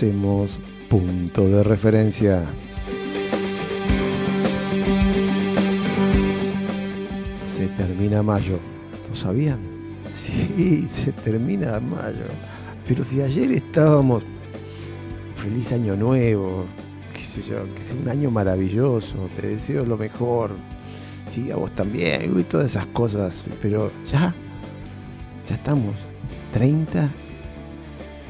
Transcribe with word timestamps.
Hacemos 0.00 0.58
punto 0.88 1.46
de 1.46 1.62
referencia. 1.62 2.46
Se 7.38 7.66
termina 7.66 8.22
mayo. 8.22 8.58
¿Lo 9.10 9.14
sabían? 9.14 9.58
Sí, 10.10 10.86
se 10.88 11.12
termina 11.12 11.78
mayo. 11.80 12.24
Pero 12.88 13.04
si 13.04 13.20
ayer 13.20 13.52
estábamos, 13.52 14.22
feliz 15.36 15.70
año 15.72 15.94
nuevo, 15.96 16.64
qué 17.12 17.20
sé 17.20 17.42
yo, 17.42 17.62
que 17.74 17.82
sea 17.82 17.96
un 18.00 18.08
año 18.08 18.30
maravilloso, 18.30 19.28
te 19.38 19.48
deseo 19.48 19.84
lo 19.84 19.98
mejor. 19.98 20.52
Sí, 21.30 21.50
a 21.50 21.56
vos 21.56 21.74
también, 21.74 22.40
y 22.40 22.42
todas 22.44 22.68
esas 22.68 22.86
cosas, 22.86 23.44
pero 23.60 23.92
ya 24.10 24.34
ya 25.46 25.56
estamos. 25.56 25.94
30 26.54 27.10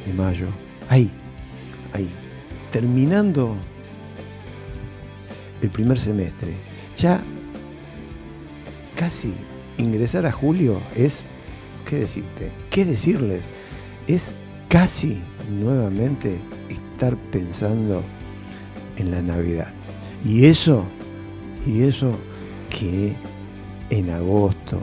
de 0.04 0.12
mayo. 0.14 0.48
Ahí, 0.88 1.12
ahí. 1.92 2.10
Terminando 2.70 3.56
el 5.62 5.70
primer 5.70 5.98
semestre. 5.98 6.54
Ya 6.96 7.22
casi 8.96 9.34
ingresar 9.76 10.26
a 10.26 10.32
julio 10.32 10.80
es, 10.94 11.22
¿qué 11.88 12.00
decirte? 12.00 12.50
¿Qué 12.70 12.84
decirles? 12.84 13.44
Es 14.06 14.34
casi 14.68 15.22
nuevamente 15.50 16.38
estar 16.68 17.16
pensando 17.32 18.02
en 18.96 19.10
la 19.10 19.22
Navidad. 19.22 19.72
Y 20.24 20.44
eso, 20.46 20.84
y 21.66 21.82
eso 21.82 22.12
que 22.68 23.16
en 23.90 24.10
agosto, 24.10 24.78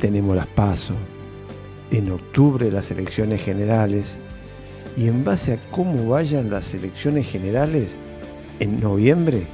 tenemos 0.00 0.36
las 0.36 0.46
pasos, 0.46 0.96
en 1.90 2.10
octubre 2.10 2.70
las 2.70 2.90
elecciones 2.90 3.42
generales, 3.42 4.18
y 4.96 5.08
en 5.08 5.24
base 5.24 5.54
a 5.54 5.70
cómo 5.70 6.08
vayan 6.08 6.50
las 6.50 6.72
elecciones 6.72 7.30
generales, 7.30 7.96
en 8.60 8.80
noviembre 8.80 9.46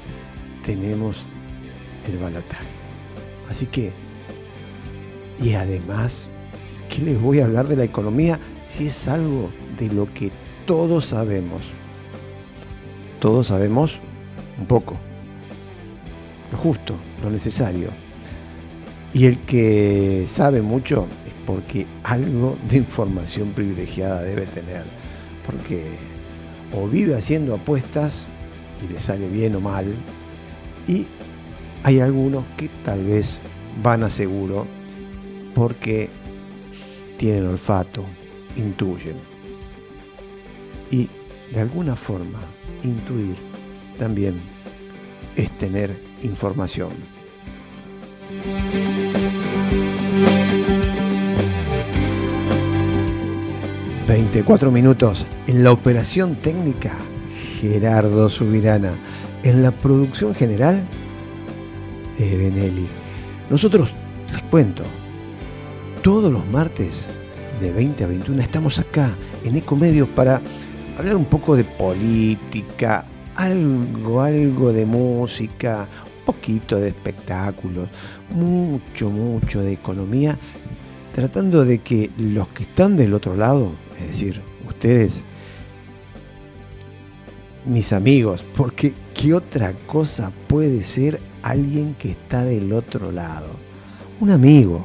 tenemos 0.65 1.27
el 2.09 2.19
balotaje. 2.19 2.67
Así 3.49 3.67
que, 3.67 3.93
y 5.41 5.55
además, 5.55 6.29
¿qué 6.89 7.03
les 7.03 7.21
voy 7.21 7.41
a 7.41 7.45
hablar 7.45 7.67
de 7.67 7.77
la 7.77 7.85
economía 7.85 8.39
si 8.67 8.87
es 8.87 9.09
algo 9.09 9.51
de 9.79 9.93
lo 9.93 10.13
que 10.15 10.31
todos 10.67 11.07
sabemos? 11.07 11.63
Todos 13.19 13.49
sabemos 13.49 13.99
un 14.59 14.67
poco, 14.67 14.97
lo 16.53 16.59
justo, 16.59 16.95
lo 17.23 17.31
necesario. 17.31 17.91
Y 19.13 19.27
el 19.27 19.39
que 19.41 20.27
sabe 20.29 20.63
mucho 20.63 21.07
es 21.27 21.33
porque 21.47 21.87
algo 22.05 22.57
de 22.69 22.79
información 22.79 23.53
privilegiada 23.53 24.23
debe 24.23 24.47
tener. 24.47 24.85
Porque 25.45 25.97
o 26.73 26.87
vive 26.87 27.15
haciendo 27.15 27.55
apuestas 27.55 28.27
y 28.83 28.93
le 28.93 29.01
sale 29.01 29.29
bien 29.29 29.55
o 29.57 29.61
mal. 29.61 29.95
Y 30.89 31.07
hay 31.83 32.01
algunos 32.01 32.45
que 32.57 32.69
tal 32.85 33.05
vez 33.05 33.39
van 33.83 34.03
a 34.03 34.11
seguro 34.11 34.67
porque 35.55 36.09
tienen 37.19 37.47
olfato, 37.47 38.05
intuyen. 38.57 39.17
Y 40.91 41.09
de 41.53 41.61
alguna 41.61 41.97
forma, 41.97 42.41
intuir 42.83 43.37
también 43.99 44.41
es 45.37 45.51
tener 45.59 45.97
información. 46.23 46.91
24 54.07 54.71
minutos 54.71 55.27
en 55.47 55.65
la 55.65 55.73
operación 55.73 56.37
técnica 56.37 56.95
Gerardo 57.61 58.29
Subirana. 58.29 58.95
En 59.45 59.63
la 59.63 59.71
producción 59.73 60.35
general 60.35 60.85
Benelli. 62.19 62.87
Nosotros, 63.51 63.91
les 64.31 64.43
cuento, 64.45 64.83
todos 66.03 66.33
los 66.33 66.47
martes 66.47 67.07
de 67.61 67.73
20 67.73 68.05
a 68.05 68.07
21 68.07 68.43
estamos 68.43 68.79
acá 68.79 69.17
en 69.45 69.57
Ecomedios 69.57 70.09
para 70.09 70.41
hablar 70.97 71.17
un 71.17 71.25
poco 71.25 71.57
de 71.57 71.65
política, 71.65 73.05
algo, 73.35 74.21
algo 74.21 74.73
de 74.73 74.85
música, 74.85 75.89
un 76.19 76.25
poquito 76.25 76.79
de 76.79 76.89
espectáculos, 76.89 77.89
mucho, 78.31 79.11
mucho 79.11 79.61
de 79.63 79.73
economía, 79.73 80.39
tratando 81.13 81.65
de 81.65 81.79
que 81.79 82.11
los 82.19 82.49
que 82.49 82.65
están 82.65 82.97
del 82.97 83.15
otro 83.15 83.37
lado, 83.37 83.73
es 84.01 84.09
decir, 84.09 84.41
ustedes, 84.69 85.23
mis 87.67 87.93
amigos, 87.93 88.45
porque 88.57 88.95
¿qué 89.15 89.35
otra 89.35 89.75
cosa 89.87 90.33
puede 90.49 90.83
ser 90.83 91.21
alguien 91.43 91.95
que 91.95 92.13
está 92.13 92.45
del 92.45 92.73
otro 92.73 93.13
lado? 93.13 93.49
Un 94.21 94.31
amigo, 94.31 94.85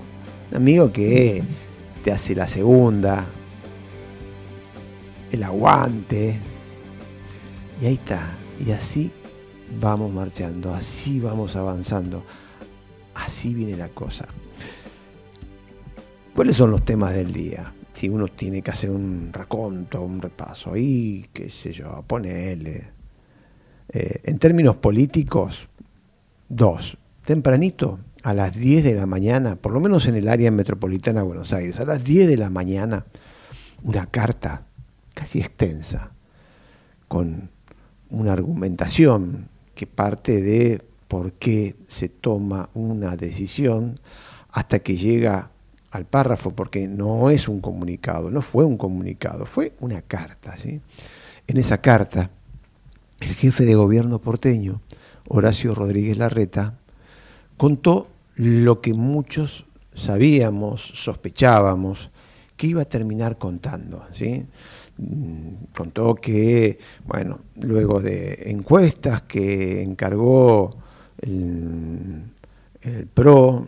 un 0.51 0.57
amigo 0.57 0.91
que 0.91 1.41
te 2.03 2.11
hace 2.11 2.35
la 2.35 2.47
segunda, 2.47 3.25
el 5.31 5.43
aguante, 5.43 6.39
y 7.81 7.85
ahí 7.85 7.93
está, 7.93 8.37
y 8.65 8.71
así 8.71 9.11
vamos 9.79 10.11
marchando, 10.11 10.73
así 10.73 11.19
vamos 11.19 11.55
avanzando, 11.55 12.23
así 13.15 13.53
viene 13.53 13.75
la 13.77 13.89
cosa. 13.89 14.27
¿Cuáles 16.37 16.57
son 16.57 16.69
los 16.69 16.85
temas 16.85 17.15
del 17.15 17.33
día? 17.33 17.73
Si 17.93 18.07
uno 18.09 18.27
tiene 18.27 18.61
que 18.61 18.69
hacer 18.69 18.91
un 18.91 19.31
raconto, 19.33 20.03
un 20.03 20.21
repaso, 20.21 20.73
ahí, 20.73 21.27
qué 21.33 21.49
sé 21.49 21.73
yo, 21.73 22.03
ponele. 22.05 22.91
Eh, 23.89 24.21
en 24.23 24.37
términos 24.37 24.75
políticos, 24.75 25.67
dos. 26.47 26.95
Tempranito, 27.25 27.97
a 28.21 28.35
las 28.35 28.55
10 28.55 28.83
de 28.83 28.93
la 28.93 29.07
mañana, 29.07 29.55
por 29.55 29.73
lo 29.73 29.79
menos 29.79 30.05
en 30.05 30.13
el 30.13 30.27
área 30.27 30.51
metropolitana 30.51 31.21
de 31.21 31.25
Buenos 31.25 31.53
Aires, 31.53 31.79
a 31.79 31.85
las 31.85 32.03
10 32.03 32.27
de 32.27 32.37
la 32.37 32.51
mañana, 32.51 33.07
una 33.81 34.05
carta 34.05 34.67
casi 35.15 35.39
extensa, 35.39 36.11
con 37.07 37.49
una 38.11 38.33
argumentación 38.33 39.49
que 39.73 39.87
parte 39.87 40.43
de 40.43 40.83
por 41.07 41.31
qué 41.31 41.77
se 41.87 42.09
toma 42.09 42.69
una 42.75 43.15
decisión 43.15 43.99
hasta 44.51 44.77
que 44.77 44.97
llega 44.97 45.49
al 45.91 46.05
párrafo, 46.05 46.51
porque 46.51 46.87
no 46.87 47.29
es 47.29 47.47
un 47.47 47.61
comunicado, 47.61 48.29
no 48.29 48.41
fue 48.41 48.65
un 48.65 48.77
comunicado, 48.77 49.45
fue 49.45 49.73
una 49.79 50.01
carta. 50.01 50.57
¿sí? 50.57 50.81
En 51.47 51.57
esa 51.57 51.79
carta, 51.79 52.29
el 53.21 53.33
jefe 53.33 53.65
de 53.65 53.75
gobierno 53.75 54.19
porteño, 54.19 54.81
Horacio 55.27 55.73
Rodríguez 55.73 56.17
Larreta, 56.17 56.77
contó 57.57 58.07
lo 58.35 58.81
que 58.81 58.93
muchos 58.93 59.65
sabíamos, 59.93 60.81
sospechábamos, 60.93 62.11
que 62.55 62.67
iba 62.67 62.81
a 62.81 62.85
terminar 62.85 63.37
contando. 63.37 64.05
¿sí? 64.11 64.45
Contó 65.75 66.15
que, 66.15 66.79
bueno, 67.05 67.39
luego 67.61 67.99
de 67.99 68.51
encuestas 68.51 69.23
que 69.23 69.81
encargó 69.81 70.75
el 71.21 72.23
PRO, 73.13 73.67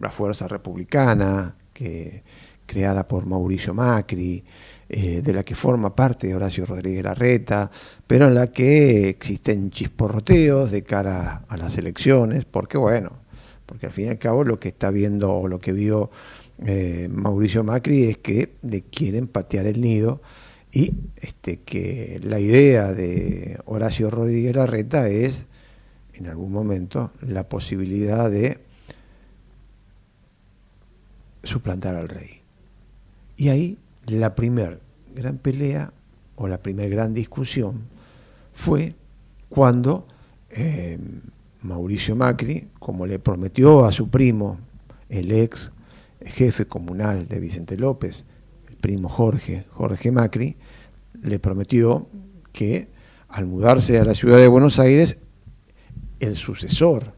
la 0.00 0.10
Fuerza 0.10 0.48
Republicana, 0.48 1.54
que, 1.72 2.22
creada 2.66 3.06
por 3.06 3.26
Mauricio 3.26 3.74
Macri, 3.74 4.42
eh, 4.88 5.22
de 5.22 5.32
la 5.32 5.42
que 5.42 5.54
forma 5.54 5.94
parte 5.94 6.34
Horacio 6.34 6.66
Rodríguez 6.66 7.04
Larreta, 7.04 7.70
pero 8.06 8.28
en 8.28 8.34
la 8.34 8.46
que 8.48 9.08
existen 9.08 9.70
chisporroteos 9.70 10.70
de 10.70 10.82
cara 10.82 11.44
a 11.48 11.56
las 11.56 11.78
elecciones, 11.78 12.44
porque 12.44 12.78
bueno, 12.78 13.12
porque 13.66 13.86
al 13.86 13.92
fin 13.92 14.06
y 14.06 14.08
al 14.08 14.18
cabo 14.18 14.44
lo 14.44 14.58
que 14.58 14.68
está 14.68 14.90
viendo 14.90 15.32
o 15.32 15.48
lo 15.48 15.58
que 15.58 15.72
vio 15.72 16.10
eh, 16.64 17.08
Mauricio 17.10 17.64
Macri 17.64 18.04
es 18.04 18.18
que 18.18 18.54
le 18.62 18.82
quieren 18.82 19.28
patear 19.28 19.66
el 19.66 19.80
nido 19.80 20.20
y 20.70 20.94
este, 21.16 21.60
que 21.60 22.20
la 22.22 22.38
idea 22.40 22.92
de 22.92 23.58
Horacio 23.66 24.10
Rodríguez 24.10 24.56
Larreta 24.56 25.08
es 25.08 25.46
en 26.14 26.26
algún 26.26 26.52
momento 26.52 27.12
la 27.20 27.48
posibilidad 27.48 28.30
de 28.30 28.58
suplantar 31.42 31.96
al 31.96 32.08
rey. 32.08 32.40
Y 33.36 33.48
ahí 33.48 33.78
la 34.06 34.34
primera 34.34 34.78
gran 35.14 35.38
pelea 35.38 35.92
o 36.36 36.48
la 36.48 36.58
primera 36.58 36.88
gran 36.88 37.14
discusión 37.14 37.82
fue 38.54 38.94
cuando 39.48 40.06
eh, 40.50 40.98
Mauricio 41.62 42.16
Macri, 42.16 42.68
como 42.78 43.06
le 43.06 43.18
prometió 43.18 43.84
a 43.84 43.92
su 43.92 44.08
primo, 44.08 44.58
el 45.08 45.30
ex 45.32 45.72
jefe 46.24 46.66
comunal 46.66 47.28
de 47.28 47.40
Vicente 47.40 47.76
López, 47.76 48.24
el 48.68 48.76
primo 48.76 49.08
Jorge, 49.08 49.66
Jorge 49.70 50.10
Macri, 50.10 50.56
le 51.22 51.38
prometió 51.38 52.08
que 52.52 52.88
al 53.28 53.46
mudarse 53.46 53.98
a 53.98 54.04
la 54.04 54.14
ciudad 54.14 54.38
de 54.38 54.48
Buenos 54.48 54.78
Aires, 54.78 55.18
el 56.20 56.36
sucesor 56.36 57.14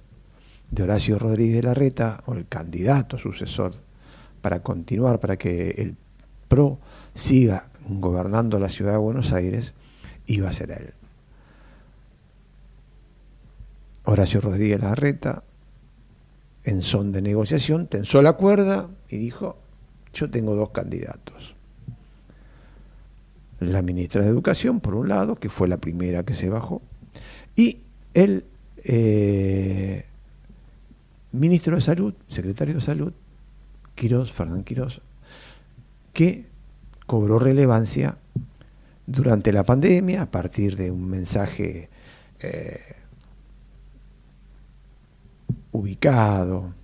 de 0.71 0.82
Horacio 0.82 1.19
Rodríguez 1.19 1.56
de 1.56 1.62
Larreta, 1.62 2.23
o 2.26 2.35
el 2.35 2.47
candidato 2.47 3.19
sucesor 3.19 3.75
para 4.44 4.62
continuar, 4.62 5.20
para 5.20 5.38
que 5.38 5.70
el 5.70 5.96
PRO 6.49 6.79
siga 7.14 7.69
gobernando 7.88 8.58
la 8.58 8.69
ciudad 8.69 8.93
de 8.93 8.99
Buenos 8.99 9.32
Aires, 9.32 9.73
iba 10.26 10.50
a 10.50 10.52
ser 10.52 10.70
él. 10.70 10.93
Horacio 14.02 14.43
Rodríguez 14.43 14.82
Larreta, 14.82 15.44
en 16.62 16.82
son 16.82 17.11
de 17.11 17.23
negociación, 17.23 17.87
tensó 17.87 18.20
la 18.20 18.35
cuerda 18.35 18.91
y 19.08 19.17
dijo, 19.17 19.56
yo 20.12 20.31
tengo 20.31 20.55
dos 20.55 20.73
candidatos. 20.73 21.55
La 23.61 23.81
ministra 23.81 24.25
de 24.25 24.29
Educación, 24.29 24.81
por 24.81 24.94
un 24.94 25.08
lado, 25.08 25.37
que 25.37 25.49
fue 25.49 25.69
la 25.69 25.79
primera 25.79 26.23
que 26.25 26.35
se 26.35 26.50
bajó, 26.50 26.82
y 27.56 27.79
el 28.12 28.44
eh, 28.85 30.05
ministro 31.32 31.76
de 31.76 31.81
Salud, 31.81 32.12
secretario 32.29 32.75
de 32.75 32.82
Salud, 32.82 33.14
Quirós, 33.94 34.32
Fernán 34.32 34.64
Quirós, 34.64 35.00
que 36.12 36.46
cobró 37.06 37.38
relevancia 37.38 38.19
durante 39.06 39.52
la 39.52 39.64
pandemia 39.64 40.23
a 40.23 40.31
partir 40.31 40.76
de 40.76 40.91
un 40.91 41.06
mensaje 41.08 41.88
eh, 42.41 42.96
ubicado, 45.73 46.75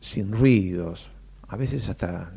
sin 0.00 0.32
ruidos, 0.32 1.10
a 1.48 1.56
veces 1.56 1.88
hasta 1.88 2.32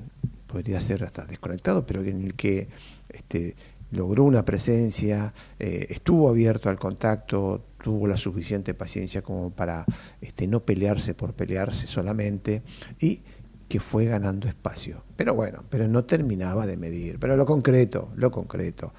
podría 0.47 0.81
ser 0.81 1.03
hasta 1.03 1.25
desconectado, 1.25 1.85
pero 1.85 2.03
en 2.03 2.23
el 2.23 2.33
que 2.33 2.67
este, 3.07 3.55
logró 3.91 4.23
una 4.23 4.43
presencia, 4.43 5.33
eh, 5.59 5.87
estuvo 5.89 6.29
abierto 6.29 6.69
al 6.69 6.79
contacto, 6.79 7.63
tuvo 7.81 8.07
la 8.07 8.17
suficiente 8.17 8.73
paciencia 8.73 9.21
como 9.21 9.51
para 9.51 9.85
este, 10.21 10.47
no 10.47 10.61
pelearse 10.61 11.13
por 11.13 11.33
pelearse 11.33 11.87
solamente 11.87 12.63
y 12.99 13.21
que 13.69 13.79
fue 13.79 14.05
ganando 14.05 14.47
espacio. 14.47 15.03
Pero 15.15 15.35
bueno, 15.35 15.63
pero 15.69 15.87
no 15.87 16.03
terminaba 16.03 16.65
de 16.65 16.75
medir. 16.75 17.19
Pero 17.19 17.37
lo 17.37 17.45
concreto, 17.45 18.09
lo 18.15 18.31
concreto, 18.31 18.91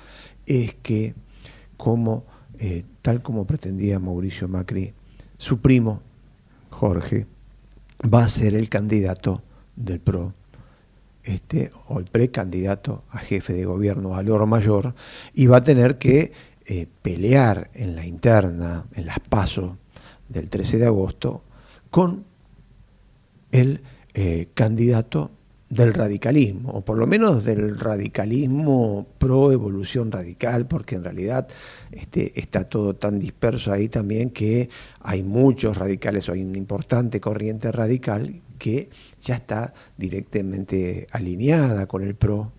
es 0.47 0.75
que 0.77 1.15
como, 1.77 2.25
eh, 2.59 2.85
tal 3.03 3.21
como 3.21 3.47
pretendía 3.47 3.99
Mauricio 3.99 4.49
Macri, 4.49 4.95
su 5.37 5.61
primo, 5.61 6.03
Jorge, 6.71 7.27
va 8.03 8.25
a 8.25 8.29
ser 8.29 8.55
el 8.55 8.69
candidato 8.69 9.43
del 9.75 9.99
PRO, 10.01 10.35
este, 11.25 11.73
o 11.89 11.99
el 11.99 12.05
precandidato 12.05 13.05
a 13.11 13.19
jefe 13.19 13.53
de 13.53 13.65
gobierno 13.65 14.15
al 14.15 14.31
oro 14.31 14.47
mayor, 14.47 14.95
y 15.35 15.47
va 15.49 15.59
a 15.59 15.65
tener 15.65 15.99
que 15.99 16.33
eh, 16.65 16.87
pelear 17.03 17.71
en 17.75 17.97
la 17.97 18.07
interna, 18.07 18.87
en 18.95 19.07
las 19.07 19.19
pasos 19.19 19.73
del 20.29 20.49
13 20.49 20.79
de 20.79 20.87
agosto, 20.87 21.43
con 21.91 22.25
el 23.51 23.83
eh, 24.15 24.49
candidato 24.55 25.31
del 25.71 25.95
radicalismo, 25.95 26.71
o 26.71 26.85
por 26.85 26.99
lo 26.99 27.07
menos 27.07 27.45
del 27.45 27.79
radicalismo 27.79 29.07
pro 29.19 29.53
evolución 29.53 30.11
radical, 30.11 30.67
porque 30.67 30.97
en 30.97 31.05
realidad 31.05 31.47
este, 31.93 32.39
está 32.39 32.65
todo 32.65 32.97
tan 32.97 33.21
disperso 33.21 33.73
ahí 33.73 33.89
también 33.89 34.31
que 34.31 34.69
hay 35.01 35.23
muchos 35.23 35.77
radicales, 35.77 36.29
o 36.29 36.33
hay 36.33 36.43
una 36.43 36.59
importante 36.59 37.21
corriente 37.21 37.71
radical 37.71 38.43
que 38.59 38.91
ya 39.21 39.37
está 39.37 39.73
directamente 39.97 41.07
alineada 41.13 41.87
con 41.87 42.03
el 42.03 42.17
PRO, 42.17 42.53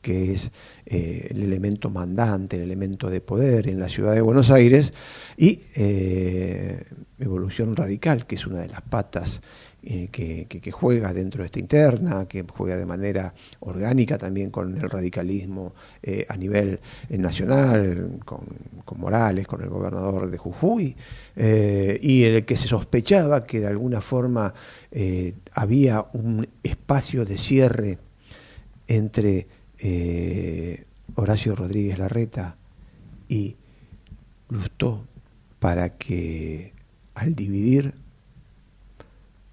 que 0.00 0.32
es 0.32 0.52
eh, 0.86 1.28
el 1.30 1.42
elemento 1.42 1.90
mandante, 1.90 2.56
el 2.56 2.62
elemento 2.62 3.10
de 3.10 3.20
poder 3.20 3.66
en 3.66 3.80
la 3.80 3.88
ciudad 3.88 4.14
de 4.14 4.20
Buenos 4.20 4.50
Aires, 4.50 4.92
y 5.36 5.62
eh, 5.74 6.84
Evolución 7.18 7.74
Radical, 7.74 8.26
que 8.26 8.36
es 8.36 8.46
una 8.46 8.60
de 8.60 8.68
las 8.68 8.82
patas 8.82 9.40
eh, 9.84 10.08
que, 10.12 10.70
juega 10.70 11.12
dentro 11.12 11.42
de 11.42 11.46
esta 11.46 11.58
interna, 11.58 12.26
que 12.28 12.44
juega 12.48 12.76
de 12.76 12.86
manera 12.86 13.34
orgánica 13.58 14.16
también 14.16 14.50
con 14.50 14.78
el 14.78 14.88
radicalismo 14.88 15.74
eh, 16.00 16.24
a 16.28 16.36
nivel 16.36 16.78
eh, 17.08 17.18
nacional, 17.18 18.20
con, 18.24 18.46
Morales, 18.96 19.48
con 19.48 19.60
el 19.62 19.68
gobernador 19.68 20.30
de 20.30 20.38
Jujuy, 20.38 20.94
y 21.34 22.22
el 22.22 22.44
que 22.44 22.56
se 22.56 22.68
sospechaba 22.68 23.44
que 23.44 23.58
de 23.58 23.66
alguna 23.66 24.00
forma 24.00 24.52
había 25.54 26.06
un 26.12 26.46
espacio 26.62 27.24
de 27.24 27.38
cierre 27.38 27.98
entre 28.86 29.48
Horacio 31.16 31.56
Rodríguez 31.56 31.98
Larreta 31.98 32.56
y 33.28 33.56
Lustó 34.50 35.06
para 35.58 35.96
que 35.96 36.74
al 37.14 37.34
dividir 37.34 37.94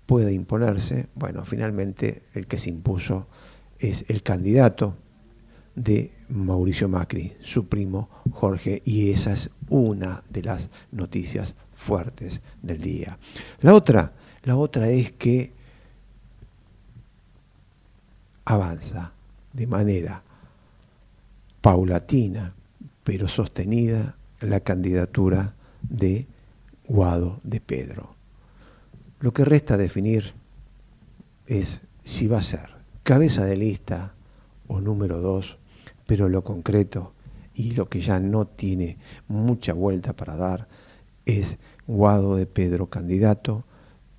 puede 0.09 0.33
imponerse, 0.33 1.06
bueno, 1.13 1.45
finalmente 1.45 2.23
el 2.33 2.47
que 2.47 2.57
se 2.57 2.71
impuso 2.71 3.27
es 3.77 4.06
el 4.07 4.23
candidato 4.23 4.95
de 5.75 6.12
Mauricio 6.29 6.89
Macri, 6.89 7.34
su 7.43 7.67
primo 7.67 8.10
Jorge, 8.31 8.81
y 8.84 9.12
esa 9.12 9.34
es 9.34 9.51
una 9.69 10.24
de 10.27 10.41
las 10.41 10.69
noticias 10.91 11.53
fuertes 11.75 12.41
del 12.63 12.81
día. 12.81 13.19
La 13.62 13.75
otra, 13.75 14.13
la 14.45 14.55
otra 14.55 14.89
es 14.89 15.12
que 15.12 15.53
avanza 18.45 19.13
de 19.53 19.67
manera 19.67 20.24
paulatina, 21.62 22.55
pero 23.03 23.27
sostenida, 23.27 24.15
la 24.39 24.62
candidatura 24.62 25.53
de 25.84 26.25
Guado 26.88 27.41
de 27.43 27.62
Pedro. 27.62 28.18
Lo 29.21 29.33
que 29.33 29.43
resta 29.43 29.75
definir 29.75 30.33
es 31.45 31.81
si 32.05 32.27
va 32.27 32.39
a 32.39 32.43
ser 32.43 32.69
cabeza 33.03 33.43
de 33.45 33.57
lista 33.57 34.15
o 34.67 34.79
número 34.79 35.19
dos, 35.19 35.57
pero 36.05 36.29
lo 36.29 36.43
concreto 36.43 37.13
y 37.53 37.71
lo 37.71 37.89
que 37.89 37.99
ya 37.99 38.19
no 38.19 38.47
tiene 38.47 38.97
mucha 39.27 39.73
vuelta 39.73 40.15
para 40.15 40.38
dar 40.38 40.69
es 41.25 41.57
Guado 41.85 42.38
de 42.38 42.45
Pedro 42.45 42.89
candidato 42.89 43.65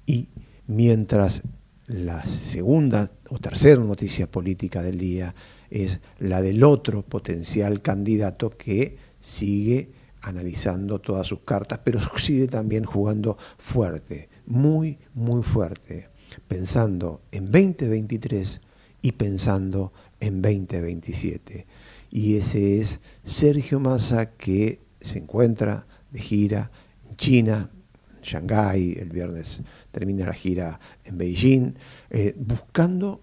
y 0.04 0.28
mientras 0.66 1.42
la 1.86 2.26
segunda 2.26 3.10
o 3.30 3.38
tercera 3.38 3.82
noticia 3.82 4.30
política 4.30 4.82
del 4.82 4.98
día 4.98 5.34
es 5.70 6.00
la 6.18 6.42
del 6.42 6.62
otro 6.62 7.02
potencial 7.02 7.80
candidato 7.80 8.50
que 8.50 8.98
sigue 9.18 9.92
analizando 10.20 10.98
todas 11.00 11.26
sus 11.26 11.40
cartas, 11.40 11.80
pero 11.82 12.00
sigue 12.18 12.48
también 12.48 12.84
jugando 12.84 13.38
fuerte 13.56 14.28
muy, 14.50 14.98
muy 15.14 15.42
fuerte, 15.44 16.08
pensando 16.48 17.22
en 17.30 17.46
2023 17.46 18.60
y 19.00 19.12
pensando 19.12 19.92
en 20.18 20.42
2027. 20.42 21.66
Y 22.10 22.36
ese 22.36 22.80
es 22.80 23.00
Sergio 23.22 23.78
Massa 23.78 24.32
que 24.32 24.82
se 25.00 25.20
encuentra 25.20 25.86
de 26.10 26.20
gira 26.20 26.70
en 27.08 27.16
China, 27.16 27.70
en 28.16 28.22
Shanghái, 28.22 28.96
el 28.98 29.08
viernes 29.08 29.62
termina 29.92 30.26
la 30.26 30.34
gira 30.34 30.80
en 31.04 31.16
Beijing, 31.16 31.74
eh, 32.10 32.34
buscando 32.36 33.20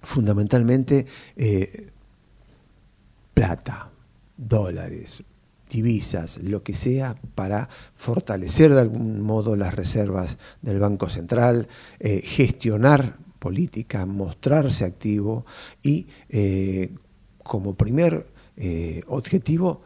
fundamentalmente 0.00 1.06
eh, 1.36 1.90
plata, 3.34 3.90
dólares, 4.34 5.22
divisas, 5.68 6.38
lo 6.38 6.62
que 6.62 6.74
sea, 6.74 7.16
para 7.34 7.68
fortalecer 7.94 8.72
de 8.74 8.80
algún 8.80 9.20
modo 9.20 9.56
las 9.56 9.74
reservas 9.74 10.38
del 10.62 10.78
Banco 10.78 11.08
Central, 11.08 11.68
eh, 12.00 12.22
gestionar 12.24 13.16
política, 13.38 14.04
mostrarse 14.06 14.84
activo 14.84 15.46
y 15.82 16.08
eh, 16.28 16.90
como 17.42 17.74
primer 17.74 18.26
eh, 18.56 19.02
objetivo 19.06 19.82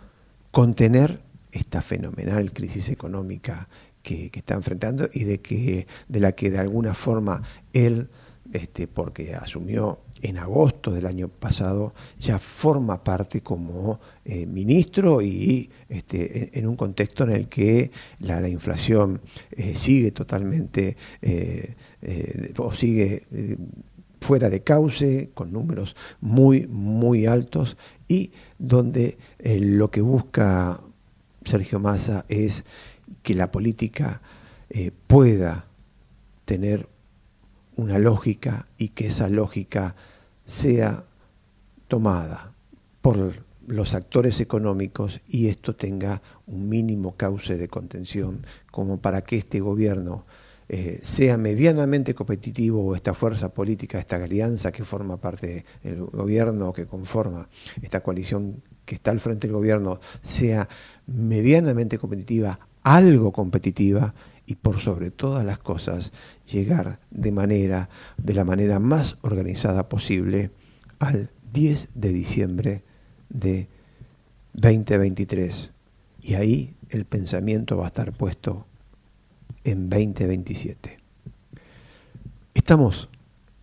contener 0.50 1.20
esta 1.50 1.82
fenomenal 1.82 2.52
crisis 2.52 2.88
económica 2.88 3.68
que, 4.02 4.30
está 4.32 4.54
enfrentando 4.54 5.08
y 5.12 5.24
de 5.24 5.40
que 5.40 5.86
de 6.08 6.20
la 6.20 6.32
que 6.32 6.50
de 6.50 6.58
alguna 6.58 6.94
forma 6.94 7.42
él 7.72 8.08
este, 8.52 8.86
porque 8.86 9.34
asumió 9.34 10.00
en 10.22 10.38
agosto 10.38 10.92
del 10.92 11.06
año 11.06 11.28
pasado, 11.28 11.94
ya 12.18 12.38
forma 12.38 13.02
parte 13.02 13.42
como 13.42 14.00
eh, 14.24 14.46
ministro 14.46 15.20
y 15.20 15.68
este, 15.88 16.56
en, 16.58 16.68
un 16.68 16.76
contexto 16.76 17.24
en 17.24 17.32
el 17.32 17.48
que 17.48 17.90
la, 18.20 18.48
inflación 18.48 19.20
eh, 19.50 19.74
sigue 19.76 20.12
totalmente 20.12 20.96
eh, 21.20 21.74
o 22.56 22.72
sigue 22.72 23.26
fuera 24.20 24.48
de 24.48 24.62
cauce, 24.62 25.30
con 25.34 25.52
números 25.52 25.96
muy, 26.20 26.68
muy 26.68 27.26
altos 27.26 27.76
y 28.06 28.32
donde 28.58 29.18
lo 29.44 29.90
que 29.90 30.00
busca 30.00 30.80
Sergio 31.44 31.80
Massa 31.80 32.24
es 32.28 32.64
que 33.22 33.34
la 33.34 33.50
política 33.50 34.22
pueda 35.06 35.66
tener 36.44 36.88
una 37.76 37.98
lógica 37.98 38.68
y 38.78 38.90
que 38.90 39.08
esa 39.08 39.28
lógica 39.28 39.96
sea 40.52 41.04
tomada 41.88 42.52
por 43.00 43.32
los 43.66 43.94
actores 43.94 44.38
económicos 44.40 45.22
y 45.26 45.48
esto 45.48 45.74
tenga 45.74 46.20
un 46.46 46.68
mínimo 46.68 47.16
cauce 47.16 47.56
de 47.56 47.68
contención 47.68 48.46
como 48.70 49.00
para 49.00 49.22
que 49.22 49.38
este 49.38 49.60
gobierno 49.60 50.26
eh, 50.68 51.00
sea 51.02 51.38
medianamente 51.38 52.14
competitivo 52.14 52.84
o 52.84 52.94
esta 52.94 53.14
fuerza 53.14 53.54
política, 53.54 53.98
esta 53.98 54.16
alianza 54.16 54.72
que 54.72 54.84
forma 54.84 55.16
parte 55.16 55.64
del 55.82 56.04
gobierno, 56.04 56.72
que 56.74 56.86
conforma 56.86 57.48
esta 57.80 58.02
coalición 58.02 58.62
que 58.84 58.96
está 58.96 59.10
al 59.10 59.20
frente 59.20 59.46
del 59.46 59.56
gobierno, 59.56 60.00
sea 60.20 60.68
medianamente 61.06 61.96
competitiva, 61.98 62.58
algo 62.82 63.32
competitiva 63.32 64.14
y 64.52 64.54
por 64.54 64.80
sobre 64.80 65.10
todas 65.10 65.46
las 65.46 65.58
cosas 65.58 66.12
llegar 66.44 67.00
de 67.10 67.32
manera 67.32 67.88
de 68.18 68.34
la 68.34 68.44
manera 68.44 68.80
más 68.80 69.16
organizada 69.22 69.88
posible 69.88 70.50
al 70.98 71.30
10 71.54 71.88
de 71.94 72.12
diciembre 72.12 72.84
de 73.30 73.68
2023 74.52 75.70
y 76.20 76.34
ahí 76.34 76.74
el 76.90 77.06
pensamiento 77.06 77.78
va 77.78 77.84
a 77.84 77.86
estar 77.86 78.12
puesto 78.12 78.66
en 79.64 79.88
2027. 79.88 80.98
Estamos 82.52 83.08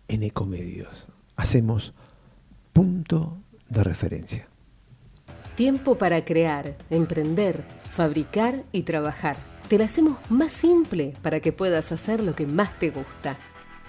en 0.08 0.24
Ecomedios, 0.24 1.06
hacemos 1.36 1.94
punto 2.72 3.38
de 3.68 3.84
referencia. 3.84 4.48
Tiempo 5.54 5.96
para 5.96 6.24
crear, 6.24 6.76
emprender, 6.90 7.62
fabricar 7.92 8.64
y 8.72 8.82
trabajar 8.82 9.36
te 9.70 9.78
la 9.78 9.84
hacemos 9.84 10.18
más 10.30 10.52
simple 10.52 11.12
para 11.22 11.38
que 11.38 11.52
puedas 11.52 11.92
hacer 11.92 12.24
lo 12.24 12.34
que 12.34 12.44
más 12.44 12.76
te 12.80 12.90
gusta. 12.90 13.36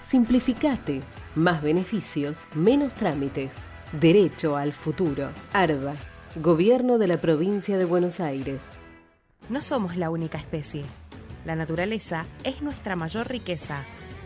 Simplificate. 0.08 1.00
Más 1.34 1.60
beneficios, 1.60 2.42
menos 2.54 2.94
trámites. 2.94 3.52
Derecho 4.00 4.56
al 4.56 4.74
futuro. 4.74 5.30
ARBA. 5.52 5.94
Gobierno 6.36 6.98
de 6.98 7.08
la 7.08 7.16
provincia 7.16 7.78
de 7.78 7.84
Buenos 7.84 8.20
Aires. 8.20 8.60
No 9.48 9.60
somos 9.60 9.96
la 9.96 10.10
única 10.10 10.38
especie. 10.38 10.84
La 11.44 11.56
naturaleza 11.56 12.26
es 12.44 12.62
nuestra 12.62 12.94
mayor 12.94 13.28
riqueza. 13.28 13.82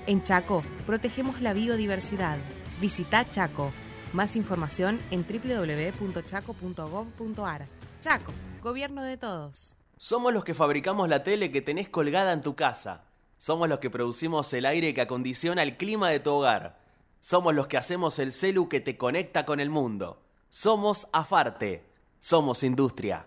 En 0.06 0.22
Chaco 0.22 0.60
protegemos 0.84 1.40
la 1.40 1.54
biodiversidad. 1.54 2.36
Visita 2.82 3.30
Chaco. 3.30 3.72
Más 4.12 4.36
información 4.36 5.00
en 5.10 5.24
www.chaco.gov.ar. 5.24 7.66
Chaco, 8.00 8.32
Gobierno 8.62 9.04
de 9.04 9.16
Todos. 9.16 9.78
Somos 9.98 10.34
los 10.34 10.44
que 10.44 10.52
fabricamos 10.52 11.08
la 11.08 11.22
tele 11.22 11.50
que 11.50 11.62
tenés 11.62 11.88
colgada 11.88 12.32
en 12.32 12.42
tu 12.42 12.54
casa. 12.54 13.04
Somos 13.38 13.66
los 13.66 13.78
que 13.78 13.88
producimos 13.88 14.52
el 14.52 14.66
aire 14.66 14.92
que 14.92 15.00
acondiciona 15.00 15.62
el 15.62 15.78
clima 15.78 16.10
de 16.10 16.20
tu 16.20 16.32
hogar. 16.32 16.78
Somos 17.18 17.54
los 17.54 17.66
que 17.66 17.78
hacemos 17.78 18.18
el 18.18 18.32
celu 18.32 18.68
que 18.68 18.80
te 18.80 18.98
conecta 18.98 19.46
con 19.46 19.58
el 19.58 19.70
mundo. 19.70 20.22
Somos 20.50 21.08
Afarte. 21.12 21.82
Somos 22.20 22.62
industria. 22.62 23.26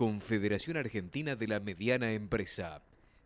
Confederación 0.00 0.78
Argentina 0.78 1.36
de 1.36 1.46
la 1.46 1.60
Mediana 1.60 2.12
Empresa. 2.12 2.82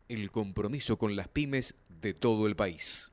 El 0.08 0.32
compromiso 0.32 0.98
con 0.98 1.14
las 1.14 1.28
pymes 1.28 1.76
de 1.88 2.14
todo 2.14 2.48
el 2.48 2.56
país. 2.56 3.12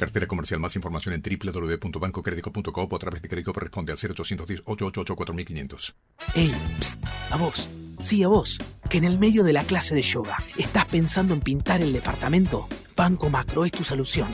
Cartera 0.00 0.26
comercial. 0.26 0.58
Más 0.60 0.74
información 0.76 1.14
en 1.14 1.20
www.bancocredico.com 1.22 2.88
o 2.90 2.96
a 2.96 2.98
través 2.98 3.20
de 3.20 3.28
crédito 3.28 3.52
responde 3.52 3.92
al 3.92 3.98
0810 3.98 4.62
888 4.64 5.14
4500. 5.14 5.94
Ey, 6.34 6.54
a 7.30 7.36
vos. 7.36 7.68
Sí, 8.00 8.22
a 8.22 8.28
vos. 8.28 8.58
Que 8.88 8.96
en 8.96 9.04
el 9.04 9.18
medio 9.18 9.44
de 9.44 9.52
la 9.52 9.62
clase 9.62 9.94
de 9.94 10.00
yoga 10.00 10.38
estás 10.56 10.86
pensando 10.86 11.34
en 11.34 11.40
pintar 11.40 11.82
el 11.82 11.92
departamento. 11.92 12.66
Banco 12.96 13.28
Macro 13.28 13.66
es 13.66 13.72
tu 13.72 13.84
solución. 13.84 14.28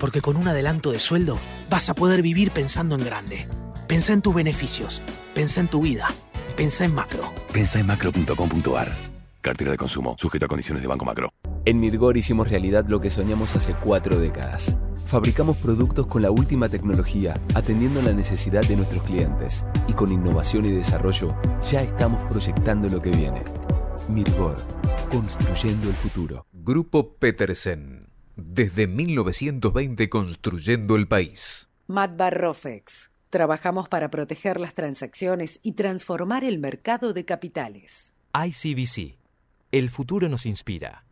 Porque 0.00 0.20
con 0.20 0.36
un 0.36 0.48
adelanto 0.48 0.90
de 0.90 0.98
sueldo 0.98 1.38
vas 1.70 1.88
a 1.88 1.94
poder 1.94 2.20
vivir 2.20 2.50
pensando 2.50 2.96
en 2.96 3.04
grande. 3.04 3.48
Pensa 3.86 4.12
en 4.14 4.20
tus 4.20 4.34
beneficios. 4.34 5.00
Pensa 5.32 5.60
en 5.60 5.68
tu 5.68 5.80
vida. 5.80 6.08
Pensa 6.56 6.84
en 6.84 6.92
macro. 6.92 7.32
Pensa 7.52 7.78
en 7.78 7.86
macro.com.ar. 7.86 8.92
Cartera 9.40 9.70
de 9.70 9.76
consumo. 9.76 10.16
Sujeto 10.18 10.46
a 10.46 10.48
condiciones 10.48 10.82
de 10.82 10.88
Banco 10.88 11.04
Macro. 11.04 11.30
En 11.64 11.80
Mirgor 11.80 12.16
hicimos 12.16 12.50
realidad 12.50 12.86
lo 12.86 13.00
que 13.00 13.10
soñamos 13.10 13.56
hace 13.56 13.74
cuatro 13.74 14.18
décadas 14.18 14.76
Fabricamos 15.14 15.58
productos 15.58 16.06
con 16.06 16.22
la 16.22 16.30
última 16.30 16.68
tecnología, 16.68 17.38
atendiendo 17.54 18.00
la 18.00 18.12
necesidad 18.12 18.62
de 18.62 18.76
nuestros 18.76 19.02
clientes. 19.04 19.64
Y 19.86 19.92
con 19.92 20.10
innovación 20.10 20.64
y 20.64 20.70
desarrollo, 20.70 21.36
ya 21.62 21.82
estamos 21.82 22.20
proyectando 22.28 22.88
lo 22.88 23.00
que 23.00 23.10
viene. 23.10 23.42
Mirgor, 24.08 24.56
construyendo 25.10 25.88
el 25.88 25.94
futuro. 25.94 26.46
Grupo 26.52 27.14
Petersen. 27.16 28.08
Desde 28.34 28.86
1920 28.86 30.08
construyendo 30.08 30.96
el 30.96 31.06
país. 31.06 31.68
Matt 31.86 32.16
Barrofex. 32.16 33.10
Trabajamos 33.28 33.88
para 33.88 34.10
proteger 34.10 34.58
las 34.58 34.74
transacciones 34.74 35.60
y 35.62 35.72
transformar 35.72 36.44
el 36.44 36.58
mercado 36.58 37.12
de 37.12 37.24
capitales. 37.24 38.14
ICBC. 38.34 39.18
El 39.70 39.90
futuro 39.90 40.28
nos 40.28 40.46
inspira. 40.46 41.03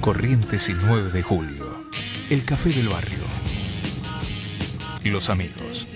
Corrientes 0.00 0.68
y 0.68 0.72
9 0.72 1.10
de 1.12 1.22
julio. 1.22 1.84
El 2.30 2.44
café 2.44 2.70
del 2.70 2.88
barrio. 2.88 3.18
Los 5.04 5.30
amigos. 5.30 5.86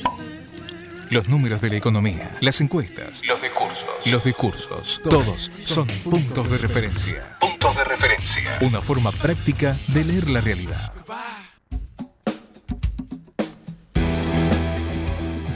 Los 1.10 1.28
números 1.28 1.60
de 1.60 1.70
la 1.70 1.76
economía. 1.76 2.36
Las 2.40 2.60
encuestas. 2.60 3.22
Los 3.26 3.40
discursos. 3.40 3.84
Los 4.06 4.24
discursos. 4.24 5.00
Todos 5.08 5.50
son 5.64 5.86
puntos 5.86 6.50
de 6.50 6.58
referencia. 6.58 7.36
Puntos 7.38 7.76
de 7.76 7.84
referencia. 7.84 8.58
Una 8.60 8.80
forma 8.80 9.12
práctica 9.12 9.76
de 9.88 10.04
leer 10.04 10.28
la 10.28 10.40
realidad. 10.40 10.92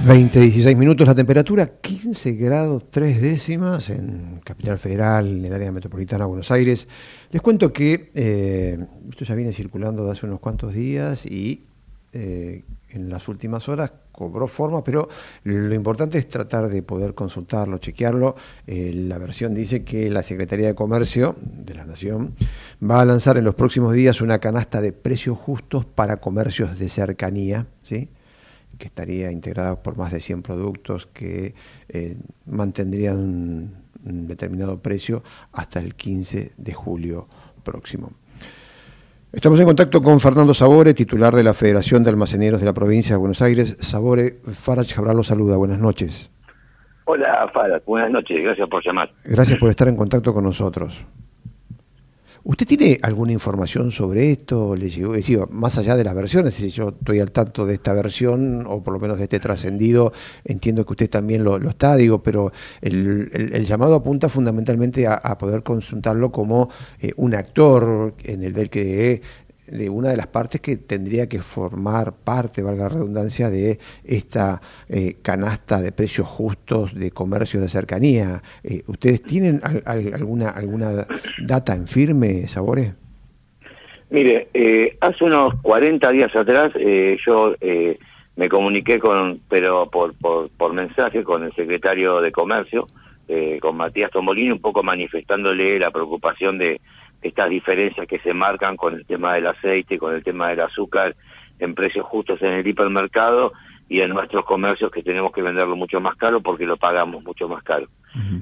20, 0.04 0.40
16 0.40 0.76
minutos 0.76 1.08
la 1.08 1.14
temperatura, 1.14 1.66
15 1.80 2.32
grados 2.32 2.88
3 2.88 3.20
décimas 3.20 3.90
en 3.90 4.40
Capital 4.44 4.78
Federal, 4.78 5.26
en 5.26 5.44
el 5.44 5.52
área 5.52 5.72
metropolitana 5.72 6.24
de 6.24 6.28
Buenos 6.28 6.50
Aires. 6.52 6.86
Les 7.30 7.42
cuento 7.42 7.72
que 7.72 8.10
eh, 8.14 8.78
esto 9.10 9.24
ya 9.24 9.34
viene 9.34 9.52
circulando 9.52 10.04
de 10.04 10.12
hace 10.12 10.24
unos 10.24 10.38
cuantos 10.38 10.72
días 10.72 11.26
y 11.26 11.64
eh, 12.12 12.62
en 12.90 13.10
las 13.10 13.28
últimas 13.28 13.68
horas, 13.68 13.90
cobró 14.12 14.46
forma, 14.46 14.82
pero 14.82 15.08
lo 15.44 15.74
importante 15.74 16.16
es 16.16 16.28
tratar 16.28 16.68
de 16.68 16.82
poder 16.82 17.14
consultarlo, 17.14 17.78
chequearlo. 17.78 18.36
Eh, 18.66 18.92
la 18.94 19.18
versión 19.18 19.52
dice 19.52 19.84
que 19.84 20.08
la 20.10 20.22
Secretaría 20.22 20.68
de 20.68 20.74
Comercio 20.74 21.36
de 21.42 21.74
la 21.74 21.84
Nación 21.84 22.34
va 22.82 23.00
a 23.00 23.04
lanzar 23.04 23.36
en 23.36 23.44
los 23.44 23.56
próximos 23.56 23.94
días 23.94 24.20
una 24.20 24.38
canasta 24.38 24.80
de 24.80 24.92
precios 24.92 25.36
justos 25.36 25.84
para 25.84 26.18
comercios 26.18 26.78
de 26.78 26.88
cercanía, 26.88 27.66
¿sí? 27.82 28.08
Que 28.78 28.86
estaría 28.86 29.30
integrada 29.30 29.82
por 29.82 29.96
más 29.96 30.12
de 30.12 30.20
100 30.20 30.42
productos 30.42 31.06
que 31.06 31.54
eh, 31.88 32.16
mantendrían 32.46 33.18
un 34.04 34.26
determinado 34.26 34.80
precio 34.80 35.22
hasta 35.52 35.80
el 35.80 35.94
15 35.94 36.52
de 36.56 36.72
julio 36.72 37.28
próximo. 37.62 38.12
Estamos 39.30 39.60
en 39.60 39.66
contacto 39.66 40.02
con 40.02 40.20
Fernando 40.20 40.54
Sabore, 40.54 40.94
titular 40.94 41.34
de 41.34 41.42
la 41.42 41.52
Federación 41.52 42.02
de 42.02 42.08
Almaceneros 42.08 42.60
de 42.60 42.66
la 42.66 42.72
provincia 42.72 43.14
de 43.14 43.18
Buenos 43.18 43.42
Aires. 43.42 43.76
Sabore, 43.78 44.38
Farage 44.42 44.94
Cabral 44.94 45.18
lo 45.18 45.22
saluda, 45.22 45.56
buenas 45.58 45.78
noches. 45.78 46.30
Hola 47.04 47.50
Farage, 47.52 47.84
buenas 47.84 48.10
noches, 48.10 48.42
gracias 48.42 48.68
por 48.68 48.82
llamar. 48.82 49.10
Gracias 49.24 49.58
por 49.58 49.68
estar 49.68 49.86
en 49.86 49.96
contacto 49.96 50.32
con 50.32 50.44
nosotros. 50.44 51.04
¿Usted 52.48 52.66
tiene 52.66 52.98
alguna 53.02 53.32
información 53.32 53.90
sobre 53.90 54.30
esto? 54.30 54.74
¿Le 54.74 54.88
llegó? 54.88 55.12
más 55.50 55.76
allá 55.76 55.96
de 55.96 56.02
las 56.02 56.14
versiones, 56.14 56.54
si 56.54 56.70
yo 56.70 56.94
estoy 56.98 57.20
al 57.20 57.30
tanto 57.30 57.66
de 57.66 57.74
esta 57.74 57.92
versión, 57.92 58.64
o 58.66 58.82
por 58.82 58.94
lo 58.94 58.98
menos 58.98 59.18
de 59.18 59.24
este 59.24 59.38
trascendido, 59.38 60.14
entiendo 60.46 60.86
que 60.86 60.94
usted 60.94 61.10
también 61.10 61.44
lo, 61.44 61.58
está, 61.58 61.94
digo, 61.94 62.22
pero 62.22 62.50
el, 62.80 63.66
llamado 63.66 63.96
apunta 63.96 64.30
fundamentalmente 64.30 65.06
a, 65.06 65.36
poder 65.36 65.62
consultarlo 65.62 66.32
como 66.32 66.70
eh, 67.00 67.12
un 67.16 67.34
actor 67.34 68.14
en 68.24 68.42
el 68.42 68.54
del 68.54 68.70
que 68.70 69.20
de 69.70 69.90
una 69.90 70.10
de 70.10 70.16
las 70.16 70.26
partes 70.26 70.60
que 70.60 70.76
tendría 70.76 71.28
que 71.28 71.40
formar 71.40 72.12
parte, 72.12 72.62
valga 72.62 72.84
la 72.84 72.88
redundancia, 72.90 73.50
de 73.50 73.78
esta 74.04 74.60
eh, 74.88 75.16
canasta 75.22 75.80
de 75.80 75.92
precios 75.92 76.26
justos 76.26 76.94
de 76.94 77.10
comercio 77.10 77.60
de 77.60 77.68
cercanía. 77.68 78.42
Eh, 78.62 78.82
¿Ustedes 78.86 79.22
tienen 79.22 79.60
alguna, 79.84 80.50
alguna 80.50 81.06
data 81.38 81.74
en 81.74 81.86
firme, 81.86 82.48
Sabores? 82.48 82.94
Mire, 84.10 84.48
eh, 84.54 84.96
hace 85.00 85.24
unos 85.24 85.54
40 85.62 86.10
días 86.12 86.34
atrás 86.34 86.72
yo 87.26 87.54
me 88.36 88.48
comuniqué 88.48 88.98
con, 88.98 89.38
pero 89.48 89.90
por, 89.90 90.14
por, 90.14 90.48
por 90.50 90.72
mensaje 90.72 91.22
con 91.22 91.44
el 91.44 91.52
secretario 91.54 92.20
de 92.20 92.32
Comercio, 92.32 92.86
con 93.60 93.76
Matías 93.76 94.10
Tomolini, 94.10 94.52
un 94.52 94.60
poco 94.60 94.82
manifestándole 94.82 95.78
la 95.78 95.90
preocupación 95.90 96.56
de 96.56 96.80
estas 97.22 97.50
diferencias 97.50 98.06
que 98.06 98.18
se 98.20 98.32
marcan 98.32 98.76
con 98.76 98.94
el 98.94 99.04
tema 99.06 99.34
del 99.34 99.46
aceite, 99.46 99.98
con 99.98 100.14
el 100.14 100.22
tema 100.22 100.48
del 100.48 100.60
azúcar 100.60 101.16
en 101.58 101.74
precios 101.74 102.06
justos 102.06 102.40
en 102.42 102.52
el 102.52 102.66
hipermercado 102.66 103.52
y 103.88 104.00
en 104.00 104.10
nuestros 104.10 104.44
comercios 104.44 104.90
que 104.90 105.02
tenemos 105.02 105.32
que 105.32 105.42
venderlo 105.42 105.74
mucho 105.74 106.00
más 106.00 106.16
caro 106.16 106.40
porque 106.40 106.66
lo 106.66 106.76
pagamos 106.76 107.24
mucho 107.24 107.48
más 107.48 107.62
caro. 107.62 107.86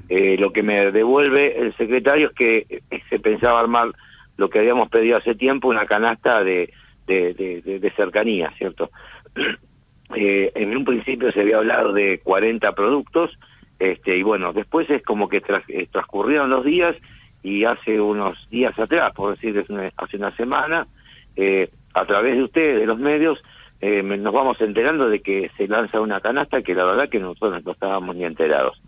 eh, 0.09 0.37
lo 0.37 0.51
que 0.51 0.63
me 0.63 0.91
devuelve 0.91 1.59
el 1.59 1.75
secretario 1.77 2.29
es 2.29 2.35
que 2.35 2.65
eh, 2.69 3.01
se 3.09 3.19
pensaba 3.19 3.59
armar 3.59 3.89
lo 4.37 4.49
que 4.49 4.59
habíamos 4.59 4.89
pedido 4.89 5.17
hace 5.17 5.35
tiempo, 5.35 5.67
una 5.69 5.85
canasta 5.85 6.43
de, 6.43 6.71
de, 7.07 7.33
de, 7.33 7.79
de 7.79 7.91
cercanía, 7.91 8.51
¿cierto? 8.57 8.91
eh, 10.15 10.51
en 10.55 10.75
un 10.77 10.85
principio 10.85 11.31
se 11.31 11.41
había 11.41 11.57
hablado 11.57 11.91
de 11.93 12.19
40 12.19 12.71
productos, 12.73 13.37
este, 13.79 14.17
y 14.17 14.23
bueno, 14.23 14.53
después 14.53 14.89
es 14.89 15.03
como 15.03 15.27
que 15.29 15.41
eh, 15.67 15.87
transcurrieron 15.91 16.49
los 16.49 16.63
días 16.65 16.95
y 17.47 17.63
hace 17.63 18.01
unos 18.01 18.35
días 18.49 18.77
atrás, 18.77 19.13
por 19.13 19.31
decir, 19.31 19.65
hace 19.95 20.17
una 20.17 20.35
semana, 20.35 20.85
eh, 21.37 21.69
a 21.93 22.05
través 22.05 22.35
de 22.35 22.43
ustedes, 22.43 22.81
de 22.81 22.85
los 22.85 22.99
medios, 22.99 23.39
eh, 23.79 24.03
nos 24.03 24.33
vamos 24.33 24.59
enterando 24.59 25.07
de 25.07 25.21
que 25.21 25.49
se 25.55 25.65
lanza 25.65 26.01
una 26.01 26.19
canasta 26.19 26.61
que 26.61 26.75
la 26.75 26.83
verdad 26.83 27.07
que 27.07 27.19
nosotros 27.19 27.63
no 27.63 27.71
estábamos 27.71 28.17
ni 28.17 28.25
enterados. 28.25 28.81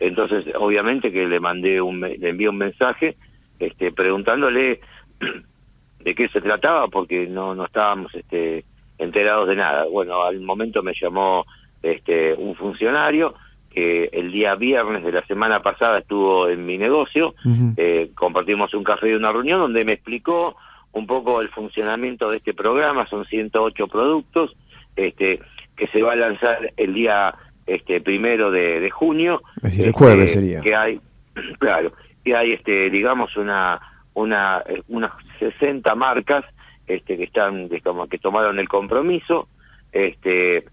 Entonces, 0.00 0.44
obviamente 0.58 1.12
que 1.12 1.24
le 1.24 1.38
mandé 1.38 1.80
un, 1.80 2.00
le 2.00 2.28
envié 2.28 2.48
un 2.48 2.58
mensaje, 2.58 3.16
este, 3.60 3.92
preguntándole 3.92 4.80
de 6.00 6.14
qué 6.16 6.28
se 6.30 6.40
trataba, 6.40 6.88
porque 6.88 7.28
no, 7.28 7.54
no 7.54 7.66
estábamos, 7.66 8.12
este, 8.12 8.64
enterados 8.98 9.46
de 9.46 9.54
nada. 9.54 9.84
Bueno, 9.84 10.24
al 10.24 10.40
momento 10.40 10.82
me 10.82 10.94
llamó, 11.00 11.46
este, 11.80 12.34
un 12.34 12.56
funcionario, 12.56 13.34
que 13.70 14.10
el 14.12 14.32
día 14.32 14.54
viernes 14.56 15.04
de 15.04 15.12
la 15.12 15.24
semana 15.26 15.62
pasada 15.62 15.98
estuvo 15.98 16.48
en 16.48 16.66
mi 16.66 16.76
negocio, 16.76 17.34
eh, 17.76 18.10
compartimos 18.14 18.74
un 18.74 18.82
café 18.82 19.10
y 19.10 19.14
una 19.14 19.32
reunión 19.32 19.60
donde 19.60 19.84
me 19.84 19.92
explicó 19.92 20.56
un 20.92 21.06
poco 21.06 21.40
el 21.40 21.48
funcionamiento 21.50 22.30
de 22.30 22.38
este 22.38 22.52
programa, 22.52 23.06
son 23.08 23.24
108 23.24 23.86
productos, 23.86 24.56
este, 24.96 25.40
que 25.76 25.86
se 25.88 26.02
va 26.02 26.12
a 26.12 26.16
lanzar 26.16 26.72
el 26.76 26.94
día 26.94 27.34
este 27.66 28.00
primero 28.00 28.50
de, 28.50 28.90
junio. 28.90 29.42
Es 29.58 29.62
decir, 29.62 29.86
el 29.86 29.92
jueves 29.92 30.26
este, 30.26 30.40
sería. 30.40 30.60
Que 30.60 30.74
hay, 30.74 31.00
claro, 31.58 31.92
que 32.24 32.34
hay 32.36 32.52
este, 32.52 32.90
digamos, 32.90 33.36
una, 33.36 33.80
una, 34.14 34.64
unas 34.88 35.12
60 35.38 35.94
marcas 35.94 36.44
este, 36.86 37.16
que 37.16 37.24
están, 37.24 37.68
digamos, 37.68 38.08
que 38.08 38.18
tomaron 38.18 38.58
el 38.58 38.68
compromiso, 38.68 39.48
este, 39.92 40.64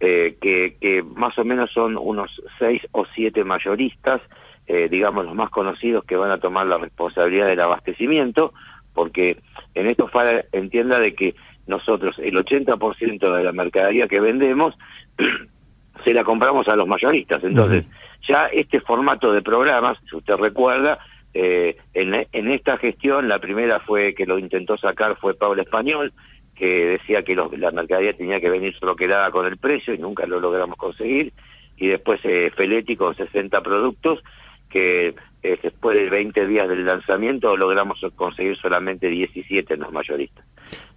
eh, 0.00 0.36
que, 0.40 0.76
que, 0.80 1.02
más 1.02 1.38
o 1.38 1.44
menos 1.44 1.70
son 1.72 1.96
unos 1.96 2.30
seis 2.58 2.82
o 2.92 3.04
siete 3.14 3.44
mayoristas, 3.44 4.22
eh, 4.66 4.88
digamos 4.90 5.26
los 5.26 5.34
más 5.34 5.50
conocidos 5.50 6.04
que 6.04 6.16
van 6.16 6.30
a 6.30 6.38
tomar 6.38 6.66
la 6.66 6.78
responsabilidad 6.78 7.48
del 7.48 7.60
abastecimiento, 7.60 8.54
porque 8.94 9.36
en 9.74 9.86
esto 9.88 10.08
FARA 10.08 10.44
entienda 10.52 10.98
de 10.98 11.14
que 11.14 11.34
nosotros 11.66 12.18
el 12.18 12.34
80% 12.34 13.36
de 13.36 13.44
la 13.44 13.52
mercadería 13.52 14.06
que 14.06 14.20
vendemos 14.20 14.74
se 16.04 16.14
la 16.14 16.24
compramos 16.24 16.68
a 16.68 16.76
los 16.76 16.86
mayoristas. 16.86 17.44
Entonces, 17.44 17.84
ya 18.26 18.46
este 18.46 18.80
formato 18.80 19.32
de 19.32 19.42
programas, 19.42 19.98
si 20.08 20.16
usted 20.16 20.34
recuerda, 20.36 20.98
eh, 21.34 21.76
en, 21.94 22.26
en 22.32 22.50
esta 22.50 22.76
gestión, 22.78 23.28
la 23.28 23.38
primera 23.38 23.80
fue 23.80 24.14
que 24.14 24.26
lo 24.26 24.38
intentó 24.38 24.76
sacar 24.78 25.16
fue 25.16 25.34
Pablo 25.34 25.62
Español, 25.62 26.12
que 26.60 26.98
decía 26.98 27.22
que 27.22 27.34
la 27.34 27.70
mercadería 27.70 28.12
tenía 28.12 28.38
que 28.38 28.50
venir 28.50 28.78
troquelada 28.78 29.30
con 29.30 29.46
el 29.46 29.56
precio 29.56 29.94
y 29.94 29.98
nunca 29.98 30.26
lo 30.26 30.40
logramos 30.40 30.76
conseguir. 30.76 31.32
Y 31.78 31.88
después 31.88 32.20
eh, 32.24 32.52
Feletti 32.54 32.96
con 32.96 33.16
60 33.16 33.62
productos 33.62 34.22
que 34.68 35.14
eh, 35.42 35.58
después 35.62 35.98
de 35.98 36.10
20 36.10 36.46
días 36.46 36.68
del 36.68 36.84
lanzamiento 36.84 37.56
logramos 37.56 37.98
conseguir 38.14 38.58
solamente 38.58 39.08
17 39.08 39.72
en 39.72 39.80
los 39.80 39.90
mayoristas. 39.90 40.44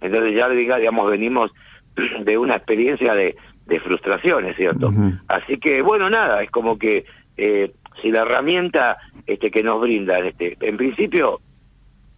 Entonces 0.02 0.36
ya 0.36 0.50
digamos 0.50 1.10
venimos 1.10 1.50
de 2.24 2.36
una 2.36 2.56
experiencia 2.56 3.14
de, 3.14 3.34
de 3.64 3.80
frustraciones, 3.80 4.56
¿cierto? 4.58 4.92
Así 5.28 5.56
que 5.56 5.80
bueno, 5.80 6.10
nada, 6.10 6.42
es 6.42 6.50
como 6.50 6.78
que 6.78 7.06
eh, 7.38 7.72
si 8.02 8.10
la 8.10 8.20
herramienta 8.20 8.98
este 9.26 9.50
que 9.50 9.62
nos 9.62 9.80
brindan, 9.80 10.26
este, 10.26 10.58
en 10.60 10.76
principio 10.76 11.40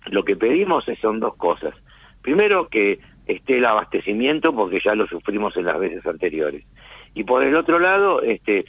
lo 0.07 0.25
que 0.25 0.35
pedimos 0.35 0.85
son 1.01 1.21
dos 1.21 1.37
cosas. 1.37 1.75
Primero 2.23 2.67
que 2.67 2.99
esté 3.27 3.59
el 3.59 3.65
abastecimiento 3.65 4.55
porque 4.55 4.81
ya 4.85 4.95
lo 4.95 5.07
sufrimos 5.07 5.57
en 5.57 5.67
las 5.67 5.79
veces 5.79 6.07
anteriores. 6.07 6.65
Y 7.15 7.25
por 7.25 7.43
el 7.43 7.57
otro 7.57 7.79
lado, 7.79 8.23
este, 8.23 8.65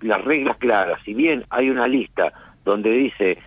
las 0.00 0.24
reglas 0.24 0.56
claras, 0.58 1.00
si 1.04 1.14
bien 1.14 1.44
hay 1.50 1.70
una 1.70 1.86
lista 1.88 2.32
donde 2.64 2.90
dice 2.90 3.38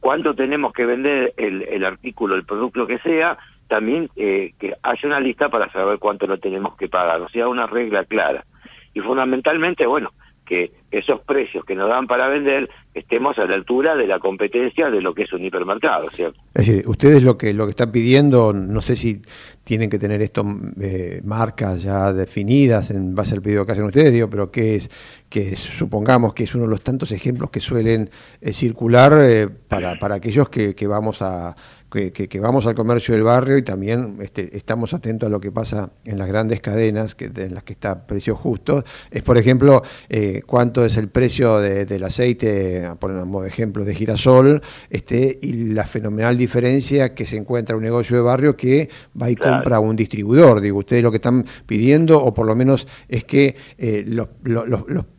cuánto 0.00 0.34
tenemos 0.34 0.72
que 0.72 0.86
vender 0.86 1.34
el, 1.36 1.62
el 1.62 1.84
artículo, 1.84 2.36
el 2.36 2.44
producto 2.44 2.86
que 2.86 2.98
sea, 3.00 3.36
también 3.68 4.08
eh, 4.16 4.54
que 4.58 4.74
haya 4.82 5.08
una 5.08 5.20
lista 5.20 5.48
para 5.48 5.70
saber 5.72 5.98
cuánto 5.98 6.26
lo 6.26 6.38
tenemos 6.38 6.76
que 6.76 6.88
pagar, 6.88 7.20
o 7.20 7.28
sea, 7.28 7.48
una 7.48 7.66
regla 7.66 8.04
clara. 8.04 8.44
Y 8.92 9.00
fundamentalmente, 9.00 9.86
bueno, 9.86 10.12
que 10.44 10.72
esos 10.90 11.20
precios 11.22 11.64
que 11.64 11.74
nos 11.74 11.88
dan 11.88 12.06
para 12.06 12.28
vender 12.28 12.68
estemos 12.94 13.36
a 13.38 13.46
la 13.46 13.54
altura 13.54 13.96
de 13.96 14.06
la 14.06 14.18
competencia 14.18 14.90
de 14.90 15.00
lo 15.00 15.14
que 15.14 15.22
es 15.22 15.32
un 15.32 15.44
hipermercado, 15.44 16.08
¿cierto? 16.10 16.38
Es 16.54 16.66
decir, 16.66 16.84
ustedes 16.86 17.24
lo 17.24 17.36
que 17.36 17.52
lo 17.52 17.64
que 17.64 17.70
están 17.70 17.90
pidiendo, 17.90 18.52
no 18.52 18.80
sé 18.80 18.94
si 18.94 19.22
tienen 19.64 19.90
que 19.90 19.98
tener 19.98 20.22
esto 20.22 20.44
eh, 20.80 21.20
marcas 21.24 21.82
ya 21.82 22.12
definidas 22.12 22.90
en 22.90 23.14
base 23.14 23.34
al 23.34 23.42
pedido 23.42 23.66
que 23.66 23.72
hacen 23.72 23.84
ustedes, 23.84 24.12
digo, 24.12 24.30
pero 24.30 24.50
que 24.50 24.76
es 24.76 24.90
que 25.28 25.56
supongamos 25.56 26.34
que 26.34 26.44
es 26.44 26.54
uno 26.54 26.64
de 26.64 26.70
los 26.70 26.82
tantos 26.82 27.10
ejemplos 27.10 27.50
que 27.50 27.60
suelen 27.60 28.10
eh, 28.40 28.52
circular 28.52 29.12
eh, 29.20 29.48
para, 29.48 29.98
para 29.98 30.16
aquellos 30.16 30.48
que, 30.48 30.74
que 30.74 30.86
vamos 30.86 31.22
a 31.22 31.56
que, 31.94 32.40
vamos 32.40 32.66
al 32.66 32.74
comercio 32.74 33.14
del 33.14 33.22
barrio 33.22 33.56
y 33.56 33.62
también 33.62 34.16
este, 34.20 34.56
estamos 34.56 34.94
atentos 34.94 35.28
a 35.28 35.30
lo 35.30 35.40
que 35.40 35.52
pasa 35.52 35.90
en 36.04 36.18
las 36.18 36.26
grandes 36.26 36.60
cadenas 36.60 37.14
que, 37.14 37.30
en 37.34 37.54
las 37.54 37.62
que 37.62 37.72
está 37.72 38.06
precios 38.06 38.36
justos. 38.36 38.84
Es, 39.12 39.22
por 39.22 39.38
ejemplo, 39.38 39.82
eh, 40.08 40.42
cuánto 40.44 40.84
es 40.84 40.96
el 40.96 41.08
precio 41.08 41.60
del 41.60 42.02
aceite, 42.02 42.46
de 42.46 43.46
ejemplo, 43.46 43.84
de 43.84 43.94
girasol, 43.94 44.60
este, 44.90 45.38
y 45.40 45.52
la 45.72 45.86
fenomenal 45.86 46.36
diferencia 46.36 47.14
que 47.14 47.26
se 47.26 47.36
encuentra 47.36 47.74
en 47.74 47.78
un 47.78 47.84
negocio 47.84 48.16
de 48.16 48.22
barrio 48.22 48.56
que 48.56 48.88
va 49.20 49.30
y 49.30 49.36
compra 49.36 49.76
a 49.76 49.80
un 49.80 49.94
distribuidor. 49.94 50.60
Digo, 50.60 50.78
ustedes 50.78 51.02
lo 51.02 51.12
que 51.12 51.18
están 51.18 51.46
pidiendo, 51.66 52.22
o 52.22 52.34
por 52.34 52.46
lo 52.46 52.56
menos 52.56 52.88
es 53.08 53.24
que 53.24 53.54
eh, 53.78 54.04
los, 54.06 54.28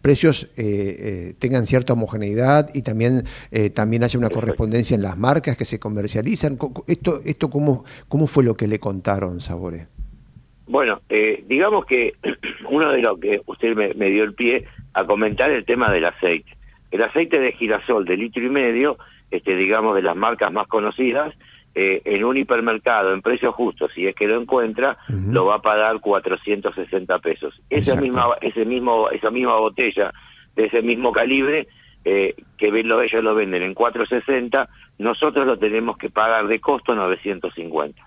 precios 0.01 0.49
eh, 0.57 1.35
tengan 1.39 1.65
cierta 1.65 1.93
homogeneidad 1.93 2.69
y 2.73 2.81
también, 2.81 3.23
también 3.73 4.03
haya 4.03 4.19
una 4.19 4.29
correspondencia 4.29 4.95
en 4.95 5.01
las 5.01 5.17
marcas 5.17 5.55
que 5.55 5.65
se 5.65 5.79
comercializan 5.79 6.57
esto, 6.87 7.21
esto 7.25 7.49
cómo, 7.49 7.85
cómo 8.07 8.27
fue 8.27 8.43
lo 8.43 8.55
que 8.55 8.67
le 8.67 8.79
contaron, 8.79 9.39
Sabore? 9.39 9.87
bueno, 10.67 11.01
eh, 11.09 11.43
digamos 11.47 11.85
que 11.85 12.13
uno 12.69 12.91
de 12.91 13.01
los 13.01 13.19
que 13.19 13.41
usted 13.45 13.75
me, 13.75 13.93
me 13.93 14.09
dio 14.09 14.23
el 14.23 14.33
pie 14.33 14.65
a 14.93 15.05
comentar 15.05 15.51
el 15.51 15.65
tema 15.65 15.91
del 15.91 16.05
aceite. 16.05 16.57
El 16.91 17.03
aceite 17.03 17.39
de 17.39 17.51
girasol 17.53 18.05
de 18.05 18.17
litro 18.17 18.43
y 18.43 18.49
medio, 18.49 18.97
este, 19.31 19.55
digamos, 19.55 19.95
de 19.95 20.01
las 20.01 20.15
marcas 20.15 20.51
más 20.51 20.67
conocidas, 20.67 21.33
eh, 21.77 22.01
en 22.05 22.23
un 22.23 22.37
hipermercado 22.37 23.13
en 23.13 23.21
precio 23.21 23.51
justo, 23.51 23.89
si 23.89 24.07
es 24.07 24.15
que 24.15 24.27
lo 24.27 24.41
encuentra, 24.41 24.97
lo 25.09 25.47
va 25.47 25.55
a 25.55 25.61
pagar 25.61 25.99
460 25.99 27.19
pesos. 27.19 27.53
Esa 27.69 27.99
misma, 27.99 28.27
ese 28.39 28.63
mismo, 28.63 29.09
esa 29.09 29.29
misma 29.29 29.57
botella 29.57 30.13
de 30.55 30.67
ese 30.67 30.81
mismo 30.81 31.11
calibre, 31.11 31.67
eh, 32.05 32.35
que 32.57 32.69
lo, 32.83 33.01
ellos 33.01 33.23
lo 33.23 33.33
venden 33.33 33.63
en 33.63 33.73
460, 33.73 34.69
nosotros 34.99 35.45
lo 35.45 35.57
tenemos 35.57 35.97
que 35.97 36.09
pagar 36.09 36.47
de 36.47 36.59
costo 36.59 36.95
950. 36.95 38.01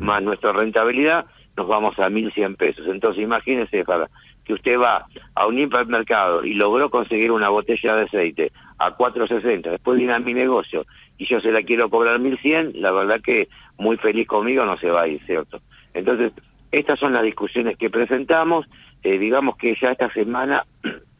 Más 0.00 0.22
nuestra 0.22 0.52
rentabilidad, 0.52 1.26
nos 1.56 1.66
vamos 1.66 1.98
a 1.98 2.08
1.100 2.08 2.56
pesos. 2.56 2.86
Entonces, 2.88 3.22
imagínese, 3.22 3.84
para 3.84 4.08
que 4.44 4.54
usted 4.54 4.78
va 4.78 5.06
a 5.34 5.46
un 5.46 5.58
hipermercado 5.58 6.44
y 6.44 6.54
logró 6.54 6.90
conseguir 6.90 7.30
una 7.30 7.48
botella 7.48 7.94
de 7.94 8.02
aceite 8.02 8.52
a 8.78 8.92
460, 8.92 9.70
después 9.70 9.98
viene 9.98 10.14
a 10.14 10.18
mi 10.18 10.34
negocio 10.34 10.84
y 11.16 11.26
yo 11.26 11.40
se 11.40 11.52
la 11.52 11.62
quiero 11.62 11.88
cobrar 11.88 12.18
1100, 12.18 12.80
la 12.80 12.92
verdad 12.92 13.20
que 13.20 13.48
muy 13.78 13.96
feliz 13.96 14.26
conmigo 14.26 14.64
no 14.64 14.76
se 14.78 14.90
va 14.90 15.02
a 15.02 15.08
ir, 15.08 15.24
¿cierto? 15.26 15.60
Entonces, 15.94 16.32
estas 16.72 16.98
son 16.98 17.12
las 17.12 17.22
discusiones 17.22 17.78
que 17.78 17.88
presentamos, 17.88 18.66
eh, 19.02 19.18
digamos 19.18 19.56
que 19.56 19.76
ya 19.80 19.92
esta 19.92 20.12
semana 20.12 20.64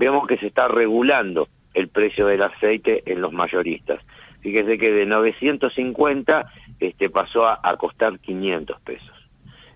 vemos 0.00 0.26
que 0.26 0.38
se 0.38 0.46
está 0.46 0.66
regulando 0.66 1.46
el 1.74 1.88
precio 1.88 2.26
del 2.26 2.42
aceite 2.42 3.02
en 3.06 3.20
los 3.20 3.32
mayoristas. 3.32 4.00
Fíjese 4.40 4.78
que 4.78 4.90
de 4.90 5.04
950 5.04 6.50
este, 6.80 7.10
pasó 7.10 7.46
a, 7.46 7.76
costar 7.76 8.18
500 8.18 8.80
pesos. 8.80 9.12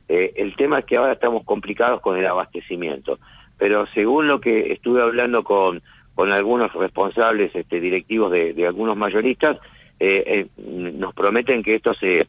Eh, 0.09 0.33
el 0.37 0.57
tema 0.57 0.79
es 0.79 0.87
que 0.87 0.97
ahora 0.97 1.13
estamos 1.13 1.45
complicados 1.45 2.01
con 2.01 2.17
el 2.17 2.27
abastecimiento, 2.27 3.19
pero 3.59 3.87
según 3.95 4.27
lo 4.27 4.41
que 4.41 4.73
estuve 4.73 5.03
hablando 5.03 5.45
con 5.45 5.83
con 6.15 6.33
algunos 6.33 6.73
responsables 6.73 7.55
este, 7.55 7.81
directivos 7.81 8.31
de, 8.31 8.67
algunos 8.67 8.97
mayoristas, 8.97 9.59
eh, 9.99 10.23
eh, 10.27 10.47
nos 10.57 11.13
prometen 11.15 11.63
que 11.63 11.75
esto 11.75 11.93
se, 11.95 12.27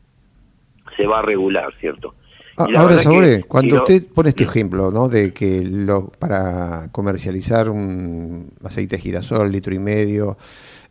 se 0.98 1.08
va 1.08 1.20
a 1.20 1.22
regular, 1.22 1.74
¿cierto? 1.80 2.16
Ah, 2.58 2.68
ahora, 2.78 3.00
Sabre, 3.00 3.44
cuando 3.44 3.78
usted 3.78 4.04
pone 4.13 4.30
este 4.30 4.46
ejemplo, 4.46 4.89
¿no? 4.89 5.10
De 5.10 5.34
que 5.34 5.62
lo, 5.62 6.08
para 6.08 6.89
comercializar 6.91 7.70
un 7.70 8.52
aceite 8.63 8.96
de 8.96 9.02
girasol, 9.02 9.52
litro 9.52 9.74
y 9.74 9.80
medio, 9.80 10.38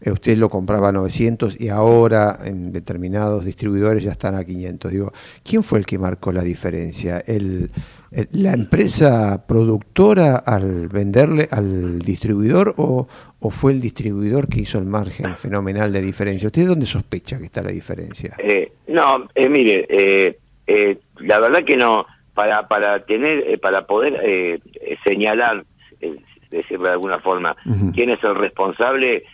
eh, 0.01 0.11
usted 0.11 0.37
lo 0.37 0.51
compraba 0.51 0.91
a 0.91 0.93
900 0.93 1.59
y 1.59 1.71
ahora 1.71 2.37
en 2.45 2.71
determinados 2.71 3.45
distribuidores 3.47 4.05
ya 4.05 4.13
están 4.13 4.35
a 4.35 4.45
500. 4.45 4.93
Digo, 4.93 5.13
¿quién 5.43 5.63
fue 5.63 5.79
el 5.79 5.87
que 5.87 5.99
marcó 5.99 6.33
la 6.33 6.43
diferencia? 6.43 7.23
¿El, 7.27 7.71
la 8.33 8.53
empresa 8.53 9.47
productora 9.47 10.37
al 10.37 10.89
venderle 10.89 11.49
al 11.51 11.99
distribuidor 11.99 12.75
o, 12.77 13.09
fue 13.51 13.73
el 13.73 13.81
distribuidor 13.81 14.49
que 14.49 14.61
hizo 14.61 14.79
el 14.79 14.87
margen 14.87 15.37
fenomenal 15.37 15.93
de 15.93 16.03
diferencia? 16.03 16.47
¿Usted 16.47 16.67
dónde 16.67 16.87
sospecha 16.87 17.39
que 17.39 17.45
está 17.45 17.63
la 17.63 17.71
diferencia? 17.71 18.37
Eh, 18.39 18.73
no, 18.89 19.29
eh, 19.35 19.49
mire, 19.49 19.87
eh, 19.89 20.39
eh, 20.67 20.99
la 21.19 21.41
verdad 21.41 21.65
que 21.65 21.77
no, 21.77 22.07
para, 22.35 22.69
para 22.69 23.05
tener, 23.05 23.61
para 23.61 23.87
poder 23.87 24.61
señalar, 25.05 25.65
decirlo 26.51 26.87
de 26.87 26.93
alguna 26.93 27.19
forma, 27.19 27.57
quién 27.95 28.11
es 28.11 28.23
el 28.25 28.35
responsable, 28.35 29.25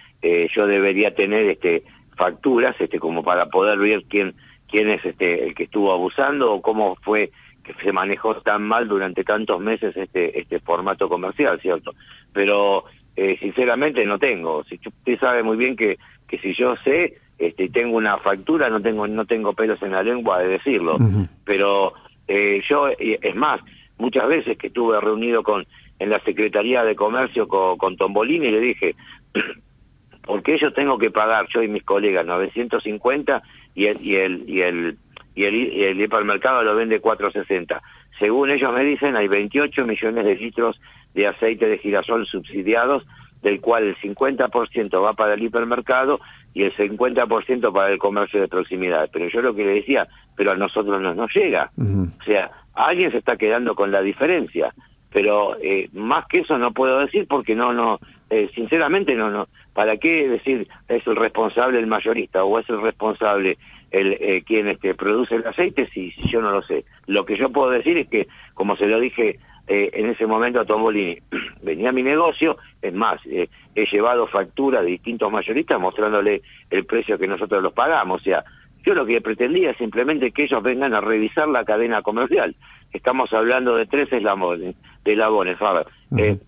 yo 0.55 0.66
debería 0.66 1.14
tener 1.14 1.49
este 1.49 1.85
facturas 2.21 2.77
este 2.79 2.99
como 2.99 3.23
para 3.23 3.47
poder 3.47 3.79
ver 3.79 4.05
quién 4.07 4.35
quién 4.69 4.90
es 4.90 5.03
este 5.05 5.47
el 5.47 5.55
que 5.55 5.64
estuvo 5.64 5.90
abusando 5.90 6.53
o 6.53 6.61
cómo 6.61 6.97
fue 6.97 7.31
que 7.64 7.73
se 7.83 7.93
manejó 7.93 8.35
tan 8.43 8.62
mal 8.62 8.88
durante 8.88 9.25
tantos 9.25 9.59
meses 9.59 9.97
este 9.97 10.38
este 10.38 10.61
formato 10.61 11.09
comercial, 11.09 11.59
¿cierto? 11.62 11.95
Pero 12.35 12.85
eh, 13.16 13.38
sinceramente 13.40 14.05
no 14.05 14.19
tengo. 14.19 14.64
Si 14.64 14.79
usted 14.85 15.19
sabe 15.19 15.43
muy 15.43 15.57
bien 15.57 15.77
que 15.77 15.99
que 16.29 16.38
si 16.38 16.55
yo 16.55 16.77
sé, 16.85 17.14
este 17.40 17.68
tengo 17.70 17.96
una 17.96 18.18
factura, 18.18 18.68
no 18.68 18.81
tengo 18.81 19.09
no 19.09 19.24
tengo 19.24 19.55
pelos 19.55 19.83
en 19.83 19.92
la 19.92 20.03
lengua 20.03 20.38
de 20.40 20.48
decirlo. 20.48 20.98
Pero 21.44 21.94
eh, 22.29 22.62
yo 22.68 22.88
es 22.98 23.35
más, 23.35 23.61
muchas 23.98 24.29
veces 24.29 24.59
que 24.59 24.68
estuve 24.68 25.00
reunido 25.00 25.42
con 25.42 25.66
en 25.98 26.11
la 26.11 26.20
Secretaría 26.20 26.85
de 26.85 26.94
Comercio 26.94 27.48
con, 27.48 27.76
con 27.76 27.96
Tombolini 27.96 28.46
y 28.46 28.50
le 28.50 28.61
dije 28.61 28.94
porque 30.24 30.59
yo 30.59 30.72
tengo 30.72 30.98
que 30.98 31.11
pagar 31.11 31.46
yo 31.53 31.62
y 31.62 31.68
mis 31.68 31.83
colegas 31.83 32.26
950 32.26 33.42
y 33.74 33.87
el 33.87 34.00
y 34.00 34.16
el 34.16 34.48
y 34.48 34.61
el 34.61 34.98
y 35.35 35.44
el, 35.44 36.00
hipermercado 36.00 36.62
lo 36.62 36.74
vende 36.74 37.00
4.60. 37.00 37.81
Según 38.18 38.50
ellos 38.50 38.72
me 38.72 38.85
dicen, 38.85 39.16
hay 39.16 39.29
28 39.29 39.87
millones 39.87 40.24
de 40.24 40.35
litros 40.35 40.81
de 41.14 41.26
aceite 41.26 41.66
de 41.66 41.79
girasol 41.79 42.26
subsidiados, 42.26 43.07
del 43.42 43.61
cual 43.61 43.85
el 43.85 43.96
50% 43.96 45.03
va 45.03 45.14
para 45.14 45.35
el 45.35 45.42
hipermercado 45.42 46.20
y 46.55 46.65
el 46.65 46.75
50% 46.75 47.73
para 47.73 47.93
el 47.93 47.99
comercio 47.99 48.41
de 48.41 48.49
proximidad. 48.49 49.09
Pero 49.13 49.29
yo 49.29 49.41
lo 49.43 49.55
que 49.55 49.65
le 49.65 49.75
decía, 49.75 50.09
pero 50.37 50.53
a 50.53 50.57
nosotros 50.57 51.01
no 51.01 51.15
nos 51.15 51.31
llega. 51.35 51.71
O 51.79 52.25
sea, 52.25 52.51
alguien 52.75 53.11
se 53.11 53.19
está 53.19 53.37
quedando 53.37 53.75
con 53.75 53.91
la 53.91 54.01
diferencia. 54.01 54.75
Pero 55.13 55.57
eh, 55.61 55.89
más 55.93 56.27
que 56.29 56.41
eso 56.41 56.57
no 56.57 56.73
puedo 56.73 57.01
decir 57.01 57.27
porque 57.29 57.55
no, 57.55 57.73
no, 57.73 57.99
eh, 58.31 58.49
sinceramente 58.55 59.15
no, 59.15 59.31
no. 59.31 59.49
¿Para 59.75 59.97
qué 59.97 60.29
decir 60.29 60.69
es 60.89 61.07
el 61.07 61.17
responsable 61.17 61.79
el 61.79 61.87
mayorista 61.87 62.45
o 62.45 62.59
es 62.59 62.69
el 62.69 62.81
responsable 62.81 63.59
el 63.91 64.13
eh, 64.21 64.43
quien 64.47 64.69
este, 64.69 64.95
produce 64.95 65.35
el 65.35 65.47
aceite 65.47 65.89
si, 65.93 66.13
si, 66.13 66.31
yo 66.31 66.41
no 66.41 66.53
lo 66.53 66.63
sé. 66.63 66.85
Lo 67.07 67.25
que 67.25 67.37
yo 67.37 67.51
puedo 67.51 67.71
decir 67.71 67.99
es 67.99 68.09
que, 68.09 68.29
como 68.55 68.77
se 68.77 68.87
lo 68.87 69.01
dije 69.01 69.41
eh, 69.73 69.89
en 69.93 70.11
ese 70.11 70.27
momento 70.27 70.59
a 70.59 70.65
Tombolini, 70.65 71.17
venía 71.63 71.93
mi 71.93 72.03
negocio, 72.03 72.57
es 72.83 72.93
más, 72.93 73.25
eh, 73.27 73.49
he 73.77 73.87
llevado 73.87 74.27
facturas 74.27 74.83
de 74.83 74.91
distintos 74.91 75.31
mayoristas 75.31 75.79
mostrándole 75.79 76.43
el 76.71 76.85
precio 76.87 77.17
que 77.17 77.29
nosotros 77.29 77.63
los 77.63 77.73
pagamos, 77.73 78.21
o 78.21 78.25
sea, 78.25 78.43
yo 78.85 78.95
lo 78.95 79.07
que 79.07 79.21
pretendía 79.21 79.71
es 79.71 79.77
simplemente 79.77 80.33
que 80.33 80.43
ellos 80.43 80.61
vengan 80.61 80.93
a 80.93 81.01
revisar 81.01 81.47
la 81.47 81.65
cadena 81.65 82.03
comercial. 82.03 82.57
Estamos 82.93 83.33
hablando 83.33 83.77
de 83.77 83.87
tres 83.87 84.13
eslabones, 84.13 84.75
de 85.05 85.13
eslabones, 85.13 85.57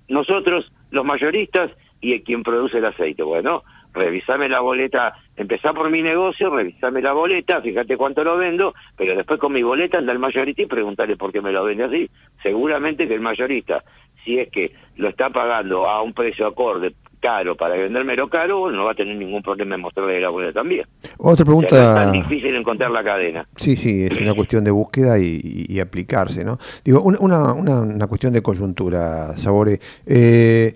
nosotros, 0.09 0.73
los 0.91 1.05
mayoristas, 1.05 1.71
y 2.01 2.19
quien 2.23 2.43
produce 2.43 2.79
el 2.79 2.87
aceite. 2.87 3.23
Bueno, 3.23 3.63
revisame 3.93 4.49
la 4.49 4.61
boleta, 4.61 5.15
empezá 5.37 5.73
por 5.73 5.91
mi 5.91 6.03
negocio, 6.03 6.51
revisame 6.51 7.03
la 7.03 7.13
boleta, 7.13 7.61
fíjate 7.61 7.97
cuánto 7.97 8.25
lo 8.25 8.37
vendo, 8.37 8.75
pero 8.97 9.17
después 9.17 9.39
con 9.39 9.53
mi 9.53 9.63
boleta 9.63 9.99
anda 9.99 10.13
el 10.13 10.19
mayorista 10.19 10.63
y 10.63 10.67
preguntarle 10.67 11.17
por 11.17 11.33
qué 11.33 11.41
me 11.41 11.53
lo 11.53 11.65
vende 11.65 11.85
así. 11.85 12.11
Seguramente 12.43 13.07
que 13.07 13.15
el 13.15 13.21
mayorista, 13.21 13.83
si 14.25 14.39
es 14.39 14.51
que 14.51 14.73
lo 14.97 15.09
está 15.09 15.31
pagando 15.31 15.87
a 15.87 16.03
un 16.03 16.13
precio 16.13 16.47
acorde 16.47 16.95
caro 17.23 17.57
para 17.57 17.77
vendérmelo 17.77 18.29
caro, 18.29 18.71
no 18.71 18.85
va 18.85 18.93
a 18.93 18.95
tener 18.95 19.17
ningún 19.17 19.43
problema 19.43 19.77
en 19.77 19.81
mostrarle 19.81 20.21
la 20.21 20.29
boleta 20.29 20.55
también. 20.55 20.85
Otra 21.19 21.45
pregunta. 21.45 21.77
es 21.77 21.95
tan 21.95 22.13
difícil 22.13 22.55
encontrar 22.57 22.91
la 22.91 23.05
cadena. 23.05 23.47
Sí, 23.55 23.77
sí, 23.77 24.05
es 24.05 24.21
una 24.21 24.35
cuestión 24.35 24.65
de 24.65 24.73
búsqueda 24.73 25.19
y, 25.19 25.79
aplicarse, 25.79 26.45
¿no? 26.45 26.59
Digo, 26.85 27.01
una, 27.03 27.53
una, 27.53 27.81
una, 27.81 28.07
cuestión 28.07 28.33
de 28.33 28.43
coyuntura, 28.43 29.37
Sabore. 29.37 29.79
Eh, 30.07 30.75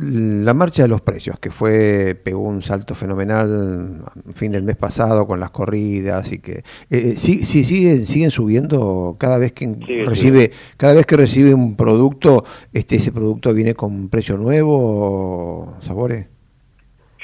la 0.00 0.54
marcha 0.54 0.82
de 0.82 0.88
los 0.88 1.00
precios, 1.00 1.38
que 1.38 1.50
fue 1.50 2.16
pegó 2.22 2.40
un 2.40 2.62
salto 2.62 2.94
fenomenal 2.94 4.02
fin 4.34 4.52
del 4.52 4.62
mes 4.62 4.76
pasado 4.76 5.26
con 5.26 5.40
las 5.40 5.50
corridas 5.50 6.32
y 6.32 6.40
que 6.40 6.62
eh, 6.90 7.14
sí, 7.16 7.44
sí 7.44 7.64
siguen 7.64 8.06
siguen 8.06 8.30
subiendo 8.30 9.16
cada 9.18 9.38
vez 9.38 9.52
que 9.52 9.68
recibe 10.04 10.50
cada 10.76 10.94
vez 10.94 11.06
que 11.06 11.16
recibe 11.16 11.54
un 11.54 11.76
producto, 11.76 12.44
este 12.72 12.96
ese 12.96 13.12
producto 13.12 13.52
viene 13.54 13.74
con 13.74 14.08
precio 14.08 14.36
nuevo, 14.36 15.76
sabores. 15.80 16.26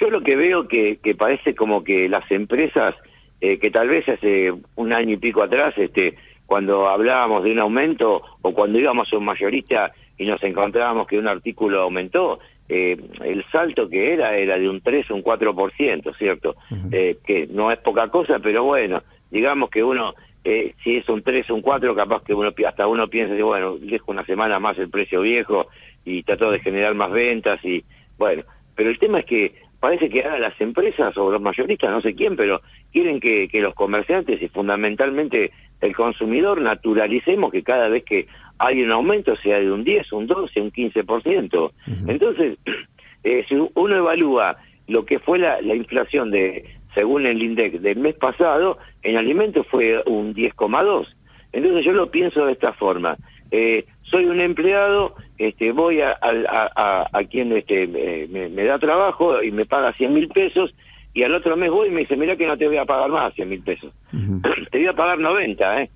Yo 0.01 0.11
lo 0.11 0.23
que 0.23 0.37
veo 0.37 0.67
que, 0.67 0.99
que 1.03 1.15
parece 1.15 1.55
como 1.55 1.85
que 1.85 2.09
las 2.09 2.29
empresas 2.31 2.95
eh, 3.41 3.59
que 3.59 3.71
tal 3.71 3.89
vez 3.89 4.09
hace 4.09 4.53
un 4.77 4.93
año 4.93 5.13
y 5.13 5.17
pico 5.19 5.43
atrás, 5.43 5.75
este, 5.77 6.15
cuando 6.47 6.89
hablábamos 6.89 7.45
de 7.45 7.53
un 7.53 7.61
aumento 7.61 8.23
o 8.41 8.55
cuando 8.55 8.79
íbamos 8.79 9.13
a 9.13 9.19
un 9.19 9.25
mayorista 9.27 9.93
y 10.17 10.25
nos 10.25 10.43
encontrábamos 10.43 11.07
que 11.07 11.19
un 11.19 11.29
artículo 11.29 11.83
aumentó, 11.83 12.39
eh, 12.68 12.96
el 13.22 13.44
salto 13.50 13.88
que 13.88 14.14
era 14.14 14.37
era 14.37 14.59
de 14.59 14.68
un 14.68 14.81
3 14.81 15.11
o 15.11 15.14
un 15.14 15.22
4%, 15.22 16.16
¿cierto? 16.16 16.57
eh, 16.90 17.18
que 17.27 17.46
no 17.46 17.70
es 17.70 17.79
poca 17.79 18.09
cosa, 18.09 18.38
pero 18.38 18.64
bueno, 18.64 19.03
digamos 19.31 19.68
que 19.70 19.83
uno, 19.83 20.14
eh, 20.44 20.74
si 20.83 20.96
es 20.96 21.09
un 21.09 21.22
3 21.22 21.50
o 21.50 21.55
un 21.57 21.62
4, 21.62 21.94
capaz 21.94 22.22
que 22.22 22.35
uno 22.35 22.53
hasta 22.66 22.87
uno 22.87 23.09
piensa, 23.09 23.35
bueno, 23.42 23.77
dejo 23.79 24.12
una 24.12 24.24
semana 24.24 24.59
más 24.59 24.79
el 24.79 24.88
precio 24.88 25.20
viejo 25.20 25.66
y 26.05 26.22
trato 26.22 26.50
de 26.50 26.61
generar 26.61 26.94
más 26.94 27.11
ventas 27.11 27.62
y 27.64 27.85
bueno, 28.16 28.44
pero 28.74 28.90
el 28.90 28.98
tema 28.98 29.18
es 29.18 29.27
que 29.27 29.55
parece 29.79 30.09
que 30.09 30.22
ahora 30.22 30.38
las 30.38 30.59
empresas 30.61 31.14
o 31.18 31.31
los 31.31 31.42
mayoristas, 31.42 31.90
no 31.90 32.00
sé 32.00 32.14
quién, 32.14 32.37
pero 32.37 32.62
quieren 32.90 33.20
que, 33.20 33.48
que 33.48 33.61
los 33.61 33.74
comerciantes 33.74 34.40
y 34.40 34.48
fundamentalmente 34.48 35.53
el 35.83 35.94
consumidor 35.94 36.61
naturalicemos 36.62 37.53
que 37.53 37.62
cada 37.62 37.88
vez 37.88 38.05
que 38.05 38.27
hay 38.59 38.83
un 38.83 38.93
aumento, 38.93 39.37
sea 39.37 39.59
de 39.59 39.71
un 39.71 39.85
10, 39.85 40.12
un 40.12 40.27
12, 40.27 40.61
un 40.61 40.73
15%. 40.73 41.73
Entonces, 42.09 42.59
eh, 43.25 43.45
si 43.49 43.55
uno 43.55 43.97
evalúa 43.97 44.57
lo 44.87 45.05
que 45.05 45.19
fue 45.19 45.38
la, 45.38 45.61
la 45.61 45.75
inflación 45.75 46.31
de 46.31 46.64
según 46.95 47.27
el 47.27 47.43
INDEC 47.43 47.81
del 47.81 47.99
mes 47.99 48.14
pasado, 48.14 48.79
en 49.03 49.17
alimentos 49.17 49.67
fue 49.67 50.03
un 50.07 50.35
10,2. 50.35 51.07
Entonces 51.53 51.85
yo 51.85 51.93
lo 51.93 52.11
pienso 52.11 52.47
de 52.47 52.53
esta 52.53 52.73
forma. 52.73 53.17
Eh, 53.51 53.85
soy 54.03 54.27
un 54.27 54.40
empleado, 54.40 55.14
este, 55.38 55.73
voy 55.73 56.01
a, 56.01 56.17
a, 56.21 57.07
a, 57.12 57.25
quien 57.25 57.53
este, 57.53 57.87
me, 57.87 58.49
me, 58.49 58.64
da 58.64 58.79
trabajo 58.79 59.43
y 59.43 59.51
me 59.51 59.64
paga 59.64 59.93
100 59.93 60.12
mil 60.12 60.29
pesos 60.29 60.75
y 61.12 61.23
al 61.23 61.35
otro 61.35 61.57
mes 61.57 61.71
voy 61.71 61.88
y 61.88 61.90
me 61.93 62.01
dice, 62.01 62.17
mira 62.17 62.37
que 62.37 62.47
no 62.47 62.57
te 62.57 62.67
voy 62.67 62.79
a 62.79 62.85
pagar 62.85 63.11
más 63.11 63.35
100 63.35 63.49
mil 63.49 63.62
pesos, 63.62 63.93
te 64.71 64.79
voy 64.79 64.87
a 64.87 64.93
pagar 64.93 65.19
90, 65.19 65.83
¿eh? 65.83 65.90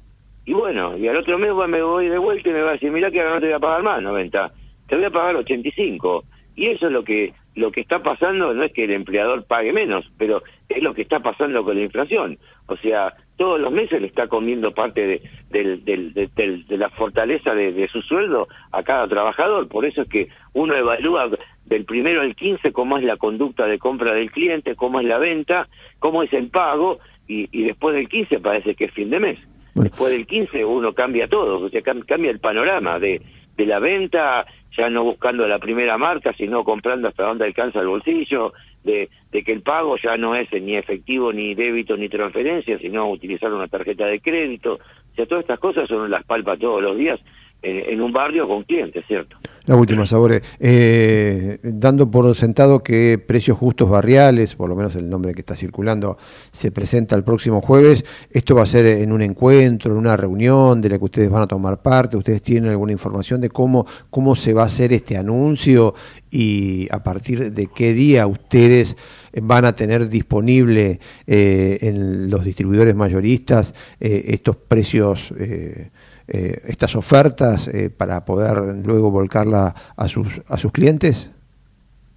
Y 0.49 0.55
bueno, 0.55 0.97
y 0.97 1.07
al 1.07 1.19
otro 1.19 1.37
mes 1.37 1.53
me 1.69 1.83
voy 1.83 2.09
de 2.09 2.17
vuelta 2.17 2.49
y 2.49 2.53
me 2.55 2.63
va 2.63 2.71
a 2.71 2.73
decir, 2.73 2.91
mira 2.91 3.11
que 3.11 3.21
ahora 3.21 3.35
no 3.35 3.41
te 3.41 3.49
voy 3.49 3.55
a 3.55 3.59
pagar 3.59 3.83
más 3.83 4.01
90, 4.01 4.51
te 4.87 4.97
voy 4.97 5.05
a 5.05 5.11
pagar 5.11 5.37
85. 5.37 6.25
Y 6.57 6.69
eso 6.69 6.87
es 6.87 6.93
lo 6.93 7.05
que 7.05 7.35
lo 7.55 7.71
que 7.71 7.83
está 7.83 8.03
pasando, 8.03 8.55
no 8.55 8.65
es 8.65 8.73
que 8.73 8.85
el 8.85 8.93
empleador 8.93 9.45
pague 9.45 9.75
menos, 9.75 10.11
pero 10.17 10.43
es 10.71 10.83
lo 10.83 10.95
que 10.95 11.03
está 11.03 11.21
pasando 11.21 11.63
con 11.65 11.77
la 11.77 11.83
inflación. 11.83 12.39
O 12.65 12.79
sea, 12.79 13.13
todos 13.37 13.61
los 13.61 13.71
meses 13.71 14.01
le 14.01 14.07
está 14.07 14.27
comiendo 14.27 14.73
parte 14.73 15.21
de, 15.51 15.77
de, 15.83 16.79
la 16.79 16.89
fortaleza 16.89 17.55
de, 17.55 17.87
su 17.93 18.01
sueldo 18.01 18.49
a 18.73 18.83
cada 18.83 19.07
trabajador. 19.07 19.69
Por 19.69 19.85
eso 19.85 20.01
es 20.01 20.09
que 20.09 20.29
uno 20.55 20.75
evalúa 20.75 21.29
del 21.67 21.85
primero 21.85 22.23
al 22.23 22.35
15 22.35 22.73
cómo 22.73 22.97
es 22.97 23.05
la 23.05 23.19
conducta 23.19 23.67
de 23.67 23.79
compra 23.79 24.15
del 24.15 24.31
cliente, 24.31 24.77
cómo 24.77 24.99
es 25.01 25.07
la 25.07 25.19
venta, 25.19 25.69
cómo 25.99 26.23
es 26.23 26.33
el 26.33 26.49
pago, 26.49 27.01
y, 27.27 27.51
y 27.53 27.65
después 27.65 27.95
del 27.95 28.09
15 28.09 28.41
parece 28.41 28.75
que 28.75 28.87
es 28.87 28.93
fin 28.93 29.11
de 29.11 29.21
mes. 29.21 29.39
Después 29.75 30.13
del 30.13 30.27
15 30.27 30.65
uno 30.65 30.93
cambia 30.93 31.29
todo, 31.29 31.65
o 31.65 31.69
sea, 31.69 31.83
cambia 31.83 32.31
el 32.31 32.41
panorama 32.41 32.99
de, 32.99 33.21
de 33.57 33.67
la 33.67 33.79
venta, 33.79 34.47
ya 34.77 34.89
no 34.89 35.05
buscando 35.05 35.47
la 35.47 35.59
primera 35.59 35.99
marca, 35.99 36.33
sino 36.33 36.65
comprando 36.65 37.09
hasta 37.09 37.25
donde 37.25 37.45
alcanza 37.45 37.81
el 37.81 37.89
bolsillo, 37.89 38.53
de, 38.85 39.09
de 39.31 39.43
que 39.43 39.53
el 39.53 39.63
pago 39.63 39.97
ya 40.03 40.17
no 40.17 40.35
es 40.35 40.51
ni 40.53 40.77
efectivo, 40.77 41.33
ni 41.33 41.55
débito, 41.55 41.97
ni 41.97 42.09
transferencia, 42.09 42.79
sino 42.79 43.11
utilizar 43.11 43.53
una 43.53 43.69
tarjeta 43.69 44.07
de 44.07 44.21
crédito. 44.21 44.75
O 44.75 45.15
sea, 45.15 45.27
todas 45.27 45.43
estas 45.43 45.59
cosas 45.59 45.89
son 45.89 46.11
las 46.11 46.25
palpa 46.25 46.57
todos 46.57 46.83
los 46.83 46.97
días 46.97 47.21
en, 47.63 48.01
un 48.01 48.13
barrio 48.13 48.47
con 48.47 48.63
clientes, 48.65 49.05
¿cierto? 49.07 49.37
La 49.67 49.77
última, 49.77 50.07
Sabore. 50.07 50.41
Eh, 50.59 51.59
dando 51.63 52.11
por 52.11 52.35
sentado 52.35 52.83
que 52.83 53.19
Precios 53.19 53.59
Justos 53.59 53.91
Barriales, 53.91 54.55
por 54.55 54.69
lo 54.69 54.77
menos 54.77 54.97
el 54.97 55.11
nombre 55.11 55.35
que 55.35 55.41
está 55.41 55.57
circulando, 55.57 56.17
se 56.53 56.71
presenta 56.71 57.15
el 57.17 57.25
próximo 57.25 57.61
jueves, 57.61 58.05
¿esto 58.31 58.55
va 58.55 58.63
a 58.63 58.67
ser 58.67 58.87
en 58.87 59.13
un 59.13 59.21
encuentro, 59.21 59.93
en 59.93 59.99
una 59.99 60.17
reunión 60.17 60.81
de 60.81 60.89
la 60.89 60.99
que 60.99 61.05
ustedes 61.05 61.31
van 61.31 61.43
a 61.43 61.47
tomar 61.47 61.83
parte? 61.83 62.17
¿Ustedes 62.17 62.43
tienen 62.43 62.71
alguna 62.71 62.93
información 62.93 63.41
de 63.41 63.51
cómo, 63.51 63.87
cómo 64.09 64.37
se 64.37 64.55
va 64.55 64.63
a 64.63 64.67
hacer 64.67 64.93
este 64.93 65.19
anuncio 65.19 65.95
y 66.31 66.87
a 66.91 67.03
partir 67.03 67.53
de 67.53 67.67
qué 67.67 67.93
día 67.93 68.27
ustedes 68.27 68.97
van 69.43 69.67
a 69.67 69.75
tener 69.75 70.09
disponible 70.09 71.01
eh, 71.27 71.79
en 71.83 72.31
los 72.31 72.45
distribuidores 72.45 72.95
mayoristas 72.95 73.75
eh, 74.01 74.27
estos 74.29 74.57
precios? 74.57 75.35
Eh, 75.39 75.91
estas 76.29 76.95
ofertas 76.95 77.69
eh, 77.69 77.91
para 77.91 78.25
poder 78.25 78.85
luego 78.85 79.11
volcarla 79.11 79.75
a 79.97 80.09
sus 80.09 80.41
a 80.49 80.57
sus 80.57 80.73
clientes? 80.73 81.33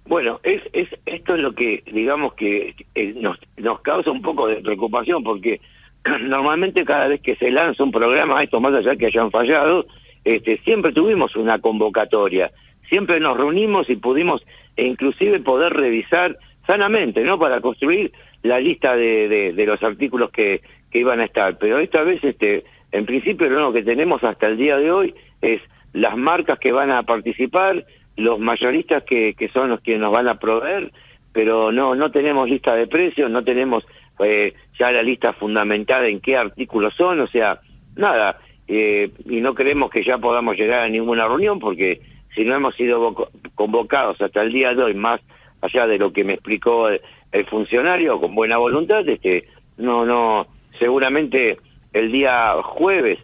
Bueno, 0.06 0.40
es, 0.42 0.60
es 0.72 0.88
esto 1.06 1.34
es 1.34 1.40
lo 1.40 1.54
que 1.54 1.82
digamos 1.92 2.34
que 2.34 2.74
eh, 2.94 3.14
nos, 3.16 3.38
nos 3.56 3.80
causa 3.80 4.10
un 4.10 4.20
poco 4.20 4.46
de 4.46 4.56
preocupación 4.56 5.22
porque 5.22 5.60
normalmente 6.22 6.84
cada 6.84 7.08
vez 7.08 7.20
que 7.20 7.36
se 7.36 7.50
lanza 7.50 7.82
un 7.82 7.92
programa, 7.92 8.42
esto 8.42 8.60
más 8.60 8.74
allá 8.74 8.96
que 8.96 9.06
hayan 9.06 9.30
fallado, 9.30 9.86
este, 10.24 10.58
siempre 10.58 10.92
tuvimos 10.92 11.34
una 11.36 11.60
convocatoria, 11.60 12.50
siempre 12.90 13.20
nos 13.20 13.36
reunimos 13.36 13.88
y 13.88 13.96
pudimos 13.96 14.42
e 14.76 14.86
inclusive 14.86 15.40
poder 15.40 15.72
revisar 15.72 16.36
sanamente, 16.66 17.22
¿no? 17.22 17.38
Para 17.38 17.60
construir 17.60 18.12
la 18.42 18.58
lista 18.58 18.96
de, 18.96 19.28
de, 19.28 19.52
de 19.52 19.66
los 19.66 19.82
artículos 19.82 20.30
que, 20.30 20.60
que 20.90 20.98
iban 20.98 21.20
a 21.20 21.24
estar. 21.24 21.58
Pero 21.58 21.78
esta 21.78 22.02
vez 22.02 22.22
este, 22.22 22.64
en 22.92 23.06
principio 23.06 23.48
lo 23.48 23.72
que 23.72 23.82
tenemos 23.82 24.22
hasta 24.22 24.46
el 24.46 24.56
día 24.56 24.76
de 24.76 24.90
hoy 24.90 25.14
es 25.40 25.60
las 25.92 26.16
marcas 26.16 26.58
que 26.58 26.72
van 26.72 26.90
a 26.90 27.02
participar, 27.02 27.84
los 28.16 28.38
mayoristas 28.38 29.02
que, 29.04 29.34
que 29.34 29.48
son 29.48 29.70
los 29.70 29.80
que 29.80 29.98
nos 29.98 30.12
van 30.12 30.28
a 30.28 30.38
proveer, 30.38 30.92
pero 31.32 31.72
no 31.72 31.94
no 31.94 32.10
tenemos 32.10 32.48
lista 32.48 32.74
de 32.74 32.86
precios, 32.86 33.30
no 33.30 33.42
tenemos 33.42 33.84
eh, 34.20 34.54
ya 34.78 34.92
la 34.92 35.02
lista 35.02 35.32
fundamentada 35.32 36.06
en 36.06 36.20
qué 36.20 36.36
artículos 36.36 36.94
son, 36.94 37.20
o 37.20 37.26
sea, 37.26 37.60
nada, 37.96 38.38
eh, 38.68 39.10
y 39.28 39.40
no 39.40 39.54
creemos 39.54 39.90
que 39.90 40.04
ya 40.04 40.18
podamos 40.18 40.56
llegar 40.56 40.80
a 40.80 40.88
ninguna 40.88 41.26
reunión 41.26 41.58
porque 41.58 42.00
si 42.34 42.44
no 42.44 42.54
hemos 42.54 42.74
sido 42.76 43.14
convocados 43.54 44.20
hasta 44.20 44.42
el 44.42 44.52
día 44.52 44.74
de 44.74 44.82
hoy, 44.82 44.94
más 44.94 45.20
allá 45.60 45.86
de 45.86 45.98
lo 45.98 46.12
que 46.12 46.24
me 46.24 46.34
explicó 46.34 46.88
el, 46.88 47.00
el 47.32 47.46
funcionario 47.46 48.20
con 48.20 48.34
buena 48.34 48.58
voluntad, 48.58 49.06
este, 49.08 49.44
no, 49.78 50.04
no, 50.04 50.46
seguramente 50.78 51.58
el 51.92 52.12
día 52.12 52.54
jueves 52.62 53.18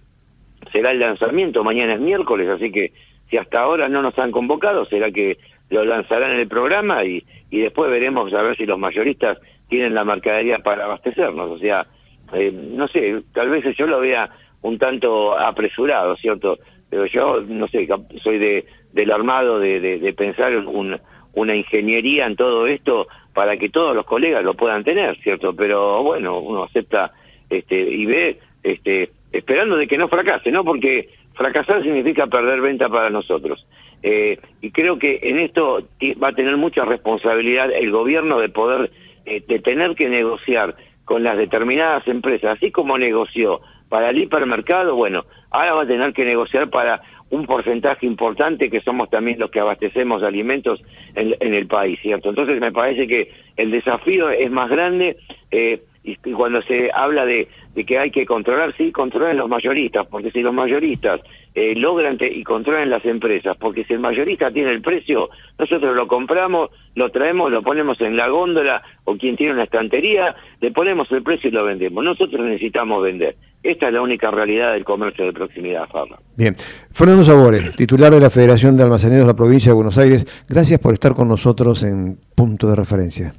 será 0.72 0.90
el 0.90 1.00
lanzamiento, 1.00 1.64
mañana 1.64 1.94
es 1.94 2.00
miércoles, 2.00 2.48
así 2.48 2.70
que 2.70 2.92
si 3.30 3.36
hasta 3.36 3.60
ahora 3.60 3.88
no 3.88 4.02
nos 4.02 4.18
han 4.18 4.30
convocado, 4.30 4.86
será 4.86 5.10
que 5.10 5.38
lo 5.70 5.84
lanzarán 5.84 6.32
en 6.32 6.40
el 6.40 6.48
programa 6.48 7.04
y, 7.04 7.22
y 7.50 7.60
después 7.60 7.90
veremos 7.90 8.32
a 8.32 8.42
ver 8.42 8.56
si 8.56 8.66
los 8.66 8.78
mayoristas 8.78 9.38
tienen 9.68 9.94
la 9.94 10.04
mercadería 10.04 10.58
para 10.58 10.84
abastecernos. 10.84 11.50
O 11.50 11.58
sea, 11.58 11.86
eh, 12.32 12.50
no 12.52 12.88
sé, 12.88 13.22
tal 13.32 13.50
vez 13.50 13.64
yo 13.76 13.86
lo 13.86 14.00
vea 14.00 14.30
un 14.62 14.78
tanto 14.78 15.38
apresurado, 15.38 16.16
¿cierto? 16.16 16.58
Pero 16.90 17.06
yo, 17.06 17.40
no 17.42 17.68
sé, 17.68 17.86
soy 18.22 18.38
de 18.38 18.64
del 18.92 19.12
armado 19.12 19.58
de, 19.60 19.80
de, 19.80 20.12
pensar 20.14 20.56
un, 20.56 20.98
una 21.34 21.54
ingeniería 21.54 22.26
en 22.26 22.36
todo 22.36 22.66
esto 22.66 23.06
para 23.34 23.58
que 23.58 23.68
todos 23.68 23.94
los 23.94 24.06
colegas 24.06 24.42
lo 24.42 24.54
puedan 24.54 24.82
tener, 24.82 25.16
¿cierto? 25.18 25.54
Pero 25.54 26.02
bueno, 26.02 26.40
uno 26.40 26.64
acepta 26.64 27.12
este 27.50 27.78
y 27.78 28.06
ve 28.06 28.38
este, 28.72 29.10
esperando 29.32 29.76
de 29.76 29.86
que 29.86 29.98
no 29.98 30.08
fracase, 30.08 30.50
¿no? 30.50 30.64
Porque 30.64 31.08
fracasar 31.34 31.82
significa 31.82 32.26
perder 32.26 32.60
venta 32.60 32.88
para 32.88 33.10
nosotros. 33.10 33.66
Eh, 34.02 34.38
y 34.60 34.70
creo 34.70 34.98
que 34.98 35.18
en 35.22 35.38
esto 35.40 35.82
va 36.22 36.28
a 36.28 36.34
tener 36.34 36.56
mucha 36.56 36.84
responsabilidad 36.84 37.70
el 37.72 37.90
gobierno 37.90 38.38
de 38.38 38.48
poder, 38.48 38.90
de 39.24 39.58
tener 39.58 39.94
que 39.94 40.08
negociar 40.08 40.76
con 41.04 41.22
las 41.22 41.36
determinadas 41.36 42.06
empresas, 42.06 42.56
así 42.56 42.70
como 42.70 42.98
negoció 42.98 43.60
para 43.88 44.10
el 44.10 44.18
hipermercado, 44.18 44.94
bueno, 44.94 45.24
ahora 45.50 45.74
va 45.74 45.82
a 45.82 45.86
tener 45.86 46.12
que 46.12 46.24
negociar 46.24 46.68
para 46.70 47.00
un 47.30 47.46
porcentaje 47.46 48.06
importante 48.06 48.70
que 48.70 48.80
somos 48.80 49.10
también 49.10 49.38
los 49.38 49.50
que 49.50 49.60
abastecemos 49.60 50.22
alimentos 50.22 50.82
en, 51.14 51.34
en 51.40 51.54
el 51.54 51.66
país, 51.66 51.98
¿cierto? 52.00 52.30
Entonces 52.30 52.60
me 52.60 52.72
parece 52.72 53.06
que 53.06 53.30
el 53.56 53.70
desafío 53.70 54.30
es 54.30 54.50
más 54.50 54.70
grande 54.70 55.16
eh, 55.50 55.82
y, 56.24 56.32
cuando 56.32 56.62
se 56.62 56.90
habla 56.92 57.24
de, 57.24 57.48
que 57.86 57.98
hay 57.98 58.10
que 58.10 58.26
controlar, 58.26 58.74
sí, 58.76 58.90
controlen 58.90 59.36
los 59.36 59.48
mayoristas, 59.48 60.06
porque 60.08 60.30
si 60.30 60.40
los 60.40 60.52
mayoristas 60.54 61.20
eh, 61.54 61.74
logran 61.76 62.18
y 62.20 62.42
controlan 62.42 62.90
las 62.90 63.04
empresas, 63.04 63.56
porque 63.56 63.84
si 63.84 63.92
el 63.92 64.00
mayorista 64.00 64.50
tiene 64.50 64.70
el 64.70 64.82
precio, 64.82 65.28
nosotros 65.58 65.94
lo 65.94 66.08
compramos, 66.08 66.70
lo 66.94 67.10
traemos, 67.10 67.52
lo 67.52 67.62
ponemos 67.62 68.00
en 68.00 68.16
la 68.16 68.28
góndola 68.28 68.82
o 69.04 69.16
quien 69.16 69.36
tiene 69.36 69.52
una 69.52 69.64
estantería, 69.64 70.34
le 70.60 70.70
ponemos 70.72 71.10
el 71.12 71.22
precio 71.22 71.50
y 71.50 71.52
lo 71.52 71.64
vendemos. 71.64 72.02
Nosotros 72.02 72.44
necesitamos 72.44 73.02
vender. 73.02 73.36
Esta 73.62 73.88
es 73.88 73.92
la 73.92 74.02
única 74.02 74.30
realidad 74.30 74.72
del 74.72 74.84
comercio 74.84 75.26
de 75.26 75.32
proximidad, 75.32 75.88
Farra. 75.88 76.18
Bien. 76.36 76.56
Fernando 76.92 77.24
Sabores, 77.24 77.74
titular 77.76 78.12
de 78.12 78.20
la 78.20 78.30
Federación 78.30 78.76
de 78.76 78.84
Almaceneros 78.84 79.24
de 79.24 79.32
la 79.32 79.36
Provincia 79.36 79.70
de 79.70 79.76
Buenos 79.76 79.98
Aires, 79.98 80.26
gracias 80.48 80.80
por 80.80 80.94
estar 80.94 81.14
con 81.14 81.28
nosotros 81.28 81.82
en 81.82 82.18
Punto 82.34 82.68
de 82.68 82.76
Referencia 82.76 83.34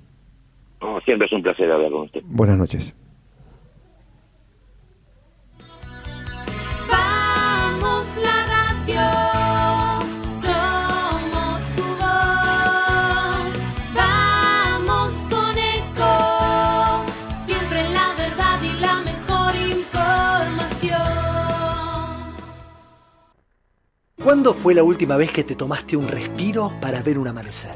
siempre 1.06 1.26
es 1.26 1.34
un 1.34 1.42
placer 1.42 1.72
hablar 1.72 1.92
con 1.92 2.02
usted. 2.02 2.22
Buenas 2.26 2.58
noches. 2.58 2.96
Vamos 6.88 8.06
la 8.18 8.46
radio, 8.54 9.02
somos 10.42 11.60
tu 11.76 11.84
voz. 12.00 13.54
Vamos 13.96 15.14
con 15.30 15.58
eco, 15.58 16.14
siempre 17.46 17.90
la 17.90 18.14
verdad 18.18 18.62
y 18.64 18.80
la 18.80 19.02
mejor 19.02 19.56
información. 19.56 21.00
¿Cuándo 24.24 24.54
fue 24.54 24.74
la 24.74 24.84
última 24.84 25.18
vez 25.18 25.32
que 25.32 25.44
te 25.44 25.56
tomaste 25.56 25.98
un 25.98 26.08
respiro 26.08 26.72
para 26.82 27.02
ver 27.02 27.18
un 27.18 27.28
amanecer? 27.28 27.76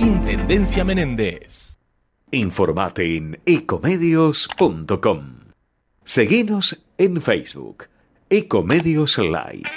Intendencia 0.00 0.82
Menéndez. 0.82 1.76
Informate 2.30 3.16
en 3.16 3.38
ecomedios.com. 3.44 5.40
Seguinos 6.04 6.82
en 6.96 7.20
Facebook. 7.20 7.88
Ecomedios 8.30 9.18
Live. 9.18 9.70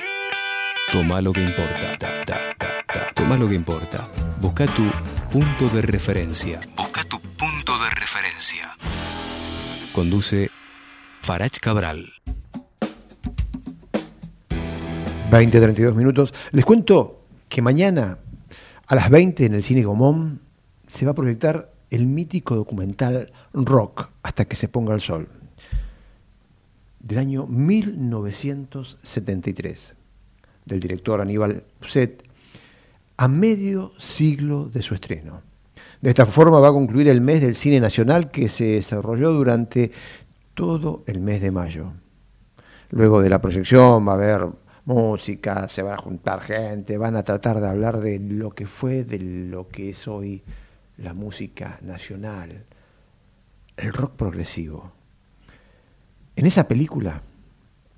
Toma 0.94 1.20
lo 1.22 1.34
que 1.34 1.42
importa. 1.44 1.98
Ta, 2.00 2.24
ta, 2.24 2.40
ta, 2.58 2.86
ta. 2.88 3.08
Toma 3.14 3.38
lo 3.38 3.50
que 3.50 3.56
importa. 3.56 4.08
Busca 4.40 4.66
tu 4.68 4.90
punto 5.30 5.68
de 5.76 5.82
referencia. 5.82 6.62
Busca 6.78 7.04
tu 7.04 7.20
punto 7.20 7.78
de 7.84 7.90
referencia. 7.90 8.78
Conduce 9.92 10.50
Farach 11.20 11.60
Cabral. 11.60 12.14
20, 15.32 15.60
32 15.60 15.96
minutos. 15.96 16.34
Les 16.52 16.64
cuento 16.64 17.26
que 17.50 17.62
mañana 17.62 18.20
a 18.94 18.96
las 18.96 19.10
20 19.10 19.48
en 19.48 19.56
el 19.56 19.64
Cine 19.64 19.84
Gomón 19.84 20.40
se 20.86 21.04
va 21.04 21.14
a 21.14 21.16
proyectar 21.16 21.74
el 21.90 22.06
mítico 22.06 22.56
documental 22.56 23.34
Rock 23.52 24.12
hasta 24.22 24.46
que 24.46 24.56
se 24.56 24.68
ponga 24.68 24.94
el 24.94 25.02
sol 25.02 25.28
del 27.00 27.18
año 27.18 27.48
1973 27.48 29.96
del 30.66 30.80
director 30.80 31.22
Aníbal 31.22 31.64
Uset 31.82 32.22
a 33.18 33.28
medio 33.28 33.94
siglo 33.98 34.70
de 34.70 34.84
su 34.84 34.94
estreno. 34.94 35.42
De 36.00 36.12
esta 36.12 36.28
forma 36.28 36.60
va 36.60 36.68
a 36.68 36.74
concluir 36.74 37.08
el 37.08 37.20
mes 37.20 37.42
del 37.42 37.56
cine 37.56 37.80
nacional 37.80 38.30
que 38.30 38.48
se 38.48 38.66
desarrolló 38.66 39.32
durante 39.32 39.92
todo 40.54 41.04
el 41.08 41.20
mes 41.20 41.42
de 41.42 41.50
mayo. 41.50 41.94
Luego 42.92 43.24
de 43.24 43.32
la 43.32 43.42
proyección 43.42 44.08
va 44.08 44.12
a 44.12 44.16
haber 44.16 44.50
música, 44.86 45.68
se 45.68 45.82
va 45.82 45.96
a 45.96 45.98
juntar 45.98 46.42
gente, 46.42 46.98
van 46.98 47.16
a 47.16 47.24
tratar 47.24 47.60
de 47.60 47.70
hablar 47.70 48.00
de 48.00 48.20
lo 48.20 48.52
que 48.52 48.66
fue, 48.66 49.04
de 49.04 49.20
lo 49.20 49.68
que 49.70 49.90
es 49.90 50.08
hoy 50.08 50.44
la 50.98 51.14
música 51.14 51.80
nacional, 51.82 52.66
el 53.78 53.94
rock 53.94 54.16
progresivo. 54.16 54.92
En 56.36 56.46
esa 56.46 56.68
película, 56.68 57.22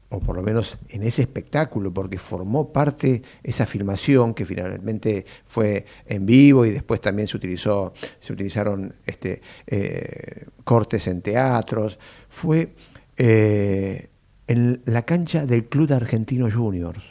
o 0.10 0.20
por 0.20 0.36
lo 0.36 0.44
menos 0.44 0.78
en 0.90 1.04
ese 1.04 1.24
espectáculo, 1.24 1.94
porque 1.94 2.20
formó 2.20 2.72
parte 2.72 3.22
esa 3.44 3.66
filmación 3.66 4.34
que 4.34 4.46
finalmente 4.46 5.26
fue 5.46 5.86
en 6.06 6.26
vivo 6.26 6.66
y 6.66 6.72
después 6.72 7.02
también 7.02 7.28
se 7.28 7.38
utilizó, 7.38 7.94
se 8.20 8.34
utilizaron 8.34 8.96
este, 9.06 9.42
eh, 9.68 10.46
cortes 10.64 11.08
en 11.08 11.22
teatros, 11.22 11.98
fue 12.30 12.76
eh, 13.18 14.10
en 14.48 14.82
la 14.86 15.04
cancha 15.04 15.46
del 15.46 15.68
Club 15.68 15.94
Argentino 15.94 16.50
Juniors, 16.52 17.04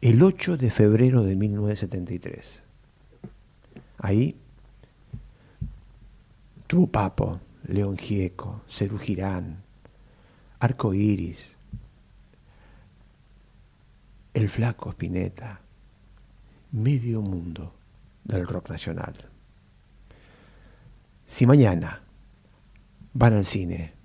el 0.00 0.22
8 0.22 0.56
de 0.56 0.70
febrero 0.70 1.22
de 1.22 1.34
1973. 1.34 2.62
Ahí 3.98 4.36
tuvo 6.66 6.86
Papo, 6.86 7.40
León 7.66 7.96
Gieco, 7.96 8.62
Cerú 8.68 8.98
Girán, 8.98 9.62
Arco 10.60 10.94
Iris, 10.94 11.56
el 14.34 14.48
flaco 14.48 14.90
Spinetta, 14.90 15.60
medio 16.72 17.22
mundo 17.22 17.72
del 18.24 18.46
rock 18.46 18.70
nacional. 18.70 19.14
Si 21.24 21.46
mañana 21.46 22.02
van 23.14 23.32
al 23.32 23.46
cine, 23.46 23.95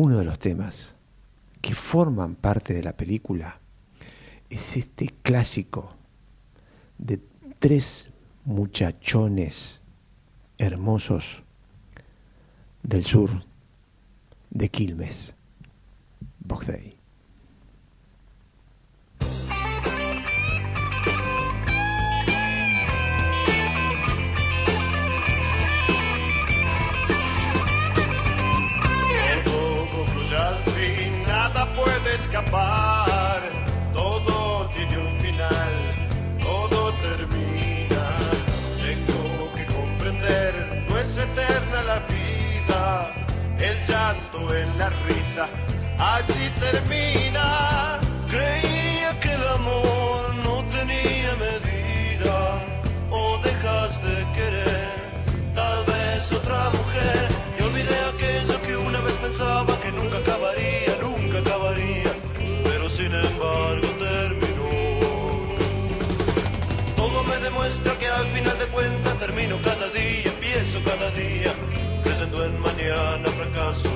uno 0.00 0.16
de 0.16 0.24
los 0.24 0.38
temas 0.38 0.94
que 1.60 1.74
forman 1.74 2.34
parte 2.34 2.72
de 2.72 2.82
la 2.82 2.96
película 2.96 3.60
es 4.48 4.78
este 4.78 5.10
clásico 5.22 5.94
de 6.96 7.20
tres 7.58 8.08
muchachones 8.46 9.80
hermosos 10.56 11.42
del 12.82 13.04
sur 13.04 13.44
de 14.48 14.70
Quilmes, 14.70 15.34
Box 16.38 16.66
Todo 33.92 34.68
tiene 34.74 34.98
un 34.98 35.16
final, 35.20 35.72
todo 36.40 36.92
termina. 36.94 38.02
Tengo 38.82 39.54
que 39.54 39.66
comprender, 39.66 40.84
no 40.88 40.98
es 40.98 41.16
eterna 41.16 41.82
la 41.82 42.00
vida. 42.00 43.14
El 43.58 43.80
llanto 43.82 44.52
en 44.52 44.78
la 44.78 44.88
risa, 45.06 45.46
así 45.98 46.50
termina. 46.58 48.00
Creía 48.28 49.18
que 49.20 49.32
el 49.32 49.42
al 68.20 68.28
final 68.28 68.58
de 68.58 68.66
cuentas 68.66 69.18
termino 69.18 69.60
cada 69.62 69.88
día, 69.88 70.26
empiezo 70.34 70.82
cada 70.84 71.10
día, 71.12 71.52
creyendo 72.02 72.44
en 72.44 72.60
mañana 72.60 73.28
fracaso. 73.38 73.90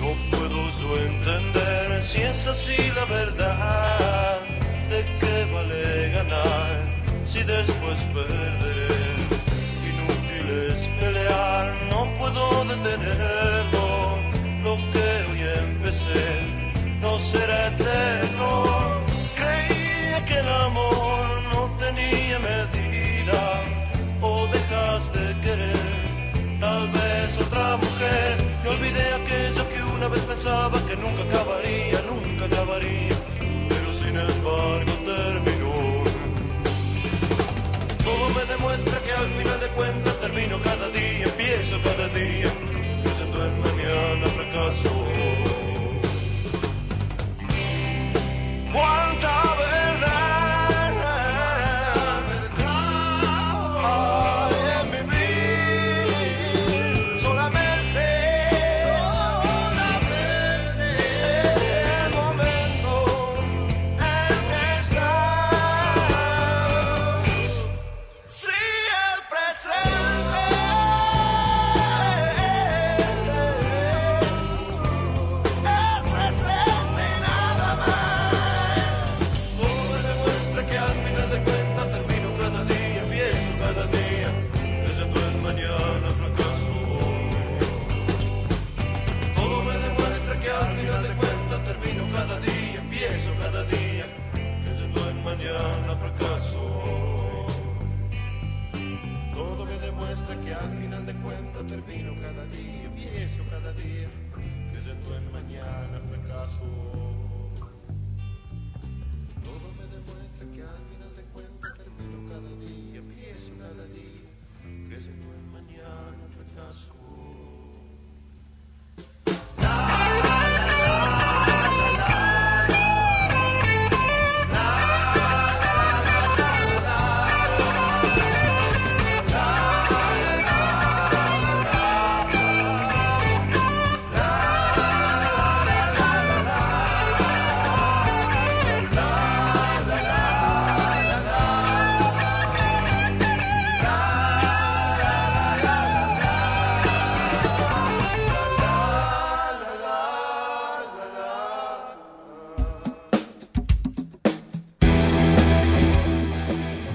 No 0.00 0.10
puedo 0.30 0.58
yo 0.80 0.88
entender 0.98 2.02
si 2.02 2.20
es 2.20 2.46
así 2.46 2.76
la 2.94 3.04
verdad, 3.06 4.38
de 4.90 5.00
qué 5.20 5.36
vale 5.54 6.10
ganar 6.10 6.70
si 7.24 7.42
después 7.42 7.98
perderé. 8.14 8.94
Inútil 9.90 10.48
es 10.70 10.88
pelear, 11.00 11.74
no 11.90 12.00
puedo 12.18 12.64
detenerlo, 12.64 13.88
lo 14.64 14.74
que 14.92 15.06
hoy 15.28 15.42
empecé 15.64 16.26
no 17.00 17.18
será 17.18 17.68
eterno. 17.68 18.79
Una 30.00 30.08
vez 30.08 30.24
pensaba 30.24 30.80
que 30.86 30.96
nunca 30.96 31.22
acabaría, 31.24 32.00
nunca 32.08 32.46
acabaría, 32.46 33.14
pero 33.68 33.92
sin 33.92 34.16
embargo 34.16 34.92
terminó. 35.04 36.04
Todo 38.02 38.30
me 38.30 38.44
demuestra 38.46 38.98
que 39.02 39.12
al 39.12 39.28
final 39.28 39.60
de 39.60 39.68
cuentas 39.76 40.18
termino 40.22 40.58
cada 40.62 40.88
día, 40.88 41.26
empiezo 41.26 41.82
cada 41.82 42.08
día. 42.08 42.50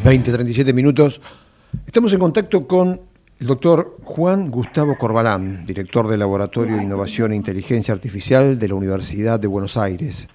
20, 0.05 0.31
37 0.31 0.71
minutos. 0.71 1.19
Estamos 1.87 2.13
en 2.13 2.19
contacto 2.19 2.67
con 2.67 3.01
el 3.39 3.47
doctor 3.47 3.97
Juan 4.03 4.51
Gustavo 4.51 4.95
Corbalán, 4.99 5.65
director 5.65 6.07
del 6.07 6.19
Laboratorio 6.19 6.75
de 6.77 6.83
Innovación 6.83 7.31
e 7.31 7.35
Inteligencia 7.35 7.91
Artificial 7.91 8.59
de 8.59 8.67
la 8.67 8.75
Universidad 8.75 9.39
de 9.39 9.47
Buenos 9.47 9.77
Aires. 9.77 10.27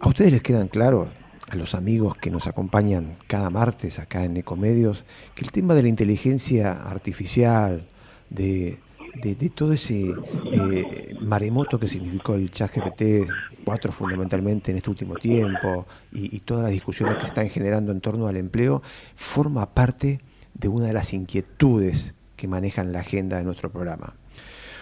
¿A 0.00 0.08
ustedes 0.08 0.32
les 0.32 0.40
quedan 0.42 0.68
claros, 0.68 1.08
a 1.50 1.56
los 1.56 1.74
amigos 1.74 2.16
que 2.16 2.30
nos 2.30 2.46
acompañan 2.46 3.16
cada 3.26 3.50
martes 3.50 3.98
acá 3.98 4.24
en 4.24 4.38
Ecomedios, 4.38 5.04
que 5.34 5.44
el 5.44 5.52
tema 5.52 5.74
de 5.74 5.82
la 5.82 5.88
inteligencia 5.88 6.72
artificial, 6.72 7.86
de, 8.30 8.78
de- 9.22 9.34
todo 9.50 9.74
ese 9.74 10.14
eh, 10.52 11.14
maremoto 11.20 11.78
que 11.78 11.86
significó 11.86 12.34
el 12.34 12.50
chat 12.50 12.74
GPT 12.74 13.28
4 13.64 13.92
fundamentalmente 13.92 14.70
en 14.70 14.78
este 14.78 14.90
último 14.90 15.14
tiempo 15.14 15.86
y, 16.12 16.36
y 16.36 16.40
todas 16.40 16.64
las 16.64 16.72
discusiones 16.72 17.16
que 17.16 17.22
se 17.22 17.28
están 17.28 17.48
generando 17.48 17.92
en 17.92 18.00
torno 18.00 18.26
al 18.26 18.36
empleo, 18.36 18.82
forma 19.14 19.66
parte 19.66 20.20
de 20.54 20.68
una 20.68 20.86
de 20.86 20.92
las 20.92 21.12
inquietudes 21.12 22.14
que 22.36 22.48
manejan 22.48 22.92
la 22.92 23.00
agenda 23.00 23.38
de 23.38 23.44
nuestro 23.44 23.70
programa. 23.70 24.14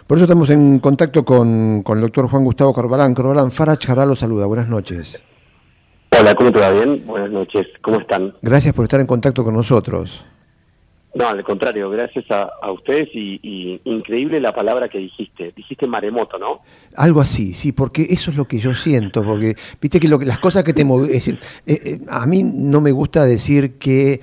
Por 0.07 0.19
eso 0.19 0.25
estamos 0.25 0.51
en 0.51 0.81
contacto 0.81 1.25
con, 1.25 1.83
con 1.83 1.99
el 1.99 2.03
doctor 2.03 2.29
Juan 2.29 2.43
Gustavo 2.43 2.73
Corbalán. 2.73 3.15
Corbalán, 3.15 3.53
Farah 3.53 3.77
Chará 3.77 4.05
lo 4.05 4.17
saluda. 4.17 4.47
Buenas 4.47 4.69
noches. 4.69 5.23
Hola, 6.19 6.35
¿cómo 6.35 6.51
te 6.51 6.59
va? 6.59 6.73
¿Bien? 6.73 7.07
Buenas 7.07 7.31
noches, 7.31 7.69
¿cómo 7.81 8.01
están? 8.01 8.35
Gracias 8.43 8.75
por 8.75 8.85
estar 8.85 8.99
en 9.01 9.07
contacto 9.07 9.45
con 9.45 9.55
nosotros. 9.55 10.27
No, 11.13 11.27
al 11.29 11.43
contrario, 11.43 11.91
gracias 11.91 12.25
a, 12.31 12.49
a 12.63 12.71
ustedes 12.71 13.09
y, 13.13 13.81
increíble 13.85 14.39
la 14.41 14.55
palabra 14.55 14.89
que 14.89 14.99
dijiste. 14.99 15.53
Dijiste 15.57 15.87
maremoto, 15.89 16.39
¿no? 16.39 16.61
Algo 16.97 17.21
así, 17.21 17.53
sí, 17.53 17.73
porque 17.73 18.07
eso 18.11 18.31
es 18.31 18.37
lo 18.37 18.45
que 18.47 18.59
yo 18.59 18.75
siento, 18.75 19.25
porque 19.25 19.57
viste 19.81 19.99
que, 19.99 20.07
lo 20.07 20.19
que- 20.21 20.27
las 20.27 20.39
cosas 20.39 20.63
que 20.63 20.73
te 20.73 20.85
movi- 20.87 21.07
es 21.07 21.13
decir, 21.13 21.41
eh, 21.67 21.81
eh, 21.85 22.01
a 22.09 22.27
mí 22.27 22.45
no 22.45 22.81
me 22.81 22.93
gusta 22.93 23.25
decir 23.25 23.75
que, 23.79 24.21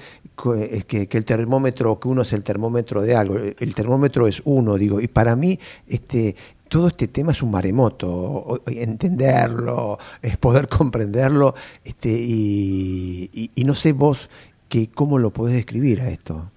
eh, 0.55 1.07
el 1.11 1.25
termómetro, 1.25 1.99
que 1.99 2.07
uno 2.07 2.21
es 2.21 2.31
el 2.31 2.43
termómetro 2.45 3.01
de 3.01 3.15
algo, 3.15 3.35
el 3.37 3.75
termómetro 3.75 4.25
es 4.27 4.41
uno, 4.45 4.75
digo, 4.75 5.01
y 5.01 5.07
para 5.09 5.35
mí 5.35 5.59
este 5.87 6.35
todo 6.69 6.87
este 6.87 7.07
tema 7.07 7.31
es 7.31 7.41
un 7.41 7.49
maremoto, 7.51 8.61
entenderlo, 8.67 9.97
es 10.21 10.37
poder 10.37 10.67
comprenderlo, 10.69 11.53
este, 11.83 12.09
y, 12.09 13.29
y- 13.33 13.51
y 13.55 13.63
no 13.63 13.73
sé 13.75 13.93
vos 13.93 14.29
que, 14.69 14.87
cómo 14.89 15.17
lo 15.17 15.31
podés 15.31 15.55
describir 15.55 16.01
a 16.01 16.09
esto. 16.09 16.51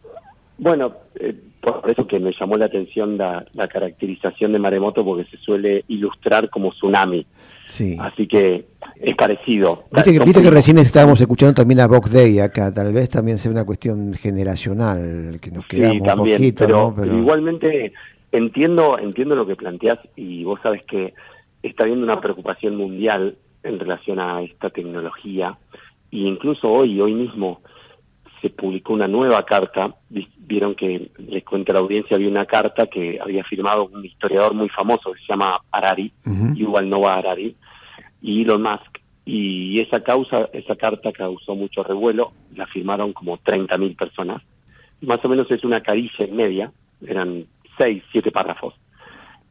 Bueno, 0.60 0.92
eh, 1.18 1.34
por 1.58 1.90
eso 1.90 2.06
que 2.06 2.20
me 2.20 2.32
llamó 2.38 2.58
la 2.58 2.66
atención 2.66 3.16
la, 3.16 3.46
la 3.54 3.66
caracterización 3.66 4.52
de 4.52 4.58
maremoto 4.58 5.02
porque 5.02 5.24
se 5.30 5.38
suele 5.38 5.84
ilustrar 5.88 6.50
como 6.50 6.70
tsunami. 6.72 7.26
Sí. 7.64 7.96
Así 7.98 8.26
que 8.26 8.66
es 8.96 9.16
parecido. 9.16 9.84
Viste 9.90 10.12
que, 10.12 10.18
viste 10.18 10.50
recién 10.50 10.76
estábamos 10.78 11.18
escuchando 11.18 11.54
también 11.54 11.80
a 11.80 11.86
Vox 11.86 12.12
Day 12.12 12.40
acá, 12.40 12.72
tal 12.74 12.92
vez 12.92 13.08
también 13.08 13.38
sea 13.38 13.50
una 13.50 13.64
cuestión 13.64 14.12
generacional, 14.12 15.38
que 15.40 15.50
nos 15.50 15.66
quedamos 15.66 15.94
Sí, 15.94 16.02
también, 16.02 16.34
un 16.34 16.38
poquito, 16.38 16.66
pero, 16.66 16.76
¿no? 16.76 16.94
pero 16.94 17.18
igualmente 17.18 17.92
entiendo 18.32 18.98
entiendo 18.98 19.34
lo 19.34 19.46
que 19.46 19.56
planteas 19.56 19.98
y 20.16 20.44
vos 20.44 20.60
sabes 20.62 20.82
que 20.84 21.14
está 21.62 21.84
habiendo 21.84 22.04
una 22.04 22.20
preocupación 22.20 22.76
mundial 22.76 23.36
en 23.62 23.78
relación 23.78 24.20
a 24.20 24.42
esta 24.42 24.68
tecnología 24.68 25.56
e 26.12 26.18
incluso 26.18 26.68
hoy, 26.68 27.00
hoy 27.00 27.14
mismo, 27.14 27.60
se 28.40 28.50
publicó 28.50 28.92
una 28.94 29.08
nueva 29.08 29.44
carta, 29.44 29.94
Vi- 30.08 30.28
vieron 30.38 30.74
que 30.74 31.10
les 31.18 31.44
cuento 31.44 31.72
a 31.72 31.74
la 31.74 31.80
audiencia, 31.80 32.16
había 32.16 32.28
una 32.28 32.46
carta 32.46 32.86
que 32.86 33.18
había 33.20 33.44
firmado 33.44 33.86
un 33.92 34.04
historiador 34.04 34.54
muy 34.54 34.68
famoso 34.68 35.12
que 35.12 35.20
se 35.20 35.26
llama 35.28 35.60
Harari, 35.70 36.12
Ujú. 36.26 36.54
Yuval 36.54 36.88
Noah 36.88 37.14
Harari, 37.14 37.54
y 38.22 38.42
Elon 38.42 38.62
Musk, 38.62 38.98
y 39.24 39.80
esa 39.80 40.02
causa, 40.02 40.48
esa 40.52 40.74
carta 40.76 41.12
causó 41.12 41.54
mucho 41.54 41.82
revuelo, 41.82 42.32
la 42.56 42.66
firmaron 42.66 43.12
como 43.12 43.38
30.000 43.38 43.96
personas, 43.96 44.42
más 45.02 45.24
o 45.24 45.28
menos 45.28 45.50
es 45.50 45.62
una 45.64 45.82
carilla 45.82 46.24
en 46.24 46.36
media, 46.36 46.72
eran 47.06 47.46
seis, 47.78 48.02
siete 48.12 48.30
párrafos, 48.30 48.74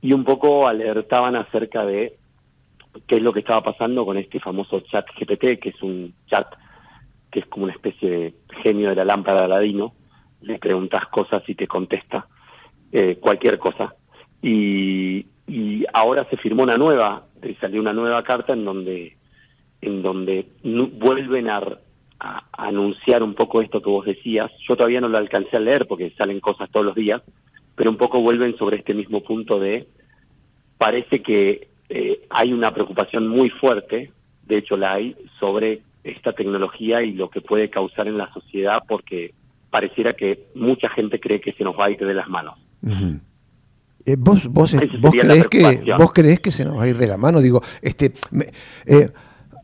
y 0.01 0.13
un 0.13 0.23
poco 0.23 0.67
alertaban 0.67 1.35
acerca 1.35 1.85
de 1.85 2.15
qué 3.07 3.17
es 3.17 3.21
lo 3.21 3.31
que 3.33 3.39
estaba 3.39 3.61
pasando 3.63 4.05
con 4.05 4.17
este 4.17 4.39
famoso 4.39 4.81
chat 4.81 5.05
GPT, 5.17 5.59
que 5.59 5.69
es 5.69 5.81
un 5.81 6.13
chat 6.27 6.47
que 7.32 7.39
es 7.39 7.45
como 7.47 7.65
una 7.65 7.73
especie 7.73 8.09
de 8.09 8.34
genio 8.61 8.89
de 8.89 8.95
la 8.95 9.05
lámpara 9.05 9.39
de 9.39 9.45
Aladino, 9.45 9.93
le 10.41 10.59
preguntas 10.59 11.07
cosas 11.07 11.43
y 11.47 11.55
te 11.55 11.67
contesta 11.67 12.27
eh, 12.91 13.17
cualquier 13.19 13.59
cosa. 13.59 13.95
Y, 14.41 15.25
ahora 15.93 16.27
se 16.30 16.38
firmó 16.38 16.63
una 16.63 16.77
nueva, 16.77 17.25
eh, 17.41 17.55
salió 17.59 17.82
una 17.82 17.93
nueva 17.93 18.23
carta 18.23 18.53
en 18.53 18.63
donde, 18.63 19.17
en 19.82 20.03
donde 20.03 20.47
vuelven 20.63 21.49
a 21.49 21.61
anunciar 22.51 23.23
un 23.23 23.34
poco 23.34 23.61
esto 23.61 23.82
que 23.82 23.89
vos 23.89 24.05
decías. 24.05 24.51
Yo 24.67 24.75
todavía 24.75 25.01
no 25.01 25.07
lo 25.07 25.17
alcancé 25.17 25.57
a 25.57 25.59
leer 25.59 25.88
porque 25.88 26.13
salen 26.17 26.39
cosas 26.39 26.69
todos 26.69 26.86
los 26.86 26.95
días, 26.95 27.21
pero 27.75 27.89
un 27.89 27.97
poco 27.97 28.21
vuelven 28.21 28.57
sobre 28.57 28.77
este 28.77 28.93
mismo 28.93 29.21
punto 29.21 29.59
de 29.59 29.88
parece 30.77 31.21
que 31.21 31.69
eh, 31.89 32.21
hay 32.30 32.53
una 32.53 32.73
preocupación 32.73 33.27
muy 33.27 33.49
fuerte, 33.49 34.11
de 34.43 34.57
hecho 34.57 34.77
la 34.77 34.93
hay, 34.93 35.15
sobre 35.39 35.82
esta 36.10 36.34
tecnología 36.34 37.01
y 37.03 37.14
lo 37.14 37.30
que 37.30 37.41
puede 37.41 37.70
causar 37.70 38.07
en 38.07 38.18
la 38.18 38.32
sociedad 38.34 38.80
porque 38.88 39.34
pareciera 39.70 40.14
que 40.14 40.47
mucha 40.55 40.89
gente 40.89 41.20
cree 41.20 41.39
que 41.41 41.53
se 41.53 41.64
nos 41.64 41.78
va 41.78 41.86
a 41.86 41.91
ir 41.91 41.99
de 41.99 42.14
las 42.14 42.28
manos. 42.28 42.55
Eh, 44.05 44.16
¿Vos, 44.18 44.47
vos, 44.47 44.74
vos, 44.99 45.12
creés 45.12 45.47
que. 45.47 45.84
¿Vos 45.97 46.14
creés 46.14 46.39
que 46.39 46.51
se 46.51 46.66
nos 46.66 46.78
va 46.78 46.84
a 46.84 46.88
ir 46.88 46.97
de 46.97 47.07
la 47.07 47.18
mano? 47.18 47.41
Digo, 47.41 47.62
este, 47.82 48.14
me- 48.32 48.45
eh, 48.86 49.10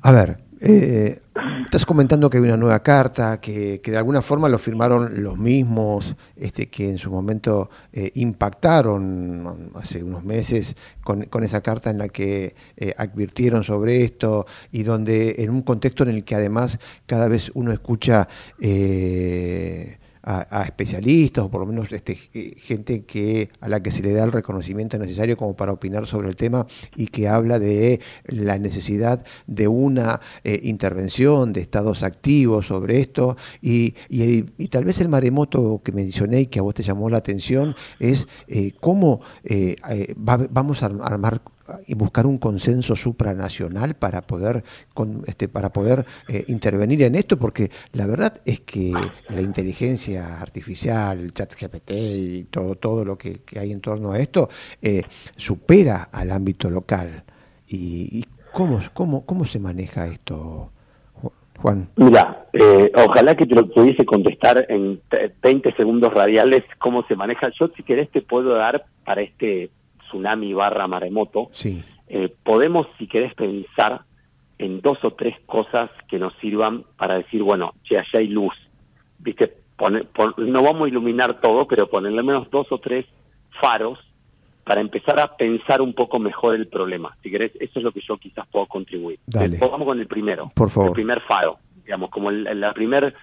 a 0.02 0.12
ver, 0.12 0.38
eh, 0.62 1.20
estás 1.66 1.86
comentando 1.86 2.30
que 2.30 2.38
hay 2.38 2.44
una 2.44 2.58
nueva 2.58 2.82
carta, 2.82 3.40
que, 3.42 3.82
que 3.82 3.92
de 3.92 3.98
alguna 3.98 4.22
forma 4.22 4.48
lo 4.50 4.58
firmaron 4.58 5.24
los 5.24 5.38
mismos 5.38 6.16
este, 6.36 6.68
que 6.68 6.90
en 6.90 6.98
su 6.98 7.12
momento 7.12 7.70
eh, 7.92 8.12
impactaron 8.16 9.72
hace 9.76 10.04
unos 10.04 10.24
meses 10.24 10.76
con, 11.04 11.24
con 11.24 11.44
esa 11.44 11.62
carta 11.62 11.90
en 11.90 11.98
la 11.98 12.08
que 12.08 12.56
eh, 12.78 12.94
advirtieron 12.98 13.64
sobre 13.64 14.04
esto 14.04 14.46
y 14.72 14.84
donde 14.84 15.36
en 15.40 15.50
un 15.50 15.62
contexto 15.62 16.04
en 16.04 16.10
el 16.10 16.24
que 16.24 16.36
además 16.36 16.80
cada 17.06 17.28
vez 17.28 17.52
uno 17.54 17.72
escucha... 17.72 18.28
a, 20.26 20.62
a 20.62 20.64
especialistas 20.64 21.46
o 21.46 21.50
por 21.52 21.62
lo 21.62 21.68
menos 21.68 21.92
este, 21.92 22.18
eh, 22.34 22.56
gente 22.58 23.06
que 23.06 23.50
a 23.62 23.70
la 23.70 23.82
que 23.82 23.92
se 23.92 24.02
le 24.04 24.12
da 24.12 24.24
el 24.26 24.32
reconocimiento 24.32 24.98
necesario 24.98 25.38
como 25.38 25.56
para 25.56 25.72
opinar 25.72 26.08
sobre 26.08 26.28
el 26.30 26.36
tema 26.36 26.68
y 26.96 27.08
que 27.08 27.28
habla 27.30 27.60
de 27.60 28.02
la 28.26 28.58
necesidad 28.58 29.24
de 29.48 29.68
una 29.68 30.20
eh, 30.44 30.60
intervención 30.64 31.54
de 31.54 31.62
estados 31.62 32.04
activos 32.04 32.68
sobre 32.68 33.00
esto. 33.00 33.38
Y, 33.62 33.96
y- 34.10 34.46
y 34.58 34.68
tal 34.70 34.84
vez 34.86 35.00
el 35.00 35.10
maremoto 35.10 35.82
que 35.84 35.92
mencioné 35.92 36.42
y 36.42 36.48
que 36.48 36.60
a 36.60 36.64
vos 36.64 36.74
te 36.74 36.84
llamó 36.84 37.10
la 37.10 37.18
atención 37.18 37.76
es 38.00 38.28
eh, 38.48 38.72
cómo 38.82 39.22
eh, 39.44 39.76
eh, 39.90 40.16
va- 40.18 40.48
vamos 40.50 40.82
a 40.84 40.88
armar 40.88 41.42
y 41.88 41.96
buscar 41.96 42.26
un 42.28 42.38
consenso 42.38 42.96
supranacional 42.96 43.96
para 43.96 44.22
poder 44.22 44.64
con, 44.94 45.24
este, 45.28 45.48
para 45.48 45.72
poder 45.74 46.06
eh, 46.28 46.46
intervenir 46.48 47.02
en 47.04 47.16
esto 47.16 47.38
porque 47.38 47.72
la 47.94 48.06
verdad 48.08 48.42
es 48.46 48.60
que 48.62 49.14
la 49.28 49.42
inteligencia 49.42 50.40
artificial 50.40 51.20
el 51.20 51.34
chat 51.34 51.54
GPT 51.60 51.92
y 51.92 52.44
todo 52.46 52.76
todo 52.76 53.04
lo 53.04 53.18
que, 53.18 53.42
hay 53.60 53.72
en 53.72 53.82
torno 53.82 54.12
a 54.12 54.20
esto 54.20 54.50
eh, 54.82 55.04
supera 55.36 56.04
al 56.12 56.32
ámbito 56.32 56.70
local 56.70 57.24
y, 57.68 58.20
y 58.20 58.26
cómo 58.52 58.80
cómo 58.94 59.26
cómo 59.26 59.46
se 59.46 59.60
maneja 59.60 60.08
esto 60.08 60.72
Ju- 61.22 61.32
Juan 61.58 61.90
Mira, 61.96 62.46
eh, 62.54 62.92
ojalá 62.96 63.36
que 63.36 63.46
te 63.48 63.56
lo 63.56 63.68
pudiese 63.70 64.06
contestar 64.06 64.66
en 64.70 65.02
te- 65.10 65.34
20 65.42 65.74
segundos 65.76 66.14
radiales 66.14 66.64
cómo 66.80 67.04
se 67.08 67.16
maneja. 67.16 67.50
Yo, 67.60 67.70
si 67.76 67.84
querés, 67.84 68.10
te 68.12 68.22
puedo 68.22 68.54
dar 68.56 68.86
para 69.06 69.22
este 69.22 69.72
tsunami 70.08 70.54
barra 70.54 70.88
maremoto. 70.88 71.50
sí 71.52 71.84
eh, 72.08 72.34
podemos, 72.44 72.86
si 73.00 73.08
querés, 73.08 73.34
pensar 73.34 74.02
en 74.60 74.80
dos 74.82 75.04
o 75.04 75.12
tres 75.14 75.36
cosas 75.48 75.90
que 76.08 76.20
nos 76.20 76.34
sirvan 76.36 76.84
para 76.98 77.16
decir, 77.18 77.42
bueno, 77.42 77.74
che, 77.84 77.98
allá 77.98 78.20
hay 78.20 78.28
luz. 78.28 78.54
¿Viste? 79.18 79.52
Pone- 79.76 80.04
pon- 80.04 80.36
no 80.38 80.62
vamos 80.62 80.86
a 80.86 80.88
iluminar 80.90 81.42
todo, 81.42 81.68
pero 81.68 81.90
ponerle 81.90 82.20
al 82.20 82.24
menos 82.26 82.50
dos 82.52 82.68
o 82.72 82.78
tres 82.78 83.06
faros 83.60 83.98
para 84.64 84.82
empezar 84.82 85.20
a 85.20 85.36
pensar 85.36 85.82
un 85.82 85.94
poco 85.94 86.20
mejor 86.20 86.54
el 86.56 86.68
problema. 86.68 87.18
Si 87.24 87.32
querés, 87.32 87.52
eso 87.60 87.80
es 87.80 87.84
lo 87.84 87.92
que 87.92 88.02
yo 88.08 88.18
quizás 88.18 88.46
puedo 88.52 88.68
contribuir. 88.68 89.18
Dale. 89.26 89.58
Vamos 89.60 89.86
con 89.88 90.00
el 90.00 90.08
primero. 90.08 90.52
Por 90.56 90.70
favor. 90.70 90.90
El 90.90 90.94
primer 90.94 91.22
faro, 91.22 91.58
digamos, 91.84 92.12
como 92.12 92.30
el- 92.30 92.44
la 92.60 92.72
primer 92.74 93.16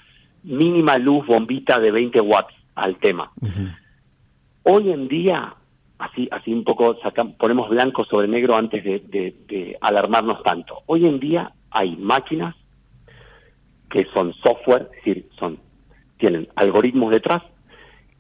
mínima 0.43 0.99
luz 0.99 1.25
bombita 1.27 1.79
de 1.79 1.93
20 1.93 2.21
watts 2.21 2.53
al 2.75 2.97
tema. 2.97 3.31
Hoy 4.65 4.91
en 4.91 5.09
día, 5.09 5.55
así, 6.03 6.29
así 6.31 6.53
un 6.53 6.65
poco 6.65 6.97
sacam- 7.01 7.37
ponemos 7.37 7.69
blanco 7.71 8.05
sobre 8.05 8.29
negro 8.29 8.57
antes 8.57 8.83
de, 8.85 8.99
de- 9.01 9.35
de 9.49 9.77
alarmarnos 9.81 10.43
tanto. 10.43 10.79
Hoy 10.87 11.07
en 11.07 11.19
día 11.21 11.53
hay 11.71 11.97
máquinas 11.97 12.55
que 13.91 14.07
son 14.15 14.33
software, 14.35 14.89
es 14.91 15.05
decir, 15.05 15.27
son, 15.39 15.59
tienen 16.19 16.49
algoritmos 16.57 17.11
detrás 17.11 17.43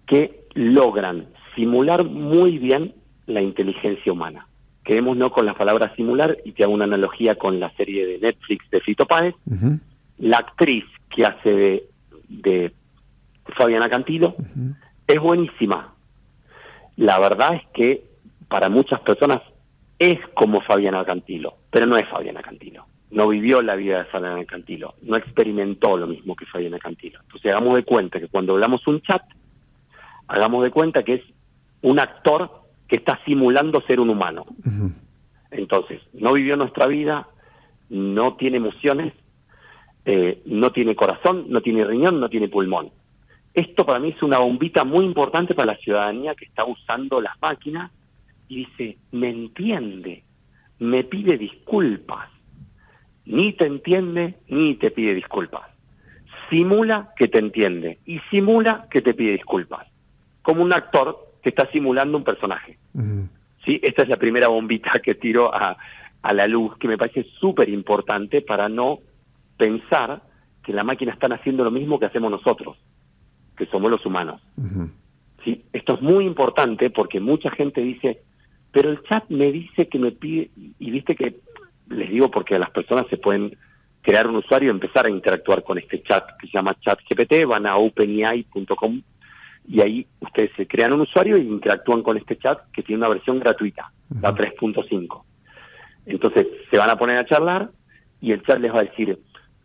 que 0.07 0.45
logran 0.55 1.27
simular 1.55 2.05
muy 2.05 2.59
bien 2.59 2.95
la 3.27 3.41
inteligencia 3.41 4.13
humana. 4.13 4.47
Quedémonos 4.85 5.31
con 5.33 5.47
la 5.47 5.55
palabra 5.55 5.95
simular 5.95 6.37
y 6.45 6.53
te 6.53 6.65
hago 6.65 6.73
una 6.75 6.85
analogía 6.85 7.37
con 7.37 7.61
la 7.61 7.71
serie 7.77 8.07
de 8.07 8.19
Netflix 8.19 8.69
de 8.71 8.81
Fito 8.81 9.07
Páez. 9.07 9.35
La 10.19 10.39
actriz 10.39 10.85
que 11.09 11.25
hace 11.25 11.53
de, 11.55 11.85
de 12.29 12.73
Fabiana 13.57 13.89
Cantilo, 13.89 14.35
es 15.07 15.21
buenísima. 15.21 15.92
La 16.97 17.19
verdad 17.19 17.55
es 17.55 17.63
que 17.73 18.05
para 18.49 18.69
muchas 18.69 19.01
personas 19.01 19.41
es 19.99 20.19
como 20.35 20.61
Fabiana 20.61 21.05
Cantilo, 21.05 21.55
pero 21.71 21.87
no 21.87 21.97
es 21.97 22.09
Fabiana 22.09 22.43
Cantilo. 22.43 22.87
No 23.11 23.29
vivió 23.29 23.61
la 23.63 23.77
vida 23.77 23.99
de 23.99 24.05
Fabiana 24.07 24.45
Cantilo, 24.45 24.95
no 25.03 25.17
experimentó 25.17 25.97
lo 25.97 26.07
mismo 26.07 26.35
que 26.35 26.47
Fabiana 26.47 26.79
Cantilo. 26.79 27.21
Entonces 27.23 27.53
hagamos 27.53 27.77
de 27.77 27.85
cuenta 27.85 28.19
que 28.19 28.29
cuando 28.29 28.55
hablamos 28.55 28.87
un 28.87 29.01
chat, 29.03 29.23
hagamos 30.29 30.65
de 30.65 30.71
cuenta 30.71 31.03
que 31.03 31.15
es 31.15 31.23
un 31.83 31.99
actor 31.99 32.51
que 32.89 32.97
está 32.97 33.21
simulando 33.25 33.83
ser 33.83 34.01
un 34.01 34.11
humano. 34.11 34.47
Entonces, 35.51 36.01
no 36.15 36.33
vivió 36.33 36.57
nuestra 36.57 36.87
vida, 36.87 37.29
no 37.91 38.37
tiene 38.37 38.57
emociones, 38.57 39.13
eh, 40.05 40.43
no 40.47 40.73
tiene 40.73 40.97
corazón, 40.97 41.47
no 41.49 41.61
tiene 41.61 41.85
riñón, 41.85 42.19
no 42.21 42.29
tiene 42.29 42.49
pulmón. 42.49 42.91
Esto 43.55 43.85
para 43.85 43.99
mí 43.99 44.11
es 44.11 44.23
una 44.23 44.39
bombita 44.39 44.85
muy 44.85 45.05
importante 45.05 45.55
para 45.55 45.73
la 45.73 45.79
ciudadanía 45.79 46.35
que 46.35 46.47
está 46.47 46.65
usando 46.65 47.21
las 47.21 47.41
máquinas 47.41 47.91
y 48.49 48.67
dice, 48.67 48.99
me 49.13 49.31
entiende, 49.31 50.25
me 50.79 51.05
pide 51.05 51.37
disculpas. 51.37 52.29
Ni 53.25 53.53
te 53.53 53.67
entiende, 53.67 54.37
ni 54.49 54.75
te 54.77 54.91
pide 54.91 55.15
disculpas. 55.15 55.63
Simula 56.51 57.13
que 57.17 57.29
te 57.29 57.39
entiende 57.39 57.99
y 58.07 58.19
simula 58.31 58.87
que 58.91 59.03
te 59.03 59.15
pide 59.15 59.33
disculpas. 59.33 59.87
Como 60.43 60.63
un 60.63 60.73
actor 60.73 61.33
que 61.43 61.51
está 61.51 61.71
simulando 61.71 62.17
un 62.17 62.25
personaje. 62.25 62.79
¿sí? 63.65 63.81
Esta 63.83 64.03
es 64.03 64.09
la 64.09 64.17
primera 64.17 64.49
bombita 64.49 64.93
que 65.03 65.15
tiro 65.15 65.55
a, 65.55 65.77
a 66.23 66.35
la 66.35 66.47
luz, 66.47 66.77
que 66.79 66.89
me 66.89 66.99
parece 66.99 67.25
súper 67.39 67.69
importante 67.69 68.41
para 68.41 68.69
no 68.69 68.99
pensar 69.57 70.23
que 70.65 70.73
la 70.73 70.85
máquina 70.85 71.13
están 71.13 71.33
haciendo 71.33 71.65
lo 71.65 71.71
mismo 71.71 71.99
que 71.99 72.07
hacemos 72.07 72.31
nosotros, 72.31 72.77
que 73.57 73.67
somos 73.67 73.91
los 73.91 74.05
humanos. 74.07 74.41
¿sí? 75.45 75.65
Esto 75.73 75.95
es 75.95 76.03
muy 76.03 76.27
importante 76.27 76.91
porque 76.91 77.21
mucha 77.21 77.51
gente 77.51 77.81
dice, 77.81 78.23
pero 78.71 78.91
el 78.91 79.03
chat 79.03 79.25
me 79.29 79.53
dice 79.53 79.89
que 79.89 79.99
me 79.99 80.13
pide, 80.13 80.51
y 80.57 80.91
viste 80.91 81.15
que 81.15 81.37
les 81.89 82.11
digo 82.11 82.31
porque 82.31 82.59
las 82.59 82.71
personas 82.71 83.07
se 83.09 83.17
pueden 83.19 83.57
crear 84.01 84.27
un 84.27 84.37
usuario 84.37 84.69
y 84.69 84.71
empezar 84.71 85.07
a 85.07 85.11
interactuar 85.11 85.63
con 85.63 85.79
este 85.79 86.03
chat 86.03 86.25
que 86.39 86.47
se 86.49 86.53
llama 86.55 86.77
ChatGPT, 86.81 87.47
van 87.47 87.67
a 87.67 87.77
openai.com 87.77 89.03
y 89.69 89.81
ahí 89.81 90.07
ustedes 90.21 90.51
se 90.57 90.67
crean 90.67 90.93
un 90.93 91.03
usuario 91.03 91.37
y 91.39 91.43
interactúan 91.43 92.03
con 92.03 92.17
este 92.17 92.37
chat 92.37 92.59
que 92.73 92.83
tiene 92.83 93.01
una 93.01 93.11
versión 93.11 93.39
gratuita, 93.39 93.93
la 94.21 94.35
3.5. 94.35 95.23
Entonces 96.07 96.49
se 96.71 96.79
van 96.79 96.91
a 96.91 96.97
poner 96.97 97.17
a 97.19 97.27
charlar 97.27 97.71
y 98.21 98.33
el 98.33 98.43
chat 98.43 98.59
les 98.59 98.75
va 98.75 98.81
a 98.81 98.85
decir, 98.85 99.19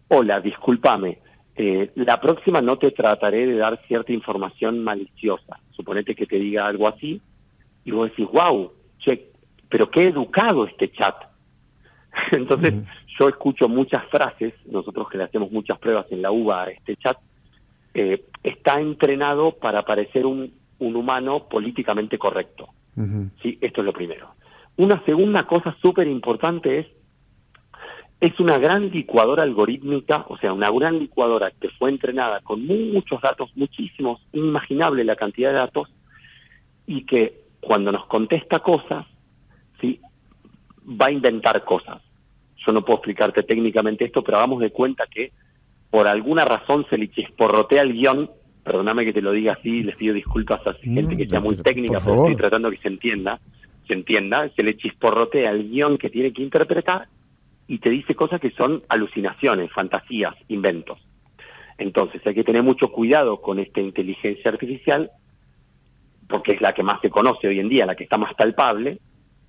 hola, 0.08 0.40
discúlpame, 0.40 1.20
eh, 1.58 1.92
la 1.96 2.22
próxima 2.22 2.62
no 2.62 2.78
te 2.78 2.92
trataré 2.92 3.48
de 3.48 3.58
dar 3.58 3.82
cierta 3.88 4.14
información 4.14 4.84
maliciosa. 4.84 5.60
Suponete 5.72 6.16
que 6.16 6.28
te 6.28 6.38
diga 6.38 6.68
algo 6.68 6.88
así 6.88 7.20
y 7.84 7.92
vos 7.92 8.10
decís, 8.10 8.28
wow, 8.32 8.72
che, 9.00 9.32
pero 9.68 9.90
qué 9.90 10.04
educado 10.04 10.66
este 10.66 10.92
chat. 10.92 11.16
Entonces 12.32 12.74
yo 13.20 13.28
escucho 13.28 13.68
muchas 13.68 14.06
frases, 14.10 14.54
nosotros 14.66 15.10
que 15.10 15.18
le 15.18 15.24
hacemos 15.24 15.52
muchas 15.52 15.80
pruebas 15.80 16.06
en 16.12 16.22
la 16.22 16.32
UBA 16.32 16.64
a 16.64 16.70
este 16.70 16.96
chat, 16.98 17.18
eh, 17.94 18.26
está 18.44 18.80
entrenado 18.80 19.54
para 19.54 19.84
parecer 19.84 20.26
un, 20.26 20.54
un 20.80 20.96
humano 20.96 21.48
políticamente 21.48 22.18
correcto. 22.18 22.70
¿sí? 23.42 23.58
Esto 23.62 23.82
es 23.82 23.86
lo 23.86 23.94
primero. 23.94 24.30
Una 24.78 25.04
segunda 25.06 25.46
cosa 25.46 25.76
súper 25.82 26.08
importante 26.08 26.80
es, 26.80 26.88
es 28.20 28.40
una 28.40 28.58
gran 28.58 28.90
licuadora 28.90 29.44
algorítmica, 29.44 30.26
o 30.28 30.38
sea, 30.38 30.52
una 30.52 30.72
gran 30.72 30.98
licuadora 30.98 31.52
que 31.52 31.70
fue 31.70 31.92
entrenada 31.92 32.42
con 32.42 32.66
muchos 32.66 33.22
datos, 33.22 33.52
muchísimos, 33.56 34.20
inimaginable 34.34 35.04
la 35.04 35.16
cantidad 35.16 35.52
de 35.52 35.58
datos, 35.58 35.90
y 36.88 37.04
que 37.04 37.42
cuando 37.60 37.92
nos 37.92 38.08
contesta 38.08 38.60
cosas, 38.60 39.06
¿sí? 39.80 40.00
va 40.88 41.08
a 41.08 41.12
inventar 41.12 41.64
cosas. 41.64 42.02
Yo 42.66 42.72
no 42.72 42.84
puedo 42.84 42.98
explicarte 42.98 43.44
técnicamente 43.44 44.06
esto, 44.06 44.24
pero 44.24 44.38
hagamos 44.38 44.62
de 44.62 44.72
cuenta 44.72 45.06
que 45.06 45.32
por 45.92 46.08
alguna 46.08 46.44
razón 46.44 46.86
se 46.90 46.98
le 46.98 47.12
chisporrotea 47.12 47.84
el 47.84 47.94
guion, 47.94 48.32
perdóname 48.64 49.06
que 49.06 49.14
te 49.14 49.22
lo 49.22 49.32
diga 49.32 49.54
así, 49.54 49.84
les 49.84 49.96
pido 49.96 50.16
disculpas 50.16 50.66
a 50.66 50.74
gente 50.74 51.16
que 51.16 51.30
sea 51.30 51.40
muy 51.40 51.56
técnica, 51.58 52.00
pero 52.00 52.24
estoy 52.24 52.36
tratando 52.36 52.72
que 52.72 52.78
se 52.78 52.88
entienda, 52.88 53.40
se 53.88 53.94
entienda, 53.94 54.50
se 54.56 54.64
le 54.64 54.76
chisporrotea 54.76 55.52
el 55.52 55.70
guion 55.70 55.98
que 55.98 56.10
tiene 56.10 56.34
que 56.34 56.42
interpretar 56.42 57.08
y 57.68 57.80
te 57.80 57.90
dice 57.90 58.16
cosas 58.16 58.40
que 58.40 58.52
son 58.52 58.82
alucinaciones, 58.90 59.72
fantasías, 59.72 60.36
inventos. 60.48 61.00
Entonces 61.78 62.26
hay 62.26 62.34
que 62.34 62.44
tener 62.44 62.64
mucho 62.64 62.92
cuidado 62.92 63.42
con 63.42 63.60
esta 63.60 63.82
inteligencia 63.82 64.50
artificial, 64.50 65.12
porque 66.28 66.54
es 66.54 66.62
la 66.62 66.74
que 66.74 66.84
más 66.84 67.00
se 67.02 67.10
conoce 67.10 67.48
hoy 67.48 67.60
en 67.60 67.70
día, 67.70 67.86
la 67.86 67.96
que 67.96 68.04
está 68.04 68.18
más 68.18 68.34
palpable, 68.34 69.00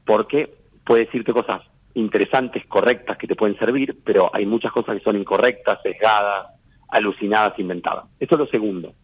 porque 0.04 0.52
puede 0.84 1.06
decirte 1.06 1.32
cosas 1.32 1.62
interesantes, 1.94 2.64
correctas, 2.66 3.16
que 3.18 3.26
te 3.26 3.34
pueden 3.34 3.58
servir, 3.58 3.98
pero 4.04 4.30
hay 4.32 4.46
muchas 4.46 4.72
cosas 4.72 4.96
que 4.96 5.04
son 5.04 5.16
incorrectas, 5.16 5.80
sesgadas, 5.82 6.48
alucinadas, 6.88 7.58
inventadas. 7.58 8.04
Esto 8.18 8.34
es 8.34 8.38
lo 8.40 8.46
segundo. 8.46 8.94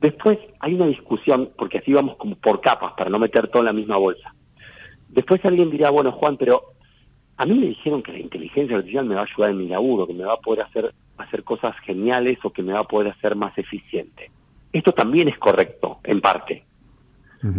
Después 0.00 0.38
hay 0.60 0.74
una 0.74 0.86
discusión, 0.86 1.50
porque 1.56 1.78
así 1.78 1.92
vamos 1.92 2.16
como 2.16 2.36
por 2.36 2.60
capas, 2.60 2.94
para 2.96 3.10
no 3.10 3.18
meter 3.18 3.48
todo 3.48 3.62
en 3.62 3.66
la 3.66 3.72
misma 3.72 3.96
bolsa. 3.96 4.34
Después 5.08 5.44
alguien 5.44 5.70
dirá, 5.70 5.90
bueno, 5.90 6.12
Juan, 6.12 6.36
pero 6.36 6.71
a 7.42 7.44
mí 7.44 7.58
me 7.58 7.66
dijeron 7.66 8.04
que 8.04 8.12
la 8.12 8.20
inteligencia 8.20 8.76
artificial 8.76 9.04
me 9.04 9.16
va 9.16 9.22
a 9.22 9.24
ayudar 9.24 9.50
en 9.50 9.58
mi 9.58 9.66
laburo, 9.66 10.06
que 10.06 10.14
me 10.14 10.24
va 10.24 10.34
a 10.34 10.36
poder 10.36 10.62
hacer, 10.62 10.94
hacer 11.18 11.42
cosas 11.42 11.74
geniales 11.84 12.38
o 12.44 12.50
que 12.50 12.62
me 12.62 12.72
va 12.72 12.78
a 12.78 12.86
poder 12.86 13.10
hacer 13.10 13.34
más 13.34 13.58
eficiente. 13.58 14.30
Esto 14.72 14.92
también 14.92 15.26
es 15.26 15.36
correcto, 15.38 15.98
en 16.04 16.20
parte. 16.20 16.64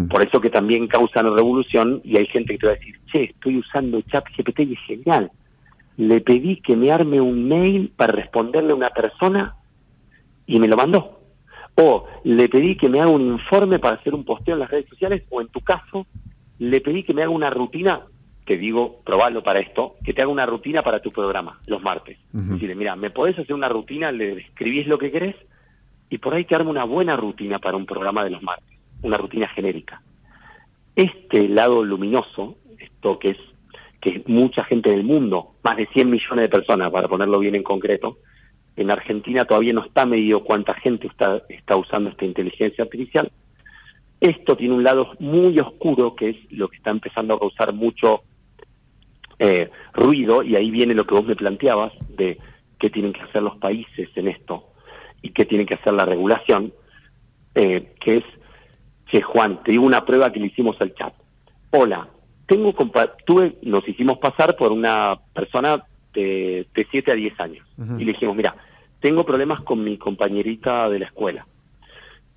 Por 0.10 0.24
eso 0.24 0.40
que 0.40 0.50
también 0.50 0.88
causan 0.88 1.36
revolución 1.36 2.00
y 2.06 2.16
hay 2.16 2.26
gente 2.28 2.54
que 2.54 2.60
te 2.60 2.68
va 2.68 2.72
a 2.72 2.76
decir, 2.78 2.96
che, 3.12 3.24
estoy 3.24 3.58
usando 3.58 4.02
chat 4.04 4.24
GPT 4.38 4.60
y 4.62 4.74
es 4.74 4.80
genial. 4.88 5.30
Le 5.98 6.22
pedí 6.22 6.62
que 6.62 6.78
me 6.78 6.90
arme 6.90 7.20
un 7.20 7.50
mail 7.50 7.92
para 7.94 8.14
responderle 8.14 8.72
a 8.72 8.76
una 8.76 8.92
persona 8.92 9.58
y 10.46 10.62
me 10.62 10.70
lo 10.70 10.78
mandó. 10.78 11.20
O 11.76 12.06
le 12.24 12.48
pedí 12.48 12.78
que 12.78 12.88
me 12.88 13.02
haga 13.02 13.10
un 13.10 13.24
informe 13.34 13.80
para 13.80 13.98
hacer 13.98 14.16
un 14.16 14.24
posteo 14.24 14.54
en 14.54 14.62
las 14.62 14.72
redes 14.72 14.88
sociales 14.88 15.24
o 15.30 15.42
en 15.42 15.50
tu 15.50 15.60
caso, 15.60 16.08
le 16.60 16.80
pedí 16.80 17.04
que 17.04 17.14
me 17.14 17.24
haga 17.24 17.32
una 17.32 17.50
rutina, 17.50 18.04
que 18.46 18.58
digo, 18.58 19.02
probalo 19.06 19.42
para 19.42 19.60
esto, 19.60 19.96
que 20.04 20.14
te 20.14 20.22
haga 20.22 20.32
una 20.32 20.46
rutina 20.46 20.82
para 20.82 21.02
tu 21.02 21.12
programa 21.12 21.60
los 21.66 21.82
martes. 21.82 22.18
Decirle, 22.32 22.76
mira, 22.76 22.96
¿me 22.96 23.10
podés 23.10 23.40
hacer 23.40 23.56
una 23.56 23.70
rutina? 23.70 24.12
Le 24.12 24.40
escribís 24.40 24.88
lo 24.88 24.98
que 24.98 25.12
querés 25.12 25.36
y 26.10 26.18
por 26.18 26.34
ahí 26.34 26.44
te 26.46 26.56
arma 26.56 26.70
una 26.70 26.84
buena 26.84 27.16
rutina 27.16 27.60
para 27.60 27.78
un 27.78 27.86
programa 27.86 28.24
de 28.24 28.32
los 28.32 28.44
martes 28.44 28.74
una 29.04 29.18
rutina 29.18 29.48
genérica. 29.50 30.02
Este 30.96 31.48
lado 31.48 31.84
luminoso, 31.84 32.58
esto 32.80 33.20
que 33.20 33.32
es 33.32 33.38
que 34.02 34.22
mucha 34.28 34.66
gente 34.66 34.90
del 34.90 35.04
mundo, 35.04 35.54
más 35.64 35.78
de 35.78 35.88
100 35.88 36.10
millones 36.10 36.44
de 36.44 36.50
personas, 36.50 36.92
para 36.92 37.08
ponerlo 37.08 37.40
bien 37.40 37.56
en 37.56 37.64
concreto, 37.64 38.18
en 38.76 38.92
Argentina 38.92 39.46
todavía 39.46 39.72
no 39.72 39.86
está 39.86 40.06
medido 40.06 40.44
cuánta 40.44 40.74
gente 40.74 41.08
está, 41.08 41.42
está 41.48 41.78
usando 41.78 42.10
esta 42.10 42.26
inteligencia 42.26 42.84
artificial. 42.84 43.32
Esto 44.20 44.58
tiene 44.58 44.74
un 44.74 44.84
lado 44.84 45.14
muy 45.20 45.58
oscuro, 45.60 46.16
que 46.16 46.30
es 46.30 46.52
lo 46.52 46.68
que 46.68 46.78
está 46.78 46.92
empezando 46.92 47.36
a 47.36 47.40
causar 47.40 47.74
mucho 47.74 48.24
eh, 49.40 49.70
ruido, 49.94 50.44
y 50.44 50.56
ahí 50.56 50.72
viene 50.72 50.94
lo 50.94 51.06
que 51.06 51.16
vos 51.16 51.26
me 51.26 51.36
planteabas, 51.36 51.94
de 52.10 52.38
qué 52.80 52.90
tienen 52.90 53.14
que 53.14 53.22
hacer 53.22 53.42
los 53.42 53.58
países 53.58 54.10
en 54.16 54.28
esto 54.28 54.66
y 55.22 55.30
qué 55.30 55.46
tiene 55.46 55.66
que 55.66 55.76
hacer 55.76 55.94
la 55.94 56.06
regulación, 56.06 56.74
eh, 57.56 57.94
que 58.00 58.18
es 58.18 58.24
Che, 59.10 59.22
Juan, 59.22 59.62
te 59.64 59.72
digo 59.72 59.86
una 59.86 60.06
prueba 60.06 60.32
que 60.32 60.40
le 60.40 60.48
hicimos 60.48 60.80
al 60.82 60.94
chat. 60.96 61.14
Hola, 61.72 62.08
tengo 62.46 62.74
tuve, 63.26 63.58
nos 63.62 63.88
hicimos 63.88 64.18
pasar 64.18 64.56
por 64.56 64.72
una 64.72 65.18
persona 65.34 65.84
de, 66.14 66.68
de 66.74 66.88
7 66.90 67.12
a 67.12 67.16
10 67.16 67.40
años. 67.40 67.68
Y 67.78 68.06
le 68.06 68.14
dijimos, 68.14 68.36
mira, 68.36 68.56
tengo 69.00 69.26
problemas 69.26 69.62
con 69.62 69.84
mi 69.84 69.98
compañerita 69.98 70.90
de 70.90 71.00
la 71.00 71.06
escuela. 71.06 71.46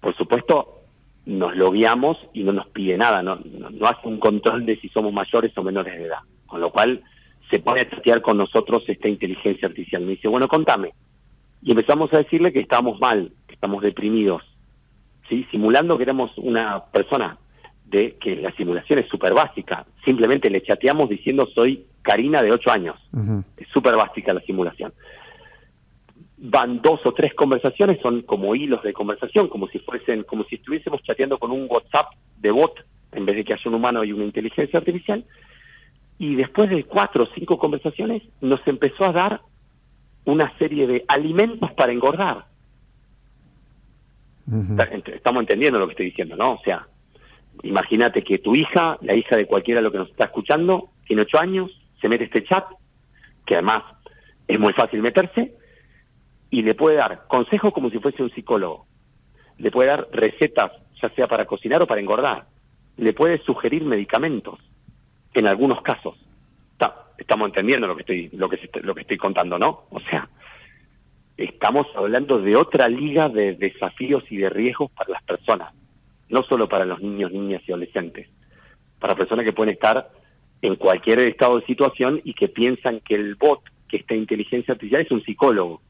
Por 0.01 0.17
supuesto, 0.17 0.81
nos 1.27 1.57
lo 1.57 1.73
guiamos 1.73 2.19
y 2.33 2.45
no 2.45 2.53
nos 2.53 2.69
pide 2.69 2.97
nada, 2.97 3.23
no, 3.23 3.37
no, 3.37 3.71
no 3.71 3.87
hace 3.87 4.07
un 4.07 4.19
control 4.19 4.65
de 4.65 4.77
si 4.81 4.89
somos 4.89 5.13
mayores 5.13 5.57
o 5.59 5.63
menores 5.63 5.99
de 5.99 6.05
edad. 6.05 6.21
Con 6.47 6.61
lo 6.61 6.71
cual, 6.71 7.03
se 7.51 7.61
pone 7.61 7.83
a 7.83 7.89
chatear 7.91 8.23
con 8.23 8.39
nosotros 8.39 8.85
esta 8.89 9.09
inteligencia 9.09 9.69
artificial. 9.69 10.03
Me 10.03 10.13
dice, 10.13 10.29
bueno, 10.29 10.49
contame. 10.49 10.93
Y 11.63 11.71
empezamos 11.71 12.13
a 12.13 12.19
decirle 12.19 12.53
que 12.53 12.61
estamos 12.61 13.01
mal, 13.01 13.33
que 13.47 13.55
estamos 13.55 13.83
deprimidos, 13.83 14.43
¿sí? 15.29 15.47
simulando 15.51 15.97
que 15.97 16.03
éramos 16.03 16.37
una 16.39 16.85
persona 16.87 17.39
de 17.85 18.17
que 18.21 18.37
la 18.37 18.53
simulación 18.53 18.99
es 18.99 19.09
súper 19.09 19.33
básica. 19.33 19.87
Simplemente 20.05 20.51
le 20.51 20.63
chateamos 20.63 21.09
diciendo 21.09 21.47
soy 21.55 21.85
Karina 22.03 22.43
de 22.43 22.53
8 22.53 22.71
años. 22.71 22.97
Es 23.57 23.69
súper 23.69 23.97
básica 23.97 24.33
la 24.35 24.41
simulación. 24.41 24.93
Van 26.39 26.83
dos 26.83 27.01
o 27.05 27.13
tres 27.13 27.33
conversaciones, 27.35 28.01
son 28.03 28.23
como 28.23 28.55
hilos 28.55 28.83
de 28.83 28.93
conversación, 28.93 29.49
como 29.49 29.69
si 29.69 29.79
fuesen, 29.79 30.25
como 30.25 30.45
si 30.45 30.57
estuviésemos 30.57 31.03
chateando 31.03 31.39
con 31.39 31.51
un 31.51 31.67
WhatsApp 31.69 32.13
de 32.39 32.51
bot, 32.51 32.75
en 33.13 33.25
vez 33.25 33.37
de 33.37 33.45
que 33.45 33.55
haya 33.55 33.63
un 33.67 33.75
humano 33.75 34.05
y 34.05 34.13
una 34.13 34.25
inteligencia 34.25 34.79
artificial. 34.79 35.25
Y 36.19 36.35
después 36.35 36.71
de 36.71 36.85
cuatro 36.85 37.25
o 37.25 37.29
cinco 37.35 37.59
conversaciones, 37.59 38.23
nos 38.41 38.67
empezó 38.67 39.05
a 39.05 39.13
dar 39.13 39.41
una 40.25 40.57
serie 40.59 40.87
de 40.87 41.05
alimentos 41.09 41.73
para 41.73 41.93
engordar. 41.93 42.47
Estamos 45.07 45.41
entendiendo 45.41 45.79
lo 45.79 45.87
que 45.87 45.93
estoy 45.93 46.07
diciendo, 46.07 46.37
¿no? 46.37 46.55
O 46.55 46.61
sea, 46.65 46.87
imagínate 47.63 48.23
que 48.23 48.39
tu 48.39 48.55
hija, 48.55 48.97
la 49.03 49.15
hija 49.15 49.37
de 49.37 49.47
cualquiera 49.47 49.81
de 49.81 49.85
lo 49.85 49.93
que 49.93 49.99
nos 49.99 50.11
está 50.11 50.27
escuchando, 50.27 50.91
tiene 51.07 51.23
ocho 51.23 51.39
años, 51.41 51.71
se 52.01 52.09
mete 52.09 52.25
este 52.25 52.45
chat, 52.45 52.65
que 53.45 53.55
además 53.55 53.83
es 54.47 54.59
muy 54.59 54.73
fácil 54.73 55.03
meterse, 55.03 55.55
y 56.51 56.63
le 56.63 56.75
puede 56.75 56.97
dar 56.97 57.27
consejos 57.27 57.73
como 57.73 57.91
si 57.91 57.99
fuese 57.99 58.23
un 58.23 58.31
psicólogo. 58.31 58.87
Le 59.59 59.71
puede 59.71 59.91
dar 59.91 60.09
recetas, 60.13 60.73
ya 61.03 61.09
sea 61.11 61.27
para 61.27 61.47
cocinar 61.47 61.83
o 61.83 61.87
para 61.87 62.01
engordar. 62.01 62.47
Le 62.97 63.13
puede 63.13 63.43
sugerir 63.43 63.85
medicamentos, 63.85 64.59
en 65.37 65.47
algunos 65.47 65.83
casos. 65.83 66.17
Estamos 67.19 67.49
entendiendo 67.49 67.87
lo 67.87 67.97
que 67.97 68.03
estoy, 68.03 68.29
lo 68.35 68.49
que, 68.49 68.59
lo 68.83 68.95
que 68.95 69.01
estoy 69.01 69.17
contando, 69.17 69.59
¿no? 69.59 69.85
O 69.91 70.01
sea, 70.01 70.29
estamos 71.37 71.87
hablando 71.97 72.39
de 72.41 72.57
otra 72.57 72.89
liga 72.89 73.29
de 73.29 73.55
desafíos 73.55 74.23
y 74.31 74.37
de 74.37 74.51
riesgos 74.51 74.91
para 74.91 75.11
las 75.13 75.23
personas, 75.23 75.73
no 76.29 76.43
solo 76.43 76.69
para 76.69 76.85
los 76.85 77.01
niños, 77.01 77.33
niñas 77.33 77.63
y 77.67 77.73
adolescentes, 77.73 78.29
para 78.99 79.15
personas 79.15 79.45
que 79.45 79.53
pueden 79.53 79.75
estar 79.75 80.11
en 80.63 80.77
cualquier 80.77 81.21
estado 81.21 81.59
de 81.59 81.67
situación 81.67 82.21
y 82.23 82.35
que 82.35 82.49
piensan 82.49 83.01
que 83.01 83.15
el 83.15 83.35
bot, 83.35 83.61
que 83.89 83.97
esta 83.99 84.15
inteligencia 84.15 84.73
artificial 84.73 85.03
es 85.03 85.11
un 85.11 85.25
psicólogo 85.25 85.81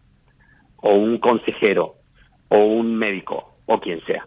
o 0.76 0.94
un 0.94 1.18
consejero 1.18 1.96
o 2.48 2.58
un 2.58 2.94
médico 2.94 3.56
o 3.66 3.80
quien 3.80 4.00
sea. 4.06 4.26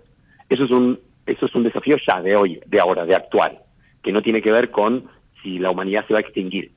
Eso 0.50 0.66
es 0.66 0.72
un 0.72 1.00
eso 1.26 1.46
es 1.46 1.54
un 1.54 1.64
desafío 1.64 1.96
ya 2.08 2.22
de 2.22 2.36
hoy, 2.36 2.60
de 2.66 2.80
ahora, 2.80 3.06
de 3.06 3.16
actual, 3.16 3.60
que 4.04 4.12
no 4.12 4.22
tiene 4.22 4.42
que 4.42 4.52
ver 4.52 4.72
con 4.72 5.10
si 5.42 5.60
la 5.60 5.72
humanidad 5.72 6.06
se 6.08 6.14
va 6.14 6.20
a 6.20 6.22
extinguir. 6.22 6.72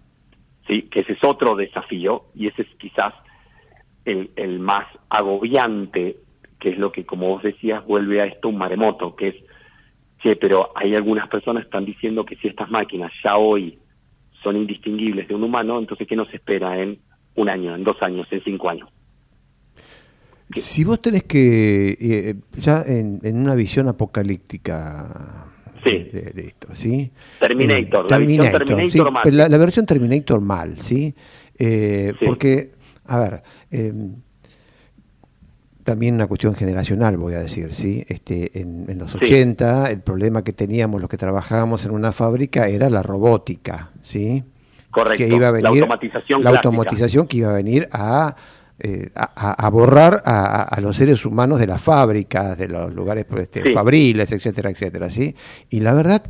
Sí, 0.66 0.82
que 0.82 1.00
ese 1.00 1.14
es 1.14 1.24
otro 1.24 1.56
desafío 1.56 2.26
y 2.34 2.46
ese 2.46 2.62
es 2.62 2.68
quizás 2.78 3.14
el, 4.04 4.30
el 4.36 4.60
más 4.60 4.86
agobiante, 5.08 6.16
que 6.60 6.70
es 6.70 6.78
lo 6.78 6.92
que, 6.92 7.04
como 7.04 7.28
vos 7.28 7.42
decías, 7.42 7.84
vuelve 7.84 8.20
a 8.20 8.26
esto 8.26 8.48
un 8.48 8.58
maremoto, 8.58 9.16
que 9.16 9.28
es, 9.28 9.34
che, 10.22 10.36
pero 10.36 10.70
hay 10.76 10.94
algunas 10.94 11.28
personas 11.28 11.64
que 11.64 11.68
están 11.68 11.84
diciendo 11.84 12.24
que 12.24 12.36
si 12.36 12.48
estas 12.48 12.70
máquinas 12.70 13.12
ya 13.24 13.36
hoy 13.36 13.78
son 14.42 14.56
indistinguibles 14.56 15.28
de 15.28 15.34
un 15.34 15.42
humano, 15.44 15.78
entonces 15.78 16.06
¿qué 16.06 16.16
nos 16.16 16.32
espera 16.32 16.80
en 16.80 16.98
un 17.34 17.48
año, 17.48 17.74
en 17.74 17.82
dos 17.82 17.96
años, 18.02 18.26
en 18.30 18.42
cinco 18.44 18.70
años? 18.70 18.88
Si 20.54 20.84
vos 20.84 21.00
tenés 21.00 21.24
que, 21.24 21.96
eh, 21.98 22.34
ya 22.52 22.82
en, 22.82 23.20
en 23.22 23.38
una 23.38 23.54
visión 23.54 23.88
apocalíptica 23.88 25.51
de, 25.90 26.32
de 26.34 26.42
esto, 26.46 26.68
¿sí? 26.74 27.10
Terminator, 27.40 28.00
Eh, 28.00 28.08
la 28.10 28.16
Terminator, 28.18 28.64
Terminator 28.64 28.90
sí, 28.90 29.00
mal. 29.12 29.20
pero 29.24 29.36
la, 29.36 29.48
la 29.48 29.58
versión 29.58 29.86
Terminator 29.86 30.40
mal, 30.40 30.78
¿sí? 30.78 31.14
Eh, 31.58 32.14
Porque, 32.24 32.72
a 33.06 33.18
ver, 33.18 33.42
eh, 33.70 33.92
también 35.84 36.14
una 36.14 36.26
cuestión 36.28 36.54
generacional, 36.54 37.16
voy 37.16 37.34
a 37.34 37.40
decir, 37.40 37.72
¿sí? 37.72 38.04
Este, 38.08 38.60
en, 38.60 38.86
en 38.88 38.98
los 38.98 39.10
Sí. 39.12 39.18
80, 39.22 39.90
el 39.90 40.00
problema 40.00 40.44
que 40.44 40.52
teníamos 40.52 41.00
los 41.00 41.10
que 41.10 41.16
trabajábamos 41.16 41.84
en 41.84 41.90
una 41.92 42.12
fábrica 42.12 42.68
era 42.68 42.88
la 42.88 43.02
robótica, 43.02 43.90
¿sí? 44.02 44.44
Correcto, 44.92 45.18
Que 45.24 45.28
iba 45.28 45.48
a 45.48 45.50
la 45.50 45.50
venir, 45.50 45.66
automatización 45.82 46.42
la 46.44 46.50
clásica. 46.50 46.68
automatización 46.68 47.26
que 47.26 47.36
iba 47.38 47.50
a 47.50 47.54
venir 47.54 47.88
a, 47.92 48.36
eh, 48.78 49.10
a, 49.14 49.68
borrar 49.70 50.22
a, 50.24 50.78
los 50.80 50.96
seres 50.96 51.24
humanos 51.24 51.60
de 51.60 51.66
las 51.66 51.80
fábricas, 51.80 52.58
de 52.58 52.68
los 52.68 52.92
lugares 52.92 53.26
este, 53.38 53.62
Sí. 53.62 53.72
fabriles, 53.72 54.32
etcétera, 54.32 54.70
etcétera, 54.70 55.08
¿sí? 55.08 55.34
Y 55.70 55.80
la 55.80 55.92
verdad 55.94 56.22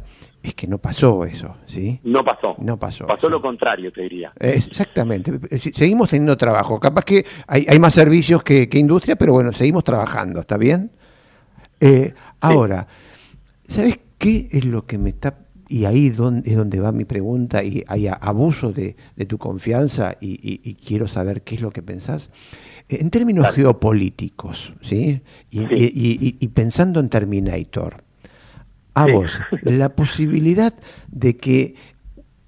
es 0.43 0.55
que 0.55 0.67
no 0.67 0.79
pasó 0.79 1.25
eso, 1.25 1.57
¿sí? 1.67 2.01
No 2.03 2.25
pasó. 2.25 2.57
No 2.59 2.77
pasó. 2.79 3.07
Pasó 3.07 3.29
lo 3.31 3.41
contrario, 3.41 3.93
te 3.93 4.03
diría. 4.03 4.33
Exactamente. 4.39 5.33
Eh, 5.51 5.59
Seguimos 5.59 6.11
teniendo 6.11 6.37
trabajo. 6.37 6.81
Capaz 6.81 7.05
que 7.05 7.25
hay, 7.47 7.65
hay 7.69 7.79
más 7.79 7.95
servicios 7.95 8.43
que, 8.43 8.69
que 8.69 8.79
industria, 8.79 9.17
pero 9.17 9.33
bueno, 9.35 9.53
seguimos 9.53 9.85
trabajando, 9.85 10.41
¿está 10.41 10.57
bien? 10.59 10.91
Eh, 11.81 12.13
ahora, 12.41 12.87
¿sabes 13.67 13.99
qué 14.19 14.49
es 14.51 14.65
lo 14.65 14.85
que 14.85 14.99
me 14.99 15.11
está... 15.11 15.37
Y 15.73 15.87
ahí 15.87 16.11
don- 16.11 16.43
es 16.45 16.55
donde 16.57 16.81
va 16.81 16.93
mi 16.93 17.05
pregunta 17.07 17.65
y 17.65 17.83
hay 17.87 18.07
abuso 18.09 18.73
de, 18.73 18.95
de 19.17 19.25
tu 19.27 19.39
confianza 19.39 20.17
y, 20.21 20.33
y- 20.33 20.61
y 20.63 20.75
quiero 20.75 21.09
saber 21.09 21.43
qué 21.43 21.55
es 21.55 21.63
lo 21.63 21.71
que 21.71 21.83
pensás. 21.83 22.29
Eh, 22.91 22.99
En 23.01 23.09
términos 23.11 23.47
geopolíticos, 23.55 24.75
¿sí? 24.83 25.23
Y, 25.51 26.49
pensando 26.49 27.01
en 27.01 27.09
Terminator, 27.09 28.05
a 28.95 29.07
Sí. 29.07 29.13
vos, 29.13 29.41
la 29.63 29.89
posibilidad 29.97 30.75
de 31.11 31.37
que 31.39 31.75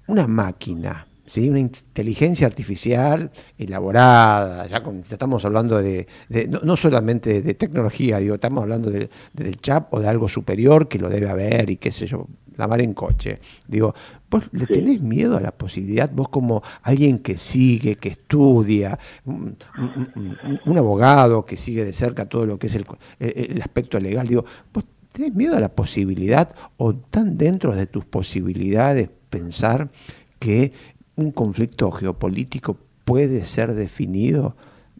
una 0.07 0.27
máquina, 0.27 1.07
¿sí? 1.25 1.49
una 1.49 1.59
inteligencia 1.59 2.47
artificial 2.47 3.31
elaborada, 3.57 4.67
ya, 4.67 4.83
con- 4.83 5.03
ya 5.03 5.15
estamos 5.15 5.43
hablando 5.45 5.81
de, 5.81 6.07
de- 6.29 6.47
no, 6.47 6.59
no 6.63 6.75
solamente 6.77 7.41
de 7.41 7.53
tecnología, 7.53 8.19
digo, 8.19 8.35
estamos 8.35 8.61
hablando 8.63 8.89
de- 8.89 9.09
de- 9.33 9.43
del 9.43 9.57
chat 9.59 9.87
o 9.91 9.99
de 9.99 10.07
algo 10.07 10.27
superior 10.27 10.87
que 10.87 10.99
lo 10.99 11.09
debe 11.09 11.29
haber 11.29 11.69
y 11.69 11.77
qué 11.77 11.91
sé 11.91 12.07
yo, 12.07 12.27
la 12.57 12.67
mar 12.67 12.81
en 12.81 12.93
coche. 12.93 13.39
Digo, 13.67 13.93
¿vos 14.29 14.45
le 14.53 14.65
tenés 14.65 15.01
miedo 15.01 15.37
a 15.37 15.41
la 15.41 15.51
posibilidad, 15.51 16.09
vos 16.09 16.29
como 16.29 16.63
alguien 16.83 17.19
que 17.19 17.37
sigue, 17.37 17.97
que 17.97 18.09
estudia, 18.09 18.97
un, 19.25 19.57
un- 19.77 20.09
un- 20.15 20.59
un 20.65 20.77
abogado 20.77 21.45
que 21.45 21.57
sigue 21.57 21.83
de 21.83 21.93
cerca 21.93 22.27
todo 22.27 22.45
lo 22.45 22.57
que 22.57 22.67
es 22.67 22.75
el, 22.75 22.85
el- 23.19 23.51
el 23.51 23.61
aspecto 23.61 23.99
legal, 23.99 24.27
digo, 24.27 24.45
¿vos 24.73 24.85
tenés 25.11 25.33
miedo 25.33 25.55
a 25.55 25.59
la 25.59 25.69
posibilidad 25.69 26.53
o 26.77 26.93
tan 26.95 27.37
dentro 27.37 27.75
de 27.75 27.87
tus 27.87 28.05
posibilidades 28.05 29.09
pensar 29.29 29.89
que 30.39 30.73
un 31.15 31.31
conflicto 31.31 31.91
geopolítico 31.91 32.77
puede 33.05 33.43
ser 33.43 33.73
definido 33.73 34.55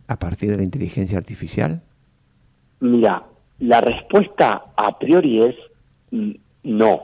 a 0.07 0.17
partir 0.17 0.51
de 0.51 0.57
la 0.57 0.63
inteligencia 0.63 1.17
artificial? 1.17 1.81
Mira, 2.79 3.23
la 3.59 3.81
respuesta 3.81 4.65
a 4.75 4.97
priori 4.99 5.41
es 5.43 5.55
no. 6.63 7.01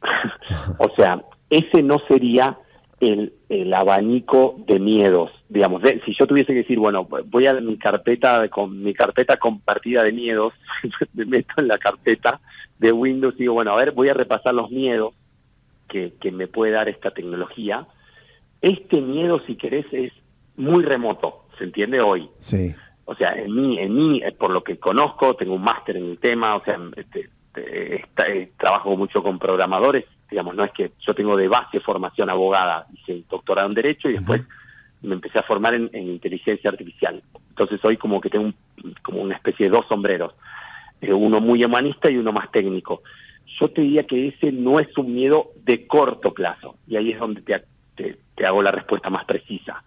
o 0.78 0.88
sea, 0.96 1.22
ese 1.50 1.82
no 1.82 1.98
sería 2.08 2.58
el, 3.00 3.34
el 3.48 3.72
abanico 3.74 4.56
de 4.66 4.78
miedos, 4.78 5.30
digamos. 5.48 5.82
De- 5.82 6.00
si 6.04 6.14
yo 6.18 6.26
tuviese 6.26 6.52
que 6.52 6.60
decir, 6.60 6.78
bueno, 6.78 7.06
voy 7.26 7.46
a 7.46 7.54
mi 7.54 7.76
carpeta 7.76 8.48
con 8.48 8.82
mi 8.82 8.94
carpeta 8.94 9.36
compartida 9.36 10.02
de 10.02 10.12
miedos, 10.12 10.52
me 11.14 11.24
meto 11.26 11.54
en 11.58 11.68
la 11.68 11.78
carpeta 11.78 12.40
de 12.78 12.92
Windows 12.92 13.34
y 13.36 13.40
digo, 13.40 13.54
bueno, 13.54 13.72
a 13.72 13.76
ver, 13.76 13.92
voy 13.92 14.08
a 14.08 14.14
repasar 14.14 14.54
los 14.54 14.70
miedos 14.70 15.14
que 15.88 16.32
me 16.32 16.48
puede 16.48 16.72
dar 16.72 16.88
esta 16.88 17.12
tecnología. 17.12 17.86
Este 18.64 19.00
miedo, 19.00 19.40
si 19.46 19.56
querés, 19.56 19.84
es 19.92 20.12
muy 20.56 20.82
remoto, 20.84 21.44
¿se 21.58 21.64
entiende 21.64 22.00
hoy? 22.00 22.28
Sí. 22.38 22.74
o 23.04 23.14
sea, 23.14 23.32
en 23.34 23.54
mí, 23.54 23.78
en 23.78 23.94
mí, 23.94 24.22
eh, 24.24 24.32
por 24.32 24.50
lo 24.50 24.64
que 24.64 24.78
conozco, 24.78 25.34
tengo 25.36 25.54
un 25.54 25.62
máster 25.62 25.96
en 25.98 26.04
el 26.12 26.18
tema, 26.18 26.56
o 26.56 26.64
sea, 26.64 26.78
este, 26.96 27.28
eh, 27.56 28.50
trabajo 28.58 28.96
mucho 28.96 29.22
con 29.22 29.38
programadores, 29.38 30.06
digamos, 30.30 30.54
no 30.56 30.64
es 30.64 30.72
que 30.72 30.92
yo 31.06 31.14
tengo 31.14 31.36
de 31.36 31.46
base 31.48 31.80
formación 31.80 32.30
abogada, 32.30 32.86
hice 32.94 33.22
doctorado 33.28 33.68
en 33.68 33.74
Derecho 33.74 34.08
y 34.08 34.14
después 34.14 34.40
me 35.02 35.14
empecé 35.16 35.38
a 35.38 35.42
formar 35.42 35.74
en, 35.74 35.90
en 35.92 36.08
inteligencia 36.08 36.70
artificial. 36.70 37.22
Entonces 37.50 37.78
hoy 37.84 37.98
como 37.98 38.20
que 38.22 38.30
tengo 38.30 38.46
un- 38.46 38.94
como 39.02 39.20
una 39.20 39.34
especie 39.36 39.66
de 39.66 39.76
dos 39.76 39.86
sombreros, 39.86 40.32
eh, 41.02 41.12
uno 41.12 41.40
muy 41.40 41.62
humanista 41.62 42.10
y 42.10 42.16
uno 42.16 42.32
más 42.32 42.50
técnico. 42.50 43.02
Yo 43.60 43.68
te 43.68 43.82
diría 43.82 44.04
que 44.04 44.28
ese 44.28 44.50
no 44.50 44.80
es 44.80 44.88
un 44.96 45.14
miedo 45.14 45.50
de 45.62 45.86
corto 45.86 46.32
plazo, 46.32 46.76
y 46.88 46.96
ahí 46.96 47.12
es 47.12 47.18
donde 47.20 47.42
te, 47.42 47.62
te- 47.94 48.18
te 48.34 48.46
hago 48.46 48.62
la 48.62 48.70
respuesta 48.70 49.10
más 49.10 49.24
precisa 49.24 49.82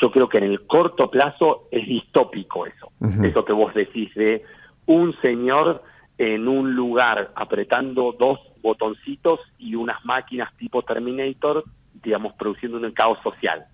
yo 0.00 0.10
creo 0.10 0.28
que 0.28 0.38
en 0.38 0.44
el 0.44 0.66
corto 0.66 1.10
plazo 1.10 1.68
es 1.70 1.86
distópico 1.86 2.66
eso. 2.66 2.90
Eso 3.24 3.44
que 3.44 3.52
vos 3.52 3.72
decís 3.74 4.12
de 4.14 4.44
un 4.86 5.14
señor 5.20 5.82
en 6.18 6.48
un 6.48 6.74
lugar 6.74 7.30
apretando 7.36 8.14
dos 8.18 8.40
botoncitos 8.62 9.40
y 9.58 9.74
unas 9.74 10.04
máquinas 10.04 10.52
tipo 10.56 10.82
Terminator, 10.82 11.64
digamos, 12.02 12.34
produciendo 12.34 12.78
un 12.78 12.90
caos 12.92 13.18
social. 13.22 13.66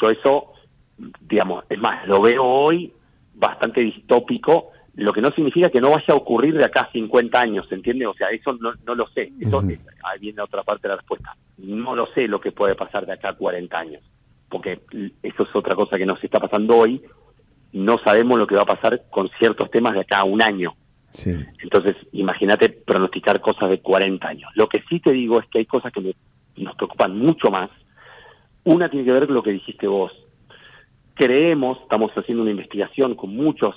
Yo 0.00 0.10
eso, 0.10 0.52
digamos, 1.20 1.64
es 1.70 1.78
más, 1.78 2.06
lo 2.06 2.20
veo 2.20 2.44
hoy 2.44 2.92
bastante 3.34 3.80
distópico, 3.80 4.70
lo 4.96 5.12
que 5.12 5.20
no 5.20 5.30
significa 5.32 5.68
que 5.70 5.80
no 5.80 5.90
vaya 5.90 6.06
a 6.08 6.14
ocurrir 6.14 6.56
de 6.56 6.64
acá 6.64 6.80
a 6.82 6.90
50 6.92 7.38
años, 7.40 7.66
¿entiendes? 7.70 8.08
O 8.08 8.14
sea, 8.14 8.28
eso 8.30 8.54
no, 8.60 8.72
no 8.86 8.94
lo 8.94 9.06
sé. 9.08 9.30
Eso, 9.40 9.60
eh, 9.70 9.78
ahí 10.04 10.18
viene 10.18 10.40
otra 10.42 10.62
parte 10.62 10.82
de 10.82 10.94
la 10.94 10.96
respuesta. 10.96 11.36
No 11.58 11.94
lo 11.94 12.06
sé 12.14 12.26
lo 12.28 12.40
que 12.40 12.52
puede 12.52 12.74
pasar 12.74 13.04
de 13.06 13.12
acá 13.12 13.30
a 13.30 13.34
40 13.36 13.78
años, 13.78 14.02
porque 14.48 14.80
eso 15.22 15.42
es 15.42 15.54
otra 15.54 15.74
cosa 15.74 15.98
que 15.98 16.06
nos 16.06 16.22
está 16.24 16.40
pasando 16.40 16.76
hoy. 16.76 17.02
No 17.72 17.98
sabemos 17.98 18.38
lo 18.38 18.46
que 18.46 18.54
va 18.56 18.62
a 18.62 18.66
pasar 18.66 19.02
con 19.10 19.28
ciertos 19.38 19.70
temas 19.70 19.92
de 19.94 20.00
acá 20.00 20.20
a 20.20 20.24
un 20.24 20.40
año. 20.42 20.74
Sí. 21.10 21.30
Entonces, 21.62 21.94
imagínate 22.12 22.68
pronosticar 22.70 23.40
cosas 23.40 23.68
de 23.70 23.80
40 23.80 24.26
años. 24.28 24.50
Lo 24.54 24.68
que 24.68 24.82
sí 24.88 25.00
te 25.00 25.12
digo 25.12 25.38
es 25.40 25.46
que 25.48 25.58
hay 25.58 25.66
cosas 25.66 25.92
que 25.92 26.00
me- 26.00 26.14
nos 26.56 26.74
preocupan 26.76 27.18
mucho 27.18 27.50
más. 27.50 27.70
Una 28.64 28.88
tiene 28.88 29.04
que 29.04 29.12
ver 29.12 29.26
con 29.26 29.34
lo 29.34 29.42
que 29.42 29.50
dijiste 29.52 29.86
vos. 29.86 30.10
Creemos, 31.14 31.78
estamos 31.82 32.10
haciendo 32.12 32.42
una 32.42 32.50
investigación 32.50 33.14
con 33.14 33.34
muchos, 33.34 33.74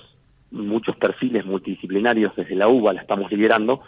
muchos 0.51 0.95
perfiles 0.97 1.45
multidisciplinarios 1.45 2.35
desde 2.35 2.55
la 2.55 2.67
UBA, 2.67 2.93
la 2.93 3.01
estamos 3.01 3.31
liderando, 3.31 3.81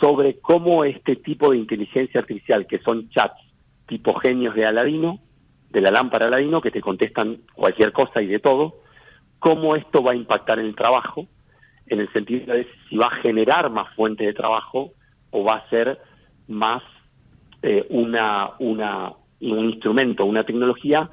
sobre 0.00 0.38
cómo 0.40 0.84
este 0.84 1.16
tipo 1.16 1.50
de 1.50 1.58
inteligencia 1.58 2.20
artificial, 2.20 2.66
que 2.66 2.78
son 2.80 3.08
chats 3.10 3.40
tipo 3.86 4.14
genios 4.14 4.54
de 4.54 4.66
Aladino, 4.66 5.20
de 5.70 5.80
la 5.80 5.90
lámpara 5.90 6.26
Aladino 6.26 6.60
que 6.60 6.70
te 6.70 6.80
contestan 6.80 7.40
cualquier 7.54 7.92
cosa 7.92 8.22
y 8.22 8.26
de 8.26 8.38
todo, 8.38 8.76
cómo 9.38 9.76
esto 9.76 10.02
va 10.02 10.12
a 10.12 10.16
impactar 10.16 10.58
en 10.58 10.66
el 10.66 10.74
trabajo, 10.74 11.26
en 11.86 12.00
el 12.00 12.10
sentido 12.12 12.54
de 12.54 12.66
si 12.88 12.96
va 12.96 13.06
a 13.06 13.16
generar 13.22 13.70
más 13.70 13.94
fuente 13.94 14.24
de 14.24 14.32
trabajo 14.32 14.92
o 15.30 15.44
va 15.44 15.56
a 15.56 15.68
ser 15.68 16.00
más 16.48 16.82
eh, 17.62 17.86
una, 17.90 18.52
una, 18.58 19.12
un 19.40 19.70
instrumento, 19.70 20.24
una 20.24 20.44
tecnología 20.44 21.10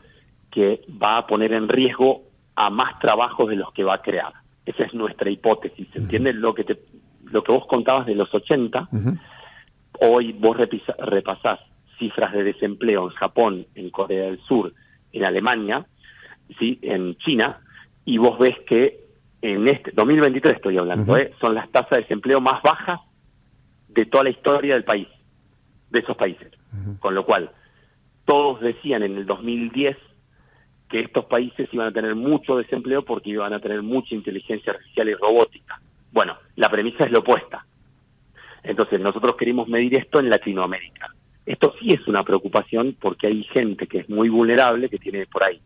que 0.49 0.81
va 1.01 1.17
a 1.17 1.27
poner 1.27 1.53
en 1.53 1.67
riesgo 1.67 2.23
a 2.55 2.69
más 2.69 2.99
trabajos 2.99 3.49
de 3.49 3.55
los 3.55 3.71
que 3.73 3.83
va 3.83 3.95
a 3.95 4.01
crear. 4.01 4.33
Esa 4.65 4.83
es 4.83 4.93
nuestra 4.93 5.29
hipótesis. 5.29 5.87
¿Se 5.91 5.99
entiende 5.99 6.33
lo 6.33 6.53
que 6.53 6.63
te, 6.63 6.79
lo 7.25 7.43
que 7.43 7.51
vos 7.51 7.65
contabas 7.67 8.05
de 8.05 8.15
los 8.15 8.33
80? 8.33 8.89
Hoy 10.01 10.33
vos 10.33 10.57
repisa- 10.57 10.95
repasás 10.99 11.59
cifras 11.99 12.31
de 12.33 12.43
desempleo 12.43 13.03
en 13.09 13.15
Japón, 13.15 13.65
en 13.75 13.89
Corea 13.91 14.23
del 14.25 14.39
Sur, 14.41 14.73
en 15.13 15.23
Alemania, 15.25 15.85
sí, 16.57 16.79
en 16.81 17.15
China, 17.17 17.59
y 18.05 18.17
vos 18.17 18.39
ves 18.39 18.57
que 18.67 18.99
en 19.43 19.67
este 19.67 19.91
2023 19.91 20.55
estoy 20.55 20.77
hablando, 20.77 21.15
¿eh? 21.17 21.33
son 21.39 21.53
las 21.55 21.69
tasas 21.71 21.91
de 21.91 21.97
desempleo 22.01 22.41
más 22.41 22.61
bajas 22.63 22.99
de 23.89 24.05
toda 24.05 24.23
la 24.25 24.29
historia 24.31 24.73
del 24.75 24.83
país, 24.83 25.07
de 25.89 25.99
esos 25.99 26.15
países. 26.17 26.51
Con 26.99 27.13
lo 27.15 27.25
cual, 27.25 27.51
todos 28.25 28.61
decían 28.61 29.03
en 29.03 29.17
el 29.17 29.25
2010 29.25 29.97
que 30.91 30.99
estos 30.99 31.25
países 31.25 31.69
iban 31.71 31.87
a 31.87 31.91
tener 31.91 32.15
mucho 32.15 32.57
desempleo 32.57 33.03
porque 33.03 33.29
iban 33.29 33.53
a 33.53 33.59
tener 33.59 33.81
mucha 33.81 34.13
inteligencia 34.13 34.73
artificial 34.73 35.09
y 35.09 35.13
robótica. 35.13 35.81
Bueno, 36.11 36.37
la 36.57 36.69
premisa 36.69 37.05
es 37.05 37.11
la 37.11 37.19
opuesta. 37.19 37.65
Entonces, 38.63 38.99
nosotros 38.99 39.35
queremos 39.37 39.67
medir 39.69 39.95
esto 39.95 40.19
en 40.19 40.29
Latinoamérica. 40.29 41.07
Esto 41.45 41.73
sí 41.79 41.93
es 41.93 42.05
una 42.07 42.23
preocupación 42.23 42.95
porque 42.99 43.27
hay 43.27 43.43
gente 43.45 43.87
que 43.87 43.99
es 43.99 44.09
muy 44.09 44.29
vulnerable, 44.29 44.89
que 44.89 44.99
tiene 44.99 45.25
por 45.25 45.43
ahí 45.43 45.59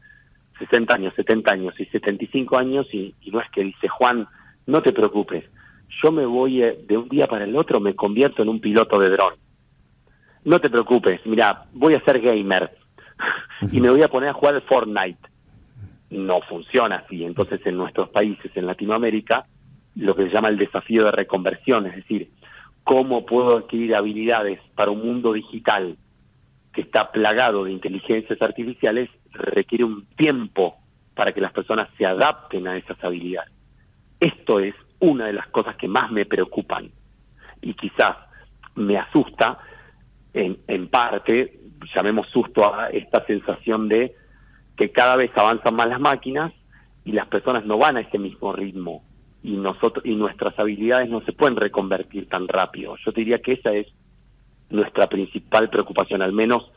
60 0.59 0.93
años, 0.93 1.13
70 1.15 1.51
años 1.51 1.73
y 1.80 1.86
75 1.86 2.57
años 2.57 2.88
y, 2.93 3.13
y 3.21 3.32
no 3.32 3.41
es 3.41 3.49
que 3.49 3.63
dice, 3.63 3.88
Juan, 3.89 4.28
no 4.67 4.82
te 4.82 4.93
preocupes, 4.93 5.43
yo 6.01 6.11
me 6.11 6.26
voy 6.26 6.63
eh, 6.63 6.78
de 6.88 6.97
un 6.97 7.09
día 7.09 7.28
para 7.28 7.45
el 7.45 7.55
otro, 7.55 7.80
me 7.80 7.95
convierto 7.95 8.41
en 8.41 8.49
un 8.49 8.59
piloto 8.59 8.99
de 8.99 9.09
dron. 9.09 9.34
No 10.45 10.59
te 10.59 10.69
preocupes, 10.69 11.19
mira, 11.26 11.65
voy 11.73 11.95
a 11.95 12.03
ser 12.05 12.21
gamer 12.21 12.71
y 13.72 13.80
me 13.80 13.89
voy 13.89 14.03
a 14.03 14.07
poner 14.07 14.30
a 14.30 14.34
jugar 14.34 14.61
Fortnite. 14.61 15.30
No 16.11 16.41
funciona 16.41 16.97
así. 16.97 17.24
Entonces, 17.24 17.59
en 17.66 17.78
nuestros 17.78 18.09
países, 18.09 18.51
en 18.55 18.68
Latinoamérica, 18.68 19.45
lo 19.95 20.16
que 20.16 20.24
se 20.24 20.30
llama 20.30 20.49
el 20.49 20.57
desafío 20.57 21.03
de 21.05 21.11
reconversión, 21.11 21.88
es 21.88 21.95
decir, 21.95 22.30
cómo 22.84 23.26
puedo 23.26 23.57
adquirir 23.57 23.95
habilidades 23.95 24.59
para 24.76 24.91
un 24.91 25.05
mundo 25.05 25.34
digital 25.34 25.97
que 26.74 26.82
está 26.82 27.11
plagado 27.11 27.63
de 27.63 27.72
inteligencias 27.72 28.41
artificiales, 28.41 29.09
requiere 29.32 29.84
un 29.86 30.05
tiempo 30.18 30.76
para 31.16 31.32
que 31.32 31.41
las 31.41 31.53
personas 31.53 31.89
se 31.97 32.05
adapten 32.05 32.68
a 32.68 32.78
esas 32.78 33.01
habilidades. 33.03 33.51
Esto 34.20 34.59
es 34.59 34.76
una 34.99 35.28
de 35.28 35.34
las 35.34 35.47
cosas 35.47 35.76
que 35.78 35.88
más 35.88 36.11
me 36.11 36.26
preocupan 36.26 36.91
y 37.61 37.74
quizás 37.74 38.18
me 38.76 38.97
asusta 38.97 39.57
en, 40.34 40.57
en 40.68 40.89
parte, 40.89 41.59
llamemos 41.95 42.28
susto 42.30 42.73
a 42.73 42.89
esta 42.89 43.26
sensación 43.26 43.88
de 43.88 44.15
que 44.76 44.91
cada 44.91 45.15
vez 45.15 45.32
avanzan 45.36 45.76
más 45.76 45.88
las 45.88 45.99
máquinas 45.99 46.53
y 47.03 47.11
las 47.11 47.28
personas 47.28 47.65
no 47.65 47.78
van 47.78 47.97
a 47.97 48.01
ese 48.01 48.17
mismo 48.17 48.51
ritmo 48.53 49.03
y 49.43 49.57
nosotros 49.57 50.03
y 50.05 50.15
nuestras 50.15 50.57
habilidades 50.57 51.09
no 51.09 51.21
se 51.21 51.32
pueden 51.32 51.55
reconvertir 51.55 52.28
tan 52.28 52.47
rápido. 52.47 52.95
Yo 53.05 53.11
te 53.11 53.21
diría 53.21 53.39
que 53.39 53.53
esa 53.53 53.73
es 53.73 53.88
nuestra 54.69 55.07
principal 55.07 55.69
preocupación, 55.69 56.23
al 56.23 56.34
menos 56.34 56.71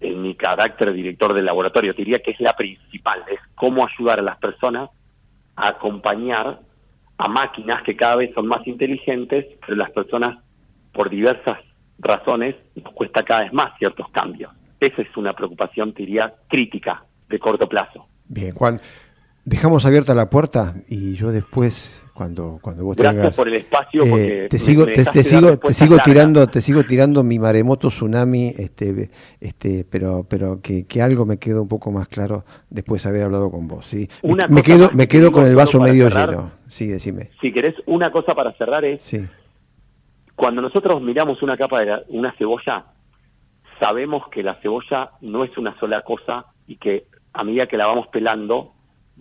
en 0.00 0.22
mi 0.22 0.36
carácter 0.36 0.88
de 0.88 0.94
director 0.94 1.34
del 1.34 1.46
laboratorio. 1.46 1.94
Te 1.94 2.02
diría 2.02 2.20
que 2.20 2.30
es 2.30 2.40
la 2.40 2.54
principal, 2.54 3.24
es 3.28 3.40
cómo 3.56 3.86
ayudar 3.86 4.20
a 4.20 4.22
las 4.22 4.38
personas 4.38 4.90
a 5.56 5.68
acompañar 5.68 6.60
a 7.18 7.28
máquinas 7.28 7.82
que 7.82 7.96
cada 7.96 8.16
vez 8.16 8.32
son 8.34 8.46
más 8.46 8.66
inteligentes, 8.66 9.46
pero 9.64 9.76
las 9.76 9.90
personas, 9.90 10.38
por 10.92 11.10
diversas 11.10 11.58
razones, 12.02 12.56
nos 12.74 12.92
cuesta 12.94 13.22
cada 13.24 13.42
vez 13.44 13.52
más 13.52 13.72
ciertos 13.78 14.08
cambios. 14.10 14.52
Esa 14.80 15.02
es 15.02 15.16
una 15.16 15.32
preocupación, 15.32 15.94
te 15.94 16.02
diría, 16.02 16.34
crítica 16.48 17.04
de 17.28 17.38
corto 17.38 17.68
plazo. 17.68 18.06
Bien, 18.28 18.52
Juan, 18.54 18.80
dejamos 19.44 19.86
abierta 19.86 20.14
la 20.14 20.28
puerta 20.28 20.74
y 20.88 21.14
yo 21.14 21.30
después, 21.30 22.02
cuando, 22.14 22.58
cuando 22.60 22.84
vos 22.84 22.96
Gracias 22.96 23.20
tengas... 23.22 23.36
por 23.36 23.48
el 23.48 23.54
espacio, 23.54 24.04
eh, 24.04 24.10
porque 24.10 24.46
te 24.50 24.58
sigo, 24.58 24.84
me 24.86 24.92
te, 24.92 25.04
sigo, 25.24 25.56
te 25.58 25.72
sigo 25.74 25.96
tirando, 26.04 26.46
te 26.48 26.60
sigo 26.60 26.82
tirando 26.84 27.22
mi 27.22 27.38
maremoto 27.38 27.88
tsunami, 27.88 28.52
este, 28.58 29.10
este, 29.40 29.84
pero, 29.88 30.26
pero 30.28 30.60
que, 30.60 30.84
que 30.86 31.00
algo 31.00 31.24
me 31.26 31.38
quedó 31.38 31.62
un 31.62 31.68
poco 31.68 31.90
más 31.92 32.08
claro 32.08 32.44
después 32.68 33.02
de 33.04 33.08
haber 33.08 33.22
hablado 33.24 33.50
con 33.50 33.68
vos, 33.68 33.86
sí. 33.86 34.08
Me- 34.22 34.32
Una 34.32 34.48
me 34.48 34.62
quedo, 34.62 34.90
me 34.94 35.06
que 35.06 35.18
quedo 35.18 35.30
con 35.32 35.46
el 35.46 35.54
vaso 35.54 35.80
medio 35.80 36.08
cerrar. 36.10 36.30
lleno. 36.30 36.52
Sí, 36.66 36.86
decime. 36.88 37.30
Si 37.40 37.52
querés, 37.52 37.74
una 37.86 38.10
cosa 38.10 38.34
para 38.34 38.52
cerrar 38.54 38.84
es, 38.84 39.02
Sí. 39.02 39.24
Cuando 40.34 40.62
nosotros 40.62 41.00
miramos 41.02 41.42
una 41.42 41.56
capa 41.56 41.80
de 41.80 41.86
la- 41.86 42.02
una 42.08 42.32
cebolla, 42.32 42.84
sabemos 43.80 44.28
que 44.28 44.42
la 44.42 44.54
cebolla 44.56 45.10
no 45.20 45.44
es 45.44 45.56
una 45.58 45.78
sola 45.78 46.02
cosa 46.02 46.46
y 46.66 46.76
que 46.76 47.04
a 47.32 47.44
medida 47.44 47.66
que 47.66 47.76
la 47.76 47.86
vamos 47.86 48.08
pelando 48.08 48.72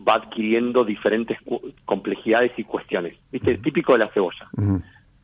va 0.08 0.16
adquiriendo 0.16 0.84
diferentes 0.84 1.38
complejidades 1.86 2.52
y 2.58 2.64
cuestiones. 2.64 3.18
¿Viste? 3.32 3.58
Típico 3.58 3.94
de 3.94 4.00
la 4.00 4.08
cebolla. 4.10 4.50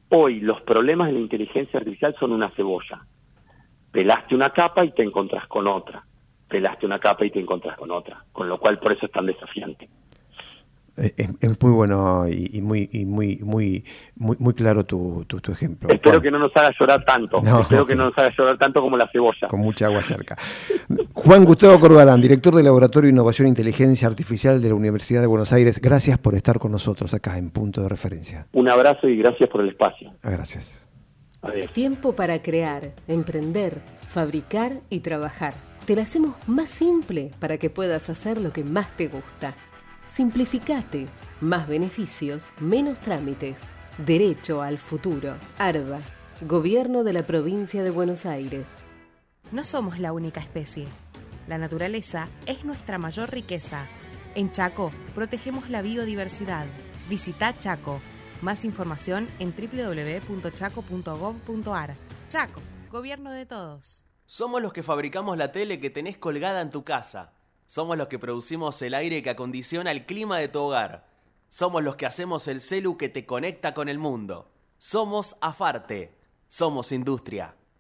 Hoy 0.10 0.40
los 0.40 0.62
problemas 0.62 1.08
de 1.08 1.14
la 1.14 1.20
inteligencia 1.20 1.80
artificial 1.80 2.16
son 2.20 2.32
una 2.32 2.50
cebolla. 2.52 3.02
Pelaste 3.92 4.36
una 4.36 4.50
capa 4.52 4.86
y 4.86 4.92
te 4.92 5.04
encontrás 5.04 5.48
con 5.48 5.68
otra. 5.68 6.04
Pelaste 6.48 6.86
una 6.86 7.00
capa 7.00 7.26
y 7.26 7.32
te 7.32 7.40
encontrás 7.40 7.78
con 7.78 7.92
otra. 7.92 8.24
Con 8.32 8.48
lo 8.48 8.58
cual 8.60 8.80
por 8.80 8.94
eso 8.94 9.06
es 9.06 9.12
tan 9.12 9.26
desafiante. 9.26 9.90
Eh, 10.98 11.14
Es, 11.18 11.30
es 11.40 11.62
muy 11.62 11.72
bueno 11.72 12.28
y, 12.28 12.50
y 12.58 12.62
muy, 12.62 12.90
y 12.92 13.06
muy, 13.06 13.38
muy, 13.44 13.86
muy, 14.16 14.36
muy 14.40 14.54
claro 14.54 14.84
tu, 14.86 15.24
tu, 15.28 15.40
tu 15.40 15.52
ejemplo. 15.52 15.90
Espero 15.90 16.14
Juan. 16.16 16.24
que 16.24 16.32
no 16.32 16.40
nos 16.40 16.56
haga 16.56 16.72
llorar 16.80 17.06
tanto. 17.06 17.42
No, 17.42 17.62
Espero 17.62 17.86
que 17.86 17.96
no 17.96 18.06
nos 18.06 18.18
haga 18.18 18.32
llorar 18.38 18.58
tanto 18.58 18.82
como 18.82 18.98
la 18.98 19.08
cebolla. 19.12 19.48
con 19.48 19.60
mucha 19.60 19.86
agua 19.86 20.02
cerca. 20.02 20.36
Juan 21.14 21.46
Gustavo 21.46 21.80
Corbalán, 21.80 22.20
director 22.22 22.56
del 22.56 22.66
Laboratorio 22.66 23.08
de 23.08 23.14
Innovación 23.14 23.46
e 23.46 23.50
Inteligencia 23.50 24.08
Artificial 24.08 24.62
de 24.62 24.70
la 24.70 24.76
Universidad 24.76 25.22
de 25.22 25.28
Buenos 25.28 25.54
Aires, 25.54 25.80
gracias 25.82 26.18
por 26.18 26.34
estar 26.36 26.60
con 26.60 26.72
nosotros 26.72 27.14
acá 27.14 27.38
en 27.38 27.52
Punto 27.52 27.82
de 27.82 27.90
Referencia. 27.90 28.48
Un 28.54 28.68
abrazo 28.68 29.08
y 29.08 29.18
gracias 29.18 29.50
por 29.50 29.62
el 29.62 29.70
espacio. 29.70 30.12
Ah, 30.24 30.32
Gracias. 30.32 30.84
Tiempo 31.74 32.14
para 32.14 32.42
crear, 32.42 32.92
emprender, 33.08 33.74
fabricar 34.08 34.74
y 34.90 35.00
trabajar. 35.00 35.54
Te 35.86 35.96
la 35.96 36.02
hacemos 36.02 36.36
más 36.48 36.70
simple 36.70 37.32
para 37.40 37.58
que 37.58 37.70
puedas 37.70 38.10
hacer 38.10 38.40
lo 38.42 38.52
que 38.52 38.64
más 38.64 38.90
te 38.98 39.08
gusta. 39.08 39.54
Simplificate. 40.18 41.08
Más 41.42 41.68
beneficios, 41.68 42.48
menos 42.60 43.00
trámites. 43.00 43.60
Derecho 44.00 44.64
al 44.64 44.80
futuro. 44.80 45.36
ARBA. 45.60 46.00
Gobierno 46.42 47.04
de 47.04 47.14
la 47.14 47.22
Provincia 47.22 47.84
de 47.84 47.92
Buenos 47.92 48.26
Aires. 48.26 48.66
No 49.52 49.64
somos 49.64 50.00
la 50.00 50.14
única 50.14 50.40
especie. 50.40 50.88
La 51.48 51.60
naturaleza 51.60 52.30
es 52.48 52.66
nuestra 52.66 52.98
mayor 52.98 53.32
riqueza. 53.32 53.86
En 54.34 54.52
Chaco 54.52 54.90
protegemos 55.14 55.70
la 55.70 55.84
biodiversidad. 55.84 56.66
Visita 57.08 57.56
Chaco. 57.60 58.02
Más 58.42 58.66
información 58.66 59.28
en 59.38 59.54
www.chaco.gov.ar. 59.56 61.96
Chaco, 62.28 62.60
gobierno 62.90 63.30
de 63.30 63.46
todos. 63.46 64.04
Somos 64.26 64.64
los 64.64 64.74
que 64.74 64.82
fabricamos 64.82 65.38
la 65.38 65.52
tele 65.52 65.80
que 65.80 65.92
tenés 65.92 66.18
colgada 66.18 66.62
en 66.62 66.72
tu 66.72 66.84
casa. 66.84 67.37
Somos 67.68 67.98
los 67.98 68.08
que 68.08 68.18
producimos 68.18 68.82
el 68.82 68.94
aire 68.94 69.22
que 69.22 69.30
acondiciona 69.30 69.92
el 69.92 70.06
clima 70.06 70.38
de 70.38 70.48
tu 70.48 70.60
hogar. 70.60 71.06
Somos 71.50 71.84
los 71.84 71.98
que 71.98 72.06
hacemos 72.06 72.48
el 72.48 72.62
celu 72.62 72.98
que 72.98 73.10
te 73.10 73.26
conecta 73.26 73.74
con 73.74 73.90
el 73.90 74.00
mundo. 74.00 74.50
Somos 74.78 75.36
Afarte. 75.42 76.16
Somos 76.48 76.94
industria. 76.94 77.56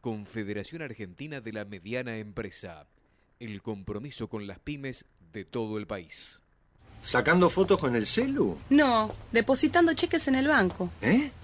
Confederación 0.00 0.82
Argentina 0.82 1.40
de 1.40 1.52
la 1.52 1.64
Mediana 1.64 2.16
Empresa. 2.16 2.86
El 3.38 3.62
compromiso 3.62 4.28
con 4.28 4.46
las 4.46 4.58
pymes 4.58 5.04
de 5.32 5.44
todo 5.44 5.78
el 5.78 5.86
país. 5.86 6.42
¿Sacando 7.02 7.48
fotos 7.48 7.78
con 7.78 7.96
el 7.96 8.06
celu? 8.06 8.58
No, 8.68 9.12
depositando 9.32 9.92
cheques 9.94 10.28
en 10.28 10.34
el 10.34 10.48
banco. 10.48 10.90
¿Eh? 11.00 11.30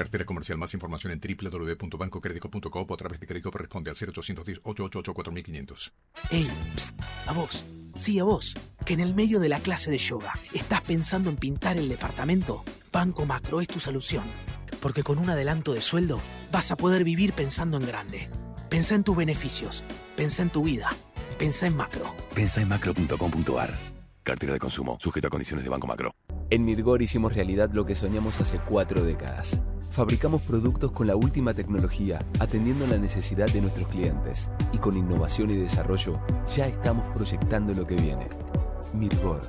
Cartera 0.00 0.24
comercial. 0.24 0.56
Más 0.56 0.72
información 0.72 1.12
en 1.12 1.20
www.bancocredico.com 1.20 2.86
o 2.88 2.94
a 2.94 2.96
través 2.96 3.20
de 3.20 3.26
Credicop 3.26 3.54
responde 3.54 3.90
al 3.90 3.96
0810-888-4500. 3.96 5.92
Ey, 6.30 6.50
psst, 6.74 6.98
a 7.26 7.32
vos. 7.32 7.66
Sí, 7.96 8.18
a 8.18 8.24
vos. 8.24 8.56
Que 8.86 8.94
en 8.94 9.00
el 9.00 9.14
medio 9.14 9.40
de 9.40 9.50
la 9.50 9.60
clase 9.60 9.90
de 9.90 9.98
yoga 9.98 10.32
estás 10.54 10.80
pensando 10.80 11.28
en 11.28 11.36
pintar 11.36 11.76
el 11.76 11.90
departamento. 11.90 12.64
Banco 12.90 13.26
Macro 13.26 13.60
es 13.60 13.68
tu 13.68 13.78
solución. 13.78 14.24
Porque 14.80 15.02
con 15.02 15.18
un 15.18 15.28
adelanto 15.28 15.74
de 15.74 15.82
sueldo 15.82 16.18
vas 16.50 16.70
a 16.70 16.76
poder 16.76 17.04
vivir 17.04 17.34
pensando 17.34 17.76
en 17.76 17.86
grande. 17.86 18.30
Pensá 18.70 18.94
en 18.94 19.04
tus 19.04 19.14
beneficios. 19.14 19.84
Pensá 20.16 20.40
en 20.40 20.48
tu 20.48 20.62
vida. 20.62 20.96
Pensá 21.38 21.66
en 21.66 21.76
macro. 21.76 22.16
Pensa 22.34 22.62
en 22.62 22.70
macro.com.ar. 22.70 23.74
Cartera 24.22 24.54
de 24.54 24.60
consumo, 24.60 24.96
sujeto 24.98 25.26
a 25.26 25.30
condiciones 25.30 25.62
de 25.62 25.68
Banco 25.68 25.86
Macro. 25.86 26.14
En 26.52 26.64
Mirgor 26.64 27.00
hicimos 27.00 27.36
realidad 27.36 27.70
lo 27.70 27.86
que 27.86 27.94
soñamos 27.94 28.40
hace 28.40 28.58
cuatro 28.58 29.04
décadas. 29.04 29.62
Fabricamos 29.92 30.42
productos 30.42 30.90
con 30.90 31.06
la 31.06 31.14
última 31.14 31.54
tecnología, 31.54 32.26
atendiendo 32.40 32.88
la 32.88 32.98
necesidad 32.98 33.46
de 33.52 33.60
nuestros 33.60 33.86
clientes. 33.86 34.50
Y 34.72 34.78
con 34.78 34.96
innovación 34.96 35.50
y 35.50 35.56
desarrollo, 35.56 36.20
ya 36.48 36.66
estamos 36.66 37.06
proyectando 37.14 37.72
lo 37.72 37.86
que 37.86 37.94
viene. 37.94 38.26
Mirgor, 38.92 39.40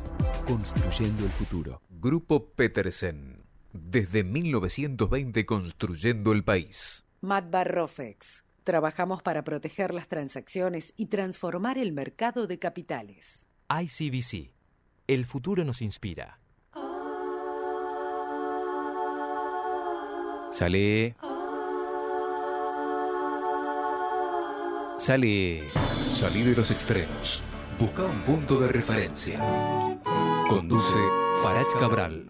construyendo 0.45 1.25
el 1.25 1.31
futuro. 1.31 1.81
Grupo 1.89 2.51
Petersen. 2.51 3.45
Desde 3.73 4.23
1920 4.23 5.43
construyendo 5.47 6.31
el 6.33 6.43
país. 6.43 7.03
Matbar 7.21 7.73
Rofex. 7.73 8.43
Trabajamos 8.63 9.23
para 9.23 9.43
proteger 9.43 9.91
las 9.91 10.07
transacciones 10.07 10.93
y 10.97 11.07
transformar 11.07 11.79
el 11.79 11.93
mercado 11.93 12.45
de 12.45 12.59
capitales. 12.59 13.47
ICBC. 13.69 14.53
El 15.07 15.25
futuro 15.25 15.63
nos 15.63 15.81
inspira. 15.81 16.40
Sale. 20.51 21.15
Sale. 24.97 25.63
Salí 26.13 26.43
de 26.43 26.55
los 26.55 26.69
extremos. 26.71 27.41
Busca 27.79 28.03
un 28.03 28.19
punto 28.21 28.59
de 28.59 28.67
referencia. 28.67 29.39
Conduce 30.49 30.99
Farach 31.41 31.73
Cabral. 31.79 32.25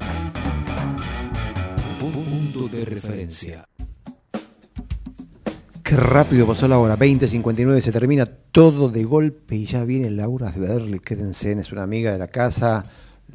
Punto 1.99 2.67
de 2.67 2.85
referencia. 2.85 3.67
Qué 5.83 5.95
rápido 5.95 6.45
pasó 6.45 6.67
la 6.67 6.77
hora, 6.77 6.97
20.59, 6.97 7.81
se 7.81 7.91
termina 7.91 8.27
todo 8.27 8.87
de 8.89 9.03
golpe 9.03 9.55
y 9.55 9.65
ya 9.65 9.83
viene 9.83 10.11
Laura 10.11 10.53
Berli, 10.55 10.99
quédense, 10.99 11.51
es 11.51 11.71
una 11.73 11.83
amiga 11.83 12.13
de 12.13 12.19
la 12.19 12.27
casa, 12.27 12.85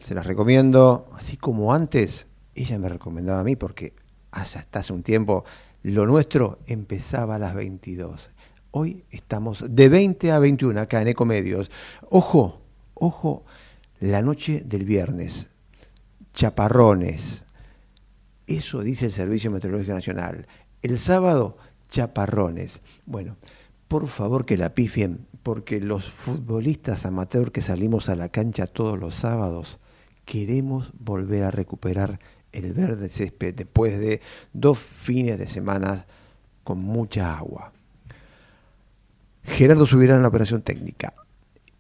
se 0.00 0.14
las 0.14 0.24
recomiendo, 0.24 1.10
así 1.12 1.36
como 1.36 1.74
antes, 1.74 2.26
ella 2.54 2.78
me 2.78 2.88
recomendaba 2.88 3.40
a 3.40 3.44
mí 3.44 3.56
porque 3.56 3.92
hace, 4.36 4.58
hasta 4.58 4.80
hace 4.80 4.92
un 4.92 5.02
tiempo 5.02 5.44
lo 5.82 6.06
nuestro 6.06 6.58
empezaba 6.66 7.36
a 7.36 7.38
las 7.38 7.54
22. 7.54 8.30
Hoy 8.72 9.04
estamos 9.10 9.64
de 9.68 9.88
20 9.88 10.32
a 10.32 10.38
21 10.38 10.80
acá 10.80 11.00
en 11.00 11.08
Ecomedios. 11.08 11.70
Ojo, 12.10 12.60
ojo, 12.94 13.44
la 14.00 14.20
noche 14.20 14.62
del 14.66 14.84
viernes, 14.84 15.48
chaparrones, 16.34 17.44
eso 18.46 18.82
dice 18.82 19.06
el 19.06 19.12
Servicio 19.12 19.50
Meteorológico 19.50 19.94
Nacional. 19.94 20.46
El 20.82 20.98
sábado, 20.98 21.56
chaparrones. 21.88 22.80
Bueno, 23.06 23.36
por 23.88 24.08
favor 24.08 24.44
que 24.44 24.56
la 24.56 24.74
pifien, 24.74 25.26
porque 25.42 25.80
los 25.80 26.10
futbolistas 26.10 27.06
amateur 27.06 27.52
que 27.52 27.62
salimos 27.62 28.08
a 28.08 28.16
la 28.16 28.28
cancha 28.28 28.66
todos 28.66 28.98
los 28.98 29.14
sábados, 29.14 29.78
queremos 30.24 30.92
volver 30.98 31.44
a 31.44 31.50
recuperar 31.50 32.18
el 32.56 32.72
verde 32.72 33.08
césped 33.08 33.54
después 33.54 33.98
de 33.98 34.20
dos 34.52 34.78
fines 34.78 35.38
de 35.38 35.46
semana 35.46 36.06
con 36.64 36.78
mucha 36.78 37.36
agua. 37.36 37.72
Gerardo 39.44 39.86
Subirán 39.86 40.16
en 40.16 40.22
la 40.22 40.28
operación 40.28 40.62
técnica. 40.62 41.14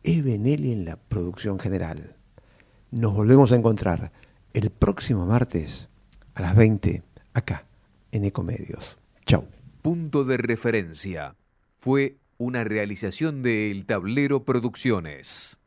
Ebenelli 0.02 0.72
en 0.72 0.84
la 0.84 0.96
producción 0.96 1.58
general. 1.58 2.14
Nos 2.92 3.14
volvemos 3.14 3.50
a 3.50 3.56
encontrar 3.56 4.12
el 4.52 4.70
próximo 4.70 5.26
martes 5.26 5.88
a 6.34 6.42
las 6.42 6.54
20 6.54 7.02
acá 7.34 7.66
en 8.12 8.24
Ecomedios. 8.24 8.96
Chau. 9.24 9.46
Punto 9.82 10.24
de 10.24 10.36
referencia. 10.36 11.34
Fue 11.78 12.18
una 12.38 12.64
realización 12.64 13.42
de 13.42 13.70
El 13.70 13.86
Tablero 13.86 14.44
Producciones. 14.44 15.58